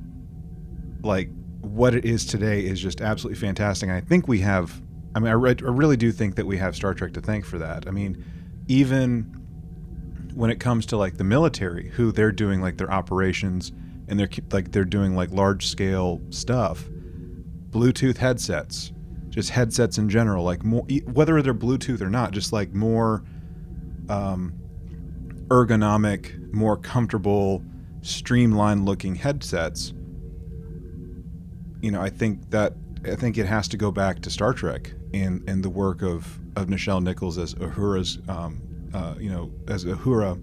like 1.03 1.29
what 1.61 1.95
it 1.95 2.05
is 2.05 2.25
today 2.27 2.64
is 2.64 2.81
just 2.81 3.01
absolutely 3.01 3.41
fantastic. 3.41 3.89
And 3.89 3.97
I 3.97 4.01
think 4.01 4.29
we 4.29 4.41
have, 4.41 4.81
I 5.14 5.20
mean, 5.20 5.29
I, 5.29 5.33
re- 5.33 5.57
I 5.59 5.70
really 5.70 5.97
do 5.97 6.12
think 6.12 6.37
that 6.37 6.47
we 6.47 6.57
have 6.59 6.77
Star 6.77 6.95
Trek 6.95 7.12
to 7.14 7.20
thank 7.20 7.45
for 7.45 7.59
that. 7.59 7.87
I 7.87 7.91
mean, 7.91 8.25
even 8.68 9.41
when 10.35 10.51
it 10.51 10.61
comes 10.61 10.87
to 10.87 10.97
like 10.97 11.16
the 11.16 11.24
military, 11.24 11.91
who 11.91 12.12
they're 12.12 12.33
doing 12.33 12.61
like 12.61 12.78
their 12.78 12.91
operations 12.91 13.72
and 14.09 14.18
they're 14.18 14.28
like 14.51 14.72
they're 14.72 14.85
doing 14.85 15.14
like 15.14 15.30
large 15.30 15.66
scale 15.66 16.20
stuff, 16.30 16.89
Bluetooth 17.70 18.18
headsets, 18.18 18.93
just 19.30 19.51
headsets 19.51 19.99
in 19.99 20.09
general, 20.09 20.45
like 20.45 20.64
more 20.64 20.85
whether 21.07 21.41
they're 21.43 21.55
Bluetooth 21.55 22.01
or 22.01 22.11
not, 22.11 22.33
just 22.33 22.53
like 22.53 22.74
more 22.74 23.24
um, 24.09 24.53
ergonomic, 25.49 26.53
more 26.53 26.76
comfortable, 26.76 27.62
streamlined 28.03 28.85
looking 28.85 29.14
headsets. 29.14 29.93
You 31.80 31.91
know, 31.91 32.01
I 32.01 32.11
think 32.11 32.51
that 32.51 32.74
I 33.05 33.16
think 33.16 33.39
it 33.39 33.47
has 33.47 33.68
to 33.68 33.76
go 33.76 33.91
back 33.91 34.20
to 34.22 34.30
Star 34.30 34.53
Trek 34.53 34.93
and 35.12 35.43
and 35.49 35.64
the 35.64 35.70
work 35.70 36.03
of 36.03 36.39
of 36.57 36.66
Nichelle 36.66 37.03
Nichols 37.03 37.39
as 37.39 37.55
Uhura's, 37.55 38.18
um, 38.28 38.61
uh, 38.95 39.14
you 39.18 39.30
know, 39.30 39.51
as 39.68 39.84
Uhura 39.84 40.40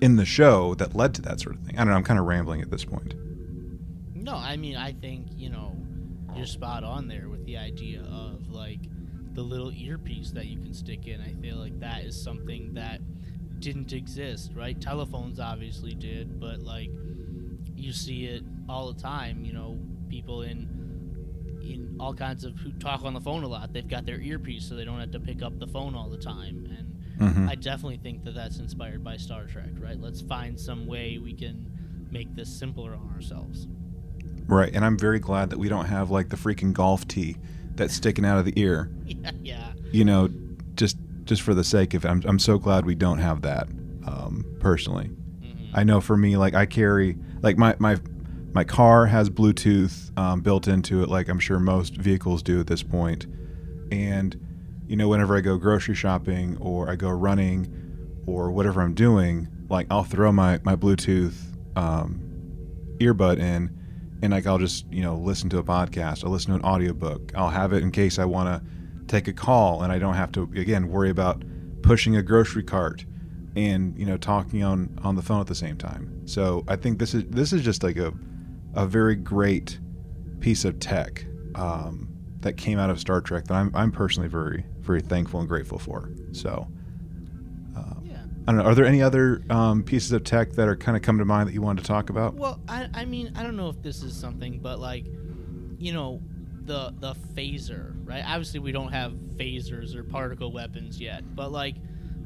in 0.00 0.16
the 0.16 0.24
show 0.24 0.74
that 0.74 0.94
led 0.94 1.14
to 1.14 1.22
that 1.22 1.40
sort 1.40 1.56
of 1.56 1.62
thing. 1.62 1.76
I 1.76 1.78
don't 1.78 1.88
know. 1.88 1.94
I'm 1.94 2.04
kind 2.04 2.20
of 2.20 2.26
rambling 2.26 2.62
at 2.62 2.70
this 2.70 2.84
point. 2.84 3.14
No, 4.14 4.34
I 4.34 4.56
mean, 4.56 4.76
I 4.76 4.92
think, 4.92 5.26
you 5.36 5.50
know, 5.50 5.76
you're 6.36 6.46
spot 6.46 6.84
on 6.84 7.08
there 7.08 7.28
with 7.28 7.44
the 7.46 7.56
idea 7.56 8.02
of 8.02 8.48
like 8.48 8.80
the 9.34 9.42
little 9.42 9.72
earpiece 9.72 10.30
that 10.32 10.46
you 10.46 10.58
can 10.58 10.72
stick 10.72 11.06
in. 11.06 11.20
I 11.20 11.34
feel 11.40 11.56
like 11.56 11.78
that 11.80 12.04
is 12.04 12.20
something 12.20 12.74
that 12.74 13.00
didn't 13.58 13.92
exist, 13.92 14.52
right? 14.54 14.80
Telephones 14.80 15.40
obviously 15.40 15.94
did, 15.94 16.38
but 16.38 16.60
like 16.60 16.90
you 17.74 17.92
see 17.92 18.26
it 18.26 18.42
all 18.68 18.92
the 18.92 19.00
time, 19.00 19.44
you 19.44 19.52
know, 19.52 19.78
people 20.08 20.42
in 20.42 20.68
in 21.60 21.96
all 22.00 22.14
kinds 22.14 22.44
of 22.44 22.56
who 22.58 22.72
talk 22.72 23.02
on 23.04 23.14
the 23.14 23.20
phone 23.20 23.42
a 23.42 23.48
lot, 23.48 23.72
they've 23.72 23.88
got 23.88 24.06
their 24.06 24.20
earpiece 24.20 24.68
so 24.68 24.74
they 24.74 24.84
don't 24.84 25.00
have 25.00 25.10
to 25.10 25.20
pick 25.20 25.42
up 25.42 25.58
the 25.58 25.66
phone 25.66 25.94
all 25.94 26.08
the 26.08 26.18
time 26.18 26.66
and 26.78 26.87
Mm-hmm. 27.18 27.48
I 27.48 27.54
definitely 27.56 27.98
think 27.98 28.24
that 28.24 28.34
that's 28.34 28.58
inspired 28.58 29.02
by 29.04 29.16
Star 29.16 29.44
Trek, 29.46 29.70
right? 29.80 30.00
Let's 30.00 30.20
find 30.20 30.58
some 30.58 30.86
way 30.86 31.18
we 31.18 31.32
can 31.34 31.66
make 32.10 32.34
this 32.34 32.48
simpler 32.48 32.94
on 32.94 33.12
ourselves. 33.14 33.66
Right, 34.46 34.72
and 34.74 34.84
I'm 34.84 34.96
very 34.98 35.18
glad 35.18 35.50
that 35.50 35.58
we 35.58 35.68
don't 35.68 35.86
have 35.86 36.10
like 36.10 36.28
the 36.30 36.36
freaking 36.36 36.72
golf 36.72 37.06
tee 37.06 37.36
that's 37.74 37.92
sticking 37.94 38.24
out 38.24 38.38
of 38.38 38.44
the 38.44 38.52
ear. 38.60 38.90
Yeah, 39.06 39.30
yeah. 39.42 39.72
You 39.92 40.04
know, 40.04 40.28
just 40.74 40.96
just 41.24 41.42
for 41.42 41.54
the 41.54 41.64
sake 41.64 41.94
of 41.94 42.04
it, 42.04 42.08
I'm 42.08 42.22
I'm 42.26 42.38
so 42.38 42.56
glad 42.58 42.86
we 42.86 42.94
don't 42.94 43.18
have 43.18 43.42
that. 43.42 43.68
Um, 44.06 44.44
personally, 44.60 45.10
Mhm. 45.42 45.70
I 45.74 45.82
know 45.84 46.00
for 46.00 46.16
me, 46.16 46.36
like 46.36 46.54
I 46.54 46.66
carry 46.66 47.16
like 47.42 47.58
my 47.58 47.74
my 47.78 47.96
my 48.52 48.64
car 48.64 49.06
has 49.06 49.28
Bluetooth 49.28 50.16
um, 50.18 50.40
built 50.40 50.68
into 50.68 51.02
it, 51.02 51.08
like 51.08 51.28
I'm 51.28 51.38
sure 51.38 51.58
most 51.58 51.96
vehicles 51.96 52.42
do 52.42 52.60
at 52.60 52.66
this 52.68 52.82
point, 52.82 53.26
and 53.92 54.36
you 54.88 54.96
know 54.96 55.08
whenever 55.08 55.36
I 55.36 55.40
go 55.40 55.56
grocery 55.56 55.94
shopping 55.94 56.56
or 56.60 56.90
I 56.90 56.96
go 56.96 57.10
running 57.10 57.72
or 58.26 58.50
whatever 58.50 58.80
I'm 58.80 58.94
doing, 58.94 59.48
like 59.68 59.86
I'll 59.90 60.04
throw 60.04 60.32
my 60.32 60.60
my 60.64 60.76
Bluetooth 60.76 61.36
um, 61.76 62.20
earbud 62.98 63.38
in, 63.38 63.70
and 64.22 64.32
like 64.32 64.46
I'll 64.46 64.58
just 64.58 64.90
you 64.92 65.02
know 65.02 65.16
listen 65.16 65.48
to 65.50 65.58
a 65.58 65.64
podcast, 65.64 66.24
I'll 66.24 66.30
listen 66.30 66.50
to 66.50 66.56
an 66.56 66.64
audiobook, 66.64 67.32
I'll 67.36 67.50
have 67.50 67.72
it 67.72 67.82
in 67.82 67.90
case 67.90 68.18
I 68.18 68.24
want 68.24 68.48
to 68.48 68.68
take 69.06 69.28
a 69.28 69.32
call 69.32 69.82
and 69.82 69.92
I 69.92 69.98
don't 69.98 70.14
have 70.14 70.32
to 70.32 70.42
again 70.54 70.88
worry 70.88 71.10
about 71.10 71.42
pushing 71.82 72.16
a 72.16 72.22
grocery 72.22 72.62
cart 72.62 73.04
and 73.56 73.98
you 73.98 74.06
know 74.06 74.16
talking 74.16 74.62
on 74.62 74.98
on 75.02 75.16
the 75.16 75.22
phone 75.22 75.40
at 75.40 75.46
the 75.46 75.54
same 75.54 75.76
time. 75.76 76.26
So 76.26 76.64
I 76.68 76.76
think 76.76 76.98
this 76.98 77.14
is 77.14 77.24
this 77.28 77.52
is 77.52 77.62
just 77.62 77.82
like 77.82 77.96
a 77.96 78.12
a 78.74 78.86
very 78.86 79.16
great 79.16 79.78
piece 80.40 80.64
of 80.64 80.78
tech 80.78 81.24
um, 81.54 82.08
that 82.40 82.56
came 82.56 82.78
out 82.78 82.90
of 82.90 83.00
Star 83.00 83.20
Trek 83.20 83.44
that 83.46 83.54
I'm 83.54 83.70
I'm 83.74 83.90
personally 83.90 84.28
very 84.28 84.64
very 84.88 85.00
thankful 85.02 85.38
and 85.38 85.48
grateful 85.48 85.78
for. 85.78 86.10
So 86.32 86.66
um, 87.76 88.02
Yeah. 88.04 88.16
I 88.46 88.52
don't 88.52 88.56
know. 88.56 88.64
Are 88.64 88.74
there 88.74 88.86
any 88.86 89.02
other 89.02 89.42
um, 89.50 89.82
pieces 89.84 90.10
of 90.12 90.24
tech 90.24 90.52
that 90.54 90.66
are 90.66 90.74
kind 90.76 90.96
of 90.96 91.02
come 91.02 91.18
to 91.18 91.24
mind 91.24 91.48
that 91.48 91.52
you 91.52 91.62
wanted 91.62 91.82
to 91.82 91.86
talk 91.86 92.08
about? 92.10 92.34
Well, 92.34 92.58
I, 92.68 92.88
I 92.94 93.04
mean, 93.04 93.32
I 93.36 93.42
don't 93.42 93.56
know 93.56 93.68
if 93.68 93.80
this 93.82 94.02
is 94.02 94.16
something, 94.16 94.58
but 94.60 94.80
like, 94.80 95.04
you 95.78 95.92
know, 95.92 96.20
the 96.64 96.92
the 96.98 97.14
phaser, 97.34 97.94
right? 98.04 98.24
Obviously, 98.26 98.60
we 98.60 98.72
don't 98.72 98.92
have 98.92 99.12
phasers 99.36 99.94
or 99.94 100.02
particle 100.02 100.50
weapons 100.52 100.98
yet, 101.00 101.22
but 101.36 101.52
like, 101.52 101.76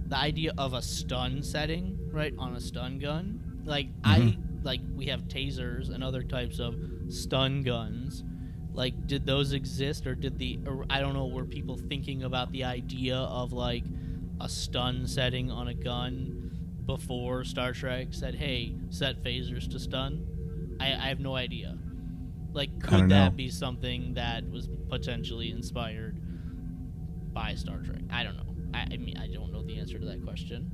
the 0.07 0.17
idea 0.17 0.53
of 0.59 0.75
a 0.75 0.83
stun 0.83 1.43
setting, 1.43 1.99
right, 2.13 2.35
on 2.39 2.55
a 2.55 2.61
stun 2.61 2.99
gun, 2.99 3.63
like 3.65 3.89
I 4.05 4.37
like 4.63 4.81
we 4.95 5.07
have 5.07 5.23
tasers 5.23 5.91
and 5.93 6.05
other 6.05 6.23
types 6.23 6.61
of 6.61 6.77
stun 7.09 7.63
guns. 7.63 8.23
Like, 8.75 9.07
did 9.07 9.27
those 9.27 9.53
exist, 9.53 10.07
or 10.07 10.15
did 10.15 10.39
the 10.39 10.59
or 10.67 10.87
I 10.89 11.01
don't 11.01 11.15
know, 11.15 11.27
were 11.27 11.45
people 11.45 11.77
thinking 11.77 12.23
about 12.23 12.51
the 12.53 12.65
idea 12.65 13.17
of 13.17 13.53
like 13.53 13.85
a 14.41 14.49
stun 14.49 15.07
setting 15.07 15.51
on 15.51 15.69
a 15.69 15.75
gun 15.75 16.51
before 16.87 17.45
Star 17.45 17.73
Trek 17.73 18.09
said, 18.11 18.35
"Hey, 18.35 18.75
set 18.91 19.23
phasers 19.23 19.71
to 19.71 19.79
stun"? 19.79 20.27
I, 20.81 20.87
I 20.87 21.09
have 21.09 21.21
no 21.21 21.37
idea. 21.37 21.79
Like, 22.53 22.81
could 22.83 23.09
that 23.11 23.31
know. 23.31 23.31
be 23.31 23.49
something 23.51 24.15
that 24.15 24.49
was 24.51 24.69
potentially 24.89 25.51
inspired 25.51 26.21
by 27.33 27.55
Star 27.55 27.79
Trek? 27.79 28.03
I 28.11 28.25
don't 28.25 28.37
know. 28.37 28.55
I, 28.75 28.87
I 28.93 28.97
mean, 28.97 29.17
I 29.17 29.29
don't 29.29 29.53
know 29.53 29.63
the 29.63 29.79
answer 29.79 29.99
to 29.99 30.05
that 30.07 30.23
question. 30.23 30.71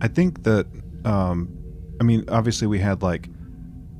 I 0.00 0.08
think 0.08 0.42
that, 0.44 0.66
um, 1.04 1.48
I 2.00 2.04
mean, 2.04 2.24
obviously 2.28 2.66
we 2.66 2.78
had 2.78 3.02
like 3.02 3.28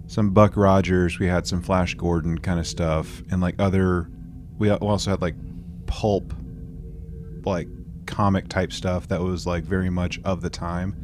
some 0.08 0.30
Buck 0.30 0.56
Rogers, 0.56 1.18
we 1.18 1.26
had 1.26 1.46
some 1.46 1.62
Flash 1.62 1.94
Gordon 1.94 2.38
kind 2.38 2.58
of 2.58 2.66
stuff, 2.66 3.22
and 3.30 3.40
like 3.40 3.54
other, 3.58 4.10
we 4.58 4.70
also 4.70 5.10
had 5.10 5.20
like 5.22 5.36
pulp, 5.86 6.32
like 7.44 7.68
comic 8.06 8.48
type 8.48 8.72
stuff 8.72 9.06
that 9.08 9.20
was 9.20 9.46
like 9.46 9.64
very 9.64 9.90
much 9.90 10.18
of 10.24 10.40
the 10.40 10.50
time. 10.50 10.96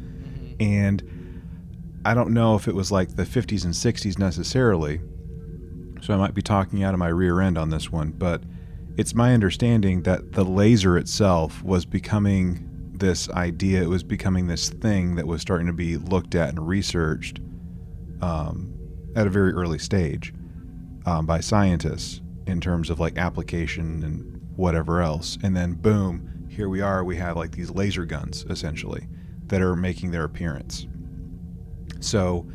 Mhm. 0.49 0.55
And 0.59 2.01
I 2.03 2.15
don't 2.15 2.31
know 2.31 2.55
if 2.55 2.67
it 2.67 2.75
was 2.75 2.91
like 2.91 3.15
the 3.15 3.25
50s 3.25 3.63
and 3.63 3.75
60s 3.75 4.17
necessarily, 4.17 5.01
so 6.01 6.13
I 6.13 6.17
might 6.17 6.33
be 6.33 6.41
talking 6.41 6.83
out 6.83 6.93
of 6.93 6.99
my 6.99 7.07
rear 7.07 7.41
end 7.41 7.57
on 7.57 7.69
this 7.69 7.91
one, 7.91 8.11
but 8.11 8.43
it's 8.97 9.13
my 9.13 9.33
understanding 9.33 10.01
that 10.03 10.31
the 10.33 10.43
laser 10.43 10.97
itself 10.97 11.63
was 11.63 11.85
becoming 11.85 12.91
this 12.93 13.29
idea, 13.31 13.83
it 13.83 13.89
was 13.89 14.03
becoming 14.03 14.47
this 14.47 14.69
thing 14.69 15.15
that 15.15 15.27
was 15.27 15.41
starting 15.41 15.67
to 15.67 15.73
be 15.73 15.97
looked 15.97 16.33
at 16.33 16.49
and 16.49 16.67
researched 16.67 17.39
um, 18.21 18.71
at 19.15 19.27
a 19.27 19.29
very 19.29 19.53
early 19.53 19.79
stage 19.79 20.33
um, 21.05 21.25
by 21.25 21.39
scientists 21.39 22.21
in 22.47 22.61
terms 22.61 22.89
of 22.89 22.99
like 22.99 23.17
application 23.17 24.03
and 24.03 24.41
whatever 24.55 25.01
else. 25.01 25.37
And 25.43 25.55
then, 25.55 25.73
boom, 25.73 26.47
here 26.49 26.69
we 26.69 26.81
are. 26.81 27.03
We 27.03 27.17
have 27.17 27.35
like 27.35 27.51
these 27.51 27.71
laser 27.71 28.05
guns 28.05 28.45
essentially 28.49 29.07
that 29.47 29.61
are 29.61 29.75
making 29.75 30.11
their 30.11 30.23
appearance. 30.23 30.87
So, 31.99 32.47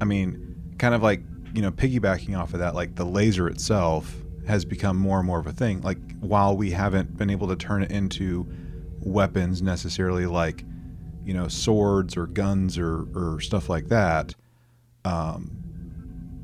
I 0.00 0.04
mean, 0.04 0.56
kind 0.78 0.94
of 0.94 1.02
like, 1.02 1.22
you 1.54 1.62
know, 1.62 1.70
piggybacking 1.70 2.38
off 2.38 2.52
of 2.52 2.60
that, 2.60 2.74
like 2.74 2.94
the 2.94 3.04
laser 3.04 3.48
itself 3.48 4.14
has 4.46 4.64
become 4.64 4.96
more 4.96 5.18
and 5.18 5.26
more 5.26 5.38
of 5.38 5.46
a 5.46 5.52
thing. 5.52 5.80
Like, 5.80 5.98
while 6.20 6.56
we 6.56 6.70
haven't 6.70 7.16
been 7.16 7.30
able 7.30 7.48
to 7.48 7.56
turn 7.56 7.82
it 7.82 7.90
into 7.90 8.48
weapons 9.00 9.62
necessarily 9.62 10.26
like, 10.26 10.64
you 11.24 11.34
know, 11.34 11.48
swords 11.48 12.16
or 12.16 12.26
guns 12.26 12.78
or, 12.78 13.06
or 13.14 13.40
stuff 13.40 13.68
like 13.68 13.88
that, 13.88 14.34
um, 15.04 15.50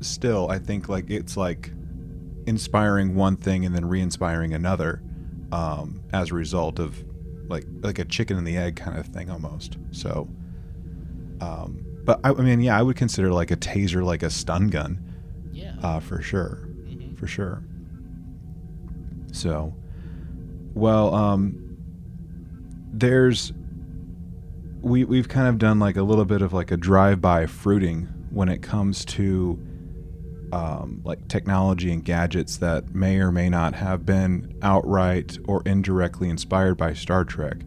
still, 0.01 0.51
I 0.51 0.59
think 0.59 0.89
like 0.89 1.11
it's 1.11 1.37
like 1.37 1.71
inspiring 2.47 3.15
one 3.15 3.37
thing 3.37 3.65
and 3.65 3.75
then 3.75 3.85
re 3.87 4.01
inspiring 4.01 4.53
another 4.55 5.03
um, 5.53 6.03
as 6.13 6.31
a 6.31 6.35
result 6.35 6.79
of 6.79 7.03
like 7.49 7.65
like 7.81 7.99
a 7.99 8.05
chicken 8.05 8.37
and 8.37 8.47
the 8.47 8.57
egg 8.57 8.77
kind 8.77 8.99
of 8.99 9.07
thing 9.07 9.31
almost. 9.31 9.77
So, 9.93 10.29
um, 11.41 11.85
but 12.05 12.21
I, 12.25 12.31
I 12.31 12.35
mean, 12.43 12.61
yeah, 12.61 12.79
I 12.79 12.83
would 12.83 12.97
consider 12.97 13.33
like 13.33 13.51
a 13.51 13.57
taser 13.57 14.05
like 14.05 14.23
a 14.23 14.31
stun 14.31 14.69
gun, 14.69 15.01
Yeah. 15.53 15.75
uh, 15.83 16.01
for 16.01 16.21
sure, 16.23 16.57
hmm 16.89 17.15
for 17.15 17.27
sure. 17.27 17.63
So, 19.33 19.75
well, 20.75 21.15
um, 21.15 21.63
there's 22.93 23.53
we 24.81 25.05
we've 25.05 25.29
kind 25.29 25.49
of 25.49 25.59
done 25.59 25.79
like 25.79 25.97
a 25.97 26.03
little 26.03 26.25
bit 26.25 26.43
of 26.43 26.53
like 26.53 26.71
a 26.71 26.77
drive-by 26.77 27.47
fruiting 27.47 28.09
when 28.31 28.49
it 28.49 28.63
comes 28.63 29.05
to 29.05 29.59
um, 30.53 31.01
like 31.05 31.27
technology 31.29 31.93
and 31.93 32.05
gadgets 32.05 32.59
that 32.59 32.95
may 32.95 33.19
or 33.19 33.33
may 33.33 33.49
not 33.49 33.75
have 33.75 34.07
been 34.07 34.57
outright 34.63 35.39
or 35.47 35.63
indirectly 35.67 36.29
inspired 36.29 36.77
by 36.77 36.95
Star 36.95 37.25
Trek. 37.25 37.59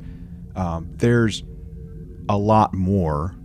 Um, 0.55 0.89
there's 0.95 1.43
a 2.27 2.37
lot 2.37 2.73
more 2.73 3.35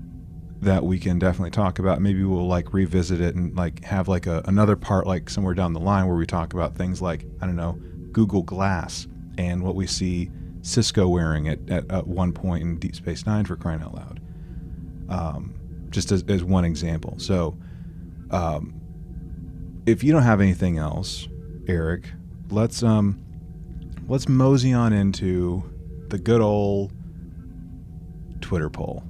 that 0.61 0.85
we 0.85 0.99
can 0.99 1.19
definitely 1.19 1.51
talk 1.51 1.79
about. 1.79 2.01
Maybe 2.01 2.25
we'll 2.25 2.47
like 2.47 2.73
revisit 2.73 3.21
it 3.21 3.35
and 3.35 3.55
like 3.57 3.85
have 3.85 4.09
like 4.09 4.27
a, 4.27 4.43
another 4.47 4.77
part 4.77 5.07
like 5.07 5.29
somewhere 5.29 5.55
down 5.55 5.73
the 5.73 5.81
line 5.81 6.07
where 6.07 6.17
we 6.17 6.27
talk 6.27 6.55
about 6.55 6.77
things 6.77 7.03
like 7.03 7.27
I 7.41 7.47
don't 7.47 7.57
know 7.57 7.79
Google 8.13 8.43
Glass 8.43 9.07
and 9.37 9.63
what 9.63 9.75
we 9.75 9.87
see 9.87 10.31
Sisko 10.61 11.11
wearing 11.11 11.49
at, 11.49 11.59
at, 11.69 11.91
at 11.91 12.07
one 12.07 12.33
point 12.33 12.63
in 12.63 12.79
Deep 12.79 12.95
Space 12.95 13.27
Nine 13.27 13.45
for 13.45 13.57
crying 13.57 13.83
out 13.83 13.95
loud. 13.95 14.21
Um, 15.11 15.55
just 15.91 16.11
as, 16.11 16.25
as 16.29 16.43
one 16.43 16.65
example. 16.65 17.15
So, 17.19 17.59
um, 18.31 18.81
if 19.87 20.03
you 20.03 20.13
don't 20.13 20.23
have 20.23 20.41
anything 20.41 20.79
else, 20.79 21.29
Eric, 21.67 22.11
let's 22.51 22.83
um, 22.83 23.23
let's 24.09 24.29
mosey 24.29 24.73
on 24.73 24.93
into 24.93 25.63
the 26.09 26.19
good 26.19 26.41
old 26.41 26.93
Twitter 28.41 28.71
poll. 28.71 29.03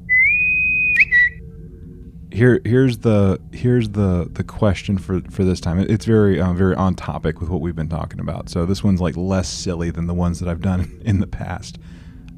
Here, 2.33 2.61
here's 2.64 2.99
the 2.99 3.41
here's 3.53 3.91
the 3.91 4.29
the 4.33 4.43
question 4.43 4.99
for 4.99 5.20
for 5.31 5.45
this 5.45 5.61
time. 5.61 5.79
It's 5.79 6.05
very 6.05 6.41
uh, 6.41 6.53
very 6.53 6.75
on 6.75 6.95
topic 6.97 7.41
with 7.41 7.49
what 7.49 7.61
we've 7.61 7.77
been 7.77 7.89
talking 7.89 8.18
about. 8.18 8.49
So 8.49 8.66
this 8.66 8.83
one's 8.83 9.01
like 9.01 9.16
less 9.16 9.49
silly 9.49 9.91
than 9.91 10.07
the 10.07 10.14
ones 10.14 10.41
that 10.41 10.49
I've 10.49 10.62
done 10.62 11.01
in 11.05 11.20
the 11.20 11.27
past. 11.27 11.79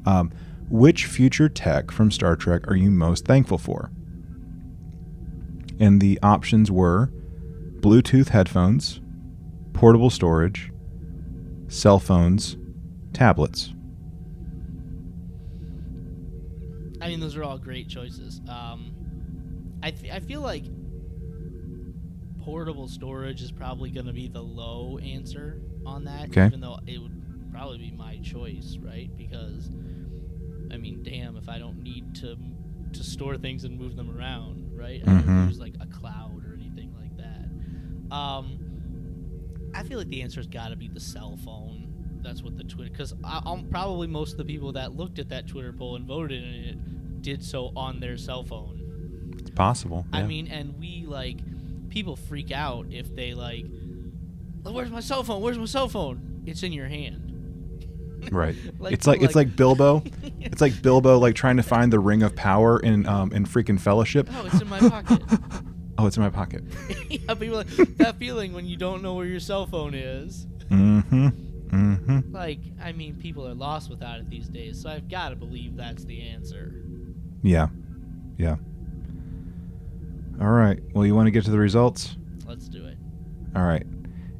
Um, 0.05 0.31
which 0.69 1.05
future 1.05 1.49
tech 1.49 1.91
from 1.91 2.11
Star 2.11 2.35
Trek 2.35 2.67
are 2.67 2.75
you 2.75 2.91
most 2.91 3.25
thankful 3.25 3.57
for? 3.57 3.89
And 5.79 6.01
the 6.01 6.19
options 6.21 6.69
were 6.69 7.11
Bluetooth 7.81 8.29
headphones, 8.29 8.99
portable 9.73 10.09
storage, 10.09 10.71
cell 11.67 11.99
phones, 11.99 12.57
tablets. 13.13 13.73
I 16.99 17.09
mean, 17.09 17.19
those 17.19 17.35
are 17.35 17.43
all 17.43 17.57
great 17.57 17.87
choices. 17.87 18.41
Um, 18.49 18.91
I 19.83 19.91
th- 19.91 20.11
I 20.11 20.19
feel 20.19 20.41
like 20.41 20.63
portable 22.41 22.87
storage 22.87 23.41
is 23.41 23.51
probably 23.51 23.91
going 23.91 24.07
to 24.07 24.13
be 24.13 24.27
the 24.27 24.41
low 24.41 24.97
answer 24.97 25.61
on 25.85 26.05
that, 26.05 26.29
Okay. 26.29 26.47
even 26.47 26.59
though 26.61 26.79
it 26.87 26.99
would 26.99 27.13
probably 27.51 27.77
be 27.77 27.91
my 27.91 28.17
choice, 28.17 28.77
right? 28.81 29.09
Because 29.15 29.69
I 30.71 30.77
mean, 30.77 31.01
damn, 31.03 31.37
if 31.37 31.47
I 31.47 31.59
don't 31.59 31.81
need 31.83 32.15
to 32.15 32.35
to 32.93 33.03
store 33.03 33.37
things 33.37 33.63
and 33.63 33.77
move 33.77 33.95
them 33.95 34.09
around, 34.17 34.71
right? 34.75 35.01
I 35.05 35.09
Mhm. 35.11 35.25
don't 35.25 35.47
use 35.49 35.59
like 35.59 35.75
a 35.79 35.85
cloud 35.87 36.36
Um, 38.11 39.71
I 39.73 39.83
feel 39.83 39.97
like 39.97 40.09
the 40.09 40.21
answer's 40.21 40.47
got 40.47 40.69
to 40.69 40.75
be 40.75 40.87
the 40.87 40.99
cell 40.99 41.37
phone. 41.43 41.83
That's 42.21 42.41
what 42.41 42.57
the 42.57 42.63
Twitter, 42.63 42.89
because 42.89 43.13
um, 43.23 43.67
probably 43.69 44.07
most 44.07 44.33
of 44.33 44.37
the 44.37 44.45
people 44.45 44.71
that 44.73 44.95
looked 44.95 45.19
at 45.19 45.29
that 45.29 45.47
Twitter 45.47 45.71
poll 45.71 45.95
and 45.95 46.05
voted 46.05 46.43
in 46.43 46.63
it 46.65 47.21
did 47.21 47.43
so 47.43 47.71
on 47.75 47.99
their 47.99 48.17
cell 48.17 48.43
phone. 48.43 49.35
It's 49.39 49.49
possible. 49.51 50.05
I 50.11 50.23
mean, 50.23 50.47
and 50.47 50.77
we 50.79 51.05
like 51.07 51.37
people 51.89 52.15
freak 52.15 52.51
out 52.51 52.87
if 52.89 53.15
they 53.15 53.33
like, 53.33 53.65
"Oh, 54.65 54.71
where's 54.71 54.89
my 54.89 54.99
cell 54.99 55.23
phone? 55.23 55.41
Where's 55.41 55.57
my 55.57 55.65
cell 55.65 55.87
phone? 55.87 56.43
It's 56.45 56.63
in 56.63 56.73
your 56.73 56.87
hand. 56.87 57.27
right. 58.31 58.55
Like, 58.79 58.93
it's 58.93 59.07
like, 59.07 59.21
it's 59.21 59.35
like 59.35 59.55
Bilbo. 59.55 60.03
It's 60.39 60.61
like 60.61 60.81
Bilbo 60.81 61.19
like 61.19 61.35
trying 61.35 61.57
to 61.57 61.63
find 61.63 61.91
the 61.91 61.99
ring 61.99 62.23
of 62.23 62.33
power 62.35 62.79
in 62.79 63.05
um 63.05 63.31
in 63.33 63.45
freaking 63.45 63.79
Fellowship. 63.79 64.29
Oh, 64.31 64.45
it's 64.45 64.61
in 64.61 64.67
my 64.69 64.79
pocket. 64.79 65.21
oh, 65.97 66.07
it's 66.07 66.17
in 66.17 66.23
my 66.23 66.29
pocket. 66.29 66.63
yeah, 67.09 67.33
people 67.33 67.57
like 67.57 67.67
that 67.97 68.17
feeling 68.17 68.53
when 68.53 68.65
you 68.65 68.77
don't 68.77 69.01
know 69.01 69.13
where 69.15 69.25
your 69.25 69.39
cell 69.39 69.65
phone 69.65 69.93
is. 69.93 70.45
Mm-hmm. 70.69 71.27
Mm-hmm. 71.69 72.33
Like, 72.33 72.59
I 72.81 72.91
mean, 72.91 73.15
people 73.15 73.47
are 73.47 73.53
lost 73.53 73.89
without 73.89 74.19
it 74.19 74.29
these 74.29 74.47
days, 74.47 74.81
so 74.81 74.89
I've 74.89 75.09
got 75.09 75.29
to 75.29 75.35
believe 75.35 75.75
that's 75.75 76.05
the 76.05 76.21
answer. 76.21 76.73
Yeah. 77.43 77.67
Yeah. 78.37 78.55
All 80.39 80.49
right. 80.49 80.79
Well, 80.93 81.05
you 81.05 81.15
want 81.15 81.27
to 81.27 81.31
get 81.31 81.45
to 81.45 81.51
the 81.51 81.57
results? 81.57 82.15
Let's 82.45 82.67
do 82.67 82.85
it. 82.85 82.97
All 83.55 83.63
right. 83.63 83.85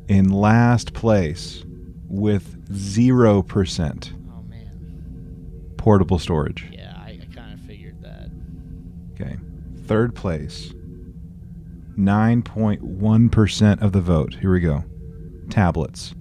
In 0.08 0.30
last 0.30 0.94
place 0.94 1.64
with 2.08 2.70
0% 2.70 4.14
Oh 4.32 4.44
man. 4.44 5.74
portable 5.78 6.20
storage. 6.20 6.66
Yeah, 6.72 6.94
I, 6.98 7.20
I 7.22 7.36
kind 7.36 7.54
of 7.54 7.66
figured 7.66 8.02
that. 8.04 8.30
Okay. 9.14 9.38
Third 9.86 10.16
place 10.16 10.72
9.1% 11.98 13.82
of 13.82 13.92
the 13.92 14.02
vote. 14.02 14.36
Here 14.36 14.52
we 14.52 14.60
go. 14.60 14.84
Tablets. 15.50 16.14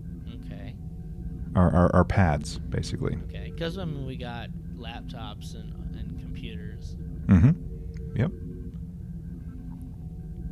Okay. 0.47 0.74
Our, 1.55 1.70
our, 1.70 1.95
our 1.95 2.05
pads, 2.05 2.59
basically. 2.59 3.18
Okay. 3.29 3.51
Because 3.55 3.77
I 3.79 3.85
mean, 3.85 4.07
we 4.07 4.16
got 4.16 4.49
laptops 4.77 5.55
and 5.55 5.72
and 5.99 6.18
computers. 6.20 6.97
Mm-hmm. 7.27 7.51
Yep. 8.16 8.31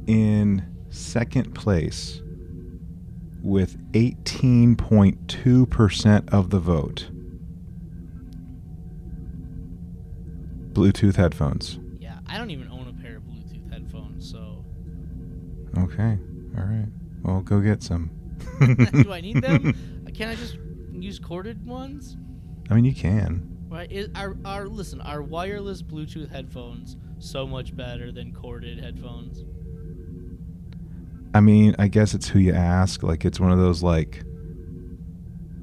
In 0.07 0.65
second 0.91 1.55
place, 1.55 2.21
with 3.43 3.77
18.2% 3.93 6.29
of 6.33 6.51
the 6.51 6.59
vote, 6.59 7.09
Bluetooth 10.73 11.17
headphones. 11.17 11.79
Yeah, 11.99 12.19
I 12.27 12.37
don't 12.39 12.51
even 12.51 12.69
Okay. 15.79 16.19
All 16.57 16.65
right. 16.65 16.89
Well, 17.23 17.41
go 17.41 17.61
get 17.61 17.83
some. 17.83 18.11
do 19.03 19.13
I 19.13 19.21
need 19.21 19.43
them? 19.43 20.07
Can 20.15 20.29
I 20.29 20.35
just 20.35 20.57
use 20.93 21.19
corded 21.19 21.67
ones? 21.67 22.17
I 22.71 22.75
mean, 22.75 22.85
you 22.85 22.95
can. 22.95 23.67
Right? 23.69 23.91
Is, 23.91 24.09
our, 24.15 24.37
our 24.45 24.69
listen, 24.69 25.01
our 25.01 25.23
wireless 25.23 25.83
Bluetooth 25.83 26.31
headphones 26.31 26.97
so 27.19 27.47
much 27.47 27.77
better 27.77 28.13
than 28.13 28.33
corded 28.33 28.79
headphones? 28.79 29.45
I 31.35 31.41
mean, 31.41 31.75
I 31.79 31.89
guess 31.89 32.15
it's 32.15 32.29
who 32.29 32.39
you 32.39 32.53
ask. 32.53 33.03
Like, 33.03 33.25
it's 33.25 33.41
one 33.41 33.51
of 33.51 33.59
those 33.59 33.83
like, 33.83 34.23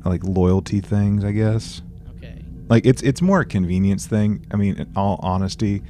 like 0.04 0.24
loyalty 0.24 0.82
things. 0.82 1.24
I 1.24 1.32
guess. 1.32 1.82
Okay. 2.18 2.44
like 2.68 2.86
it's 2.86 3.02
it's 3.02 3.22
more 3.22 3.42
a 3.42 3.46
convenience 3.46 4.06
thing 4.06 4.46
i 4.52 4.56
mean 4.56 4.76
in 4.76 4.92
all 4.96 5.20
honesty 5.24 5.82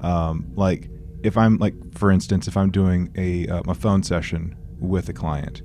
um, 0.00 0.52
like 0.54 0.88
if 1.22 1.36
i'm 1.36 1.58
like 1.58 1.74
for 1.96 2.10
instance 2.10 2.48
if 2.48 2.56
i'm 2.56 2.70
doing 2.70 3.12
a 3.16 3.46
uh, 3.48 3.62
a 3.68 3.74
phone 3.74 4.02
session 4.02 4.56
with 4.80 5.08
a 5.08 5.12
client 5.12 5.62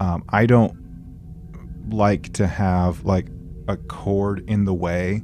um, 0.00 0.24
i 0.30 0.46
don't 0.46 0.74
like 1.90 2.32
to 2.32 2.46
have 2.46 3.04
like 3.04 3.26
a 3.68 3.76
cord 3.76 4.48
in 4.48 4.64
the 4.64 4.74
way 4.74 5.22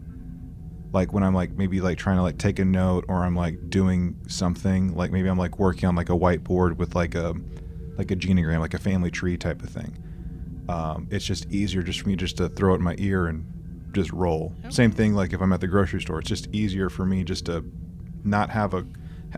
like 0.92 1.12
when 1.12 1.22
i'm 1.22 1.34
like 1.34 1.52
maybe 1.52 1.80
like 1.80 1.98
trying 1.98 2.16
to 2.16 2.22
like 2.22 2.38
take 2.38 2.58
a 2.58 2.64
note 2.64 3.04
or 3.08 3.24
i'm 3.24 3.36
like 3.36 3.70
doing 3.70 4.16
something 4.28 4.94
like 4.94 5.10
maybe 5.10 5.28
i'm 5.28 5.38
like 5.38 5.58
working 5.58 5.88
on 5.88 5.94
like 5.94 6.08
a 6.08 6.14
whiteboard 6.16 6.76
with 6.76 6.94
like 6.94 7.14
a 7.14 7.34
like 7.96 8.10
a 8.10 8.16
genogram 8.16 8.60
like 8.60 8.74
a 8.74 8.78
family 8.78 9.10
tree 9.10 9.36
type 9.36 9.62
of 9.62 9.70
thing 9.70 9.96
um, 10.70 11.08
it's 11.10 11.24
just 11.24 11.50
easier 11.50 11.82
just 11.82 12.00
for 12.00 12.08
me 12.08 12.14
just 12.14 12.36
to 12.36 12.48
throw 12.48 12.74
it 12.74 12.76
in 12.76 12.84
my 12.84 12.94
ear 12.98 13.26
and 13.26 13.44
just 13.92 14.12
roll. 14.12 14.54
Same 14.68 14.92
thing 14.92 15.14
like 15.14 15.32
if 15.32 15.40
I'm 15.40 15.52
at 15.52 15.60
the 15.60 15.66
grocery 15.66 16.00
store. 16.00 16.20
It's 16.20 16.28
just 16.28 16.48
easier 16.52 16.88
for 16.88 17.04
me 17.04 17.24
just 17.24 17.46
to 17.46 17.64
not 18.22 18.50
have 18.50 18.74
a 18.74 18.86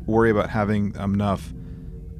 worry 0.06 0.30
about 0.30 0.48
having 0.50 0.94
enough 0.96 1.52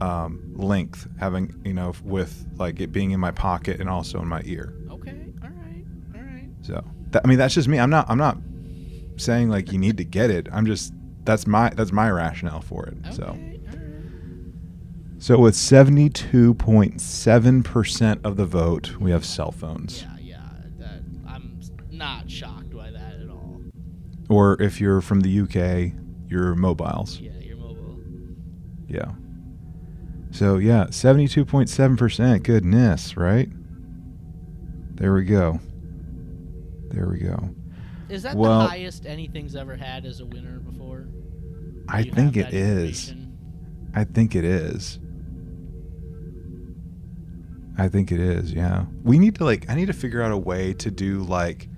um, 0.01 0.53
length, 0.57 1.07
having 1.19 1.61
you 1.65 1.73
know 1.73 1.95
with 2.05 2.47
like 2.57 2.81
it 2.81 2.93
being 2.93 3.13
in 3.13 3.21
my 3.21 3.31
pocket 3.31 3.81
and 3.81 3.89
also 3.89 4.21
in 4.21 4.29
my 4.29 4.43
ear. 4.45 4.75
Okay. 4.91 5.33
All 5.43 5.49
right. 5.51 5.85
All 6.15 6.21
right. 6.21 6.49
So 6.63 6.85
that, 7.11 7.23
I 7.25 7.29
mean 7.29 7.39
that's 7.39 7.55
just 7.55 7.69
me. 7.69 7.79
I'm 7.79 7.91
not 7.91 8.11
I'm 8.11 8.19
not 8.19 8.37
saying 9.17 9.49
like 9.49 9.73
you 9.73 9.79
need 9.79 9.97
to 9.99 10.05
get 10.05 10.31
it. 10.31 10.49
I'm 10.53 10.67
just 10.67 10.93
that's 11.25 11.47
my 11.47 11.71
that's 11.71 11.93
my 11.93 12.11
rationale 12.11 12.61
for 12.61 12.85
it. 12.87 12.97
Okay. 13.07 13.15
So 13.15 13.25
All 13.27 13.35
right. 13.35 13.61
so 15.19 15.39
with 15.39 15.55
72.7% 15.55 18.25
of 18.25 18.37
the 18.37 18.45
vote, 18.47 18.97
we 18.99 19.13
have 19.13 19.25
cell 19.25 19.53
phones. 19.53 20.03
Yeah. 20.03 20.17
Yeah. 20.21 20.41
That 20.79 21.03
I'm 21.29 21.61
not 21.91 22.29
shocked 22.29 22.75
by 22.77 22.91
that 22.91 23.21
at 23.21 23.29
all. 23.31 23.61
Or 24.29 24.61
if 24.61 24.81
you're 24.81 25.01
from 25.01 25.21
the 25.21 25.41
UK, 25.43 25.93
your 26.29 26.57
mobiles. 26.57 27.21
Yeah. 27.21 27.31
Yeah. 28.93 29.11
So 30.31 30.59
yeah, 30.59 30.87
seventy-two 30.91 31.45
point 31.45 31.69
seven 31.69 31.97
percent. 31.97 32.43
Goodness, 32.43 33.17
right? 33.17 33.49
There 34.97 35.15
we 35.15 35.25
go. 35.25 35.59
There 36.91 37.09
we 37.09 37.19
go. 37.19 37.51
Is 38.09 38.23
that 38.25 38.37
Well- 38.37 38.61
the 38.61 38.67
highest 38.69 39.07
anything's 39.07 39.57
ever 39.57 39.77
had 39.77 40.05
as 40.05 40.21
a 40.21 40.27
winner 40.27 40.59
before? 40.59 41.07
I 41.89 42.03
Do 42.03 42.09
you 42.09 42.15
think 42.15 42.37
it 42.37 42.53
is. 42.53 43.15
I 43.95 44.05
think 44.05 44.35
it 44.35 44.45
is. 44.45 44.99
I 47.79 47.89
think 47.89 48.13
it 48.13 48.21
is, 48.21 48.53
yeah. 48.53 48.85
We 49.03 49.19
need 49.19 49.35
to 49.37 49.45
like 49.45 49.69
I 49.71 49.75
need 49.75 49.87
to 49.87 49.93
figure 49.95 50.23
out 50.23 50.31
a 50.31 50.37
way 50.37 50.75
to 50.75 50.91
do 50.91 51.23
like 51.23 51.69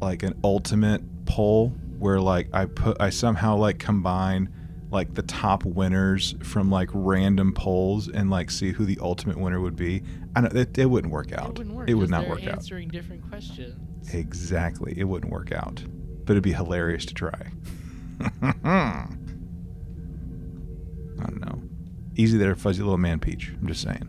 like 0.00 0.22
an 0.22 0.38
ultimate 0.44 1.02
poll 1.24 1.70
where 1.98 2.20
like 2.20 2.48
I 2.52 2.66
put 2.66 3.00
I 3.00 3.10
somehow 3.10 3.56
like 3.56 3.78
combine 3.78 4.52
like 4.90 5.14
the 5.14 5.22
top 5.22 5.64
winners 5.64 6.34
from 6.42 6.70
like 6.70 6.88
random 6.92 7.52
polls 7.52 8.08
and 8.08 8.30
like 8.30 8.50
see 8.50 8.72
who 8.72 8.84
the 8.84 8.98
ultimate 9.00 9.38
winner 9.38 9.60
would 9.60 9.76
be. 9.76 10.02
I 10.34 10.40
know 10.40 10.48
it, 10.52 10.76
it 10.78 10.86
wouldn't 10.86 11.12
work 11.12 11.32
out. 11.32 11.50
It 11.50 11.58
wouldn't 11.58 11.76
work. 11.76 11.90
It 11.90 11.94
would 11.94 12.10
not 12.10 12.28
work 12.28 12.44
out. 12.44 12.54
answering 12.54 12.88
different 12.88 13.28
questions. 13.28 13.76
Exactly. 14.14 14.94
It 14.96 15.04
wouldn't 15.04 15.32
work 15.32 15.52
out. 15.52 15.82
But 16.24 16.32
it'd 16.32 16.42
be 16.42 16.52
hilarious 16.52 17.04
to 17.06 17.14
try. 17.14 17.52
I 18.42 19.06
don't 21.18 21.40
know. 21.40 21.62
Easy 22.16 22.38
there, 22.38 22.54
fuzzy 22.54 22.82
little 22.82 22.98
man 22.98 23.20
peach. 23.20 23.52
I'm 23.60 23.66
just 23.66 23.82
saying. 23.82 24.08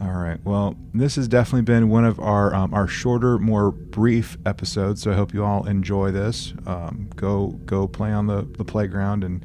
All 0.00 0.12
right. 0.12 0.38
Well, 0.44 0.76
this 0.94 1.16
has 1.16 1.26
definitely 1.26 1.62
been 1.62 1.88
one 1.88 2.04
of 2.04 2.20
our 2.20 2.54
um, 2.54 2.72
our 2.72 2.86
shorter, 2.86 3.38
more 3.38 3.72
brief 3.72 4.36
episodes. 4.46 5.02
So 5.02 5.10
I 5.10 5.14
hope 5.14 5.34
you 5.34 5.44
all 5.44 5.66
enjoy 5.66 6.12
this. 6.12 6.54
Um, 6.66 7.10
go 7.16 7.48
go 7.64 7.88
play 7.88 8.12
on 8.12 8.26
the, 8.26 8.42
the 8.56 8.64
playground 8.64 9.24
and 9.24 9.44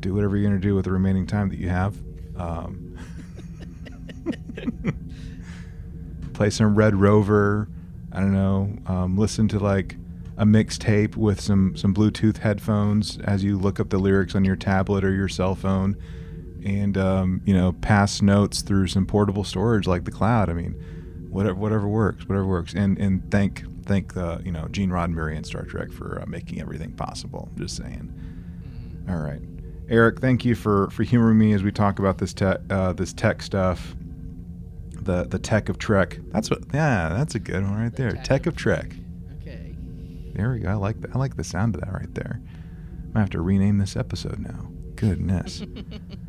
do 0.00 0.12
whatever 0.14 0.36
you're 0.36 0.48
gonna 0.48 0.60
do 0.60 0.74
with 0.74 0.84
the 0.84 0.92
remaining 0.92 1.26
time 1.26 1.48
that 1.48 1.58
you 1.58 1.70
have. 1.70 1.96
Um, 2.36 2.98
play 6.34 6.50
some 6.50 6.74
Red 6.74 6.94
Rover. 6.94 7.68
I 8.12 8.20
don't 8.20 8.34
know. 8.34 8.76
Um, 8.86 9.16
listen 9.16 9.48
to 9.48 9.58
like 9.58 9.96
a 10.36 10.44
mixtape 10.44 11.16
with 11.16 11.40
some 11.40 11.74
some 11.76 11.94
Bluetooth 11.94 12.38
headphones 12.38 13.18
as 13.24 13.42
you 13.42 13.58
look 13.58 13.80
up 13.80 13.88
the 13.88 13.98
lyrics 13.98 14.34
on 14.34 14.44
your 14.44 14.56
tablet 14.56 15.02
or 15.02 15.14
your 15.14 15.28
cell 15.28 15.54
phone, 15.54 15.96
and 16.66 16.98
um, 16.98 17.40
you 17.46 17.54
know 17.54 17.72
pass 17.80 18.20
notes 18.20 18.60
through 18.60 18.88
some 18.88 19.06
portable 19.06 19.44
storage 19.44 19.86
like 19.86 20.04
the 20.04 20.10
cloud. 20.10 20.50
I 20.50 20.52
mean, 20.52 20.72
whatever 21.30 21.54
whatever 21.54 21.88
works, 21.88 22.26
whatever 22.28 22.46
works. 22.46 22.74
And 22.74 22.98
and 22.98 23.30
thank 23.30 23.62
thank 23.84 24.14
the 24.14 24.42
you 24.44 24.50
know 24.52 24.66
Gene 24.68 24.90
Roddenberry 24.90 25.36
and 25.36 25.46
Star 25.46 25.62
Trek 25.62 25.92
for 25.92 26.20
uh, 26.20 26.26
making 26.26 26.60
everything 26.60 26.92
possible. 26.92 27.48
I'm 27.52 27.58
just 27.58 27.76
saying. 27.76 28.12
All 29.08 29.18
right, 29.18 29.40
Eric, 29.88 30.18
thank 30.20 30.44
you 30.44 30.54
for 30.56 30.90
for 30.90 31.04
humoring 31.04 31.38
me 31.38 31.52
as 31.52 31.62
we 31.62 31.70
talk 31.70 31.98
about 32.00 32.18
this 32.18 32.34
tech 32.34 32.58
uh, 32.70 32.92
this 32.92 33.12
tech 33.12 33.40
stuff. 33.42 33.94
The 34.90 35.22
the 35.24 35.38
tech 35.38 35.68
of 35.68 35.78
Trek. 35.78 36.18
That's 36.32 36.50
what. 36.50 36.62
Yeah, 36.74 37.10
that's 37.10 37.36
a 37.36 37.38
good 37.38 37.62
one 37.62 37.80
right 37.80 37.92
The 37.94 38.02
there. 38.02 38.10
tech 38.12 38.24
Tech 38.24 38.46
of 38.46 38.56
Trek. 38.56 38.92
Okay. 39.40 39.76
There 40.34 40.50
we 40.50 40.58
go. 40.58 40.68
I 40.70 40.74
like 40.74 41.00
that. 41.02 41.14
I 41.14 41.18
like 41.18 41.36
the 41.36 41.44
sound 41.44 41.76
of 41.76 41.82
that 41.82 41.92
right 41.92 42.12
there. 42.12 42.40
I'm 42.42 43.12
gonna 43.12 43.20
have 43.20 43.30
to 43.30 43.40
rename 43.40 43.78
this 43.78 43.94
episode 43.96 44.40
now. 44.40 44.68
Goodness. 44.96 45.62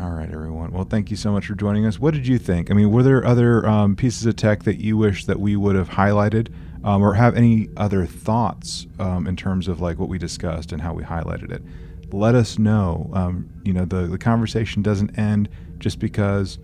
All 0.00 0.10
right, 0.10 0.30
everyone. 0.32 0.72
Well, 0.72 0.84
thank 0.84 1.10
you 1.10 1.16
so 1.16 1.32
much 1.32 1.46
for 1.46 1.54
joining 1.54 1.84
us. 1.84 1.98
What 1.98 2.14
did 2.14 2.26
you 2.26 2.38
think? 2.38 2.70
I 2.70 2.74
mean, 2.74 2.90
were 2.90 3.02
there 3.02 3.24
other 3.26 3.66
um, 3.66 3.94
pieces 3.94 4.24
of 4.24 4.36
tech 4.36 4.62
that 4.62 4.80
you 4.80 4.96
wish 4.96 5.26
that 5.26 5.38
we 5.38 5.54
would 5.54 5.76
have 5.76 5.90
highlighted, 5.90 6.48
um, 6.82 7.02
or 7.02 7.14
have 7.14 7.36
any 7.36 7.68
other 7.76 8.06
thoughts 8.06 8.86
um, 8.98 9.26
in 9.26 9.36
terms 9.36 9.68
of 9.68 9.80
like 9.80 9.98
what 9.98 10.08
we 10.08 10.18
discussed 10.18 10.72
and 10.72 10.80
how 10.80 10.94
we 10.94 11.02
highlighted 11.02 11.52
it? 11.52 11.62
Let 12.10 12.34
us 12.34 12.58
know. 12.58 13.10
Um, 13.12 13.50
you 13.64 13.74
know, 13.74 13.84
the 13.84 14.06
the 14.06 14.18
conversation 14.18 14.80
doesn't 14.82 15.18
end 15.18 15.50
just 15.78 15.98
because 15.98 16.58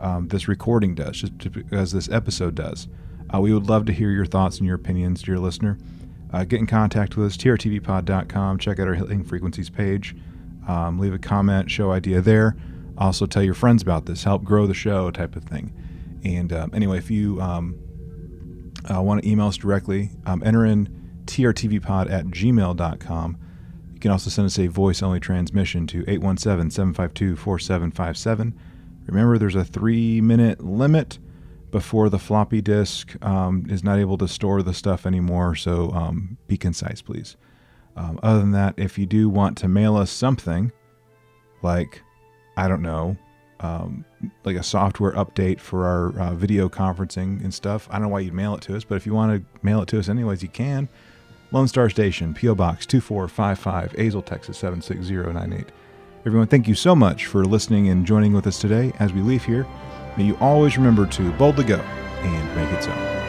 um, 0.00 0.28
this 0.28 0.46
recording 0.46 0.94
does, 0.94 1.22
just 1.22 1.52
because 1.52 1.92
this 1.92 2.10
episode 2.10 2.54
does. 2.54 2.86
Uh, 3.34 3.40
we 3.40 3.54
would 3.54 3.66
love 3.66 3.86
to 3.86 3.92
hear 3.92 4.10
your 4.10 4.26
thoughts 4.26 4.58
and 4.58 4.66
your 4.66 4.76
opinions, 4.76 5.22
dear 5.22 5.38
listener. 5.38 5.78
Uh, 6.32 6.44
get 6.44 6.60
in 6.60 6.66
contact 6.66 7.16
with 7.16 7.26
us, 7.26 7.36
trtvpod.com. 7.38 8.58
Check 8.58 8.78
out 8.78 8.88
our 8.88 8.94
Hailing 8.94 9.24
Frequencies 9.24 9.70
page. 9.70 10.14
Um, 10.68 10.98
leave 10.98 11.14
a 11.14 11.18
comment, 11.18 11.70
show 11.70 11.90
idea 11.90 12.20
there. 12.20 12.56
Also, 12.96 13.26
tell 13.26 13.42
your 13.42 13.54
friends 13.54 13.82
about 13.82 14.06
this, 14.06 14.24
help 14.24 14.44
grow 14.44 14.66
the 14.66 14.74
show, 14.74 15.10
type 15.10 15.36
of 15.36 15.44
thing. 15.44 15.72
And 16.24 16.52
um, 16.52 16.70
anyway, 16.72 16.98
if 16.98 17.10
you 17.10 17.40
um, 17.40 17.78
uh, 18.92 19.02
want 19.02 19.22
to 19.22 19.28
email 19.28 19.48
us 19.48 19.56
directly, 19.56 20.10
um, 20.26 20.42
enter 20.44 20.64
in 20.64 20.88
trtvpod 21.26 22.10
at 22.10 22.26
gmail.com. 22.26 23.38
You 23.92 24.00
can 24.00 24.10
also 24.10 24.30
send 24.30 24.46
us 24.46 24.58
a 24.58 24.66
voice 24.66 25.02
only 25.02 25.20
transmission 25.20 25.86
to 25.88 26.00
817 26.06 26.70
752 26.70 27.36
4757. 27.36 28.58
Remember, 29.06 29.38
there's 29.38 29.54
a 29.54 29.64
three 29.64 30.20
minute 30.20 30.64
limit 30.64 31.18
before 31.70 32.08
the 32.08 32.20
floppy 32.20 32.62
disk 32.62 33.16
um, 33.24 33.66
is 33.68 33.82
not 33.82 33.98
able 33.98 34.16
to 34.18 34.28
store 34.28 34.62
the 34.62 34.72
stuff 34.72 35.06
anymore, 35.06 35.56
so 35.56 35.90
um, 35.90 36.38
be 36.46 36.56
concise, 36.56 37.02
please. 37.02 37.36
Um, 37.96 38.20
other 38.22 38.38
than 38.38 38.52
that, 38.52 38.74
if 38.76 38.96
you 38.96 39.06
do 39.06 39.28
want 39.28 39.58
to 39.58 39.68
mail 39.68 39.96
us 39.96 40.10
something, 40.10 40.70
like, 41.62 42.02
I 42.56 42.68
don't 42.68 42.82
know, 42.82 43.16
um, 43.60 44.04
like 44.44 44.56
a 44.56 44.62
software 44.62 45.12
update 45.12 45.60
for 45.60 45.86
our 45.86 46.18
uh, 46.18 46.34
video 46.34 46.68
conferencing 46.68 47.42
and 47.42 47.52
stuff, 47.52 47.88
I 47.90 47.94
don't 47.94 48.02
know 48.02 48.08
why 48.08 48.20
you'd 48.20 48.34
mail 48.34 48.54
it 48.54 48.62
to 48.62 48.76
us, 48.76 48.84
but 48.84 48.96
if 48.96 49.06
you 49.06 49.14
want 49.14 49.32
to 49.40 49.64
mail 49.64 49.82
it 49.82 49.88
to 49.88 49.98
us 49.98 50.08
anyways, 50.08 50.42
you 50.42 50.48
can. 50.48 50.88
Lone 51.52 51.68
Star 51.68 51.88
Station, 51.88 52.34
P.O. 52.34 52.54
Box 52.54 52.84
2455, 52.86 53.92
Azle, 53.92 54.24
Texas 54.24 54.58
76098. 54.58 55.66
Everyone, 56.26 56.48
thank 56.48 56.66
you 56.66 56.74
so 56.74 56.96
much 56.96 57.26
for 57.26 57.44
listening 57.44 57.88
and 57.90 58.06
joining 58.06 58.32
with 58.32 58.46
us 58.46 58.58
today. 58.58 58.92
As 58.98 59.12
we 59.12 59.20
leave 59.20 59.44
here, 59.44 59.66
may 60.16 60.24
you 60.24 60.36
always 60.40 60.76
remember 60.76 61.06
to 61.06 61.32
boldly 61.32 61.64
go 61.64 61.78
and 61.78 62.56
make 62.56 62.70
it 62.76 62.82
so. 62.82 63.23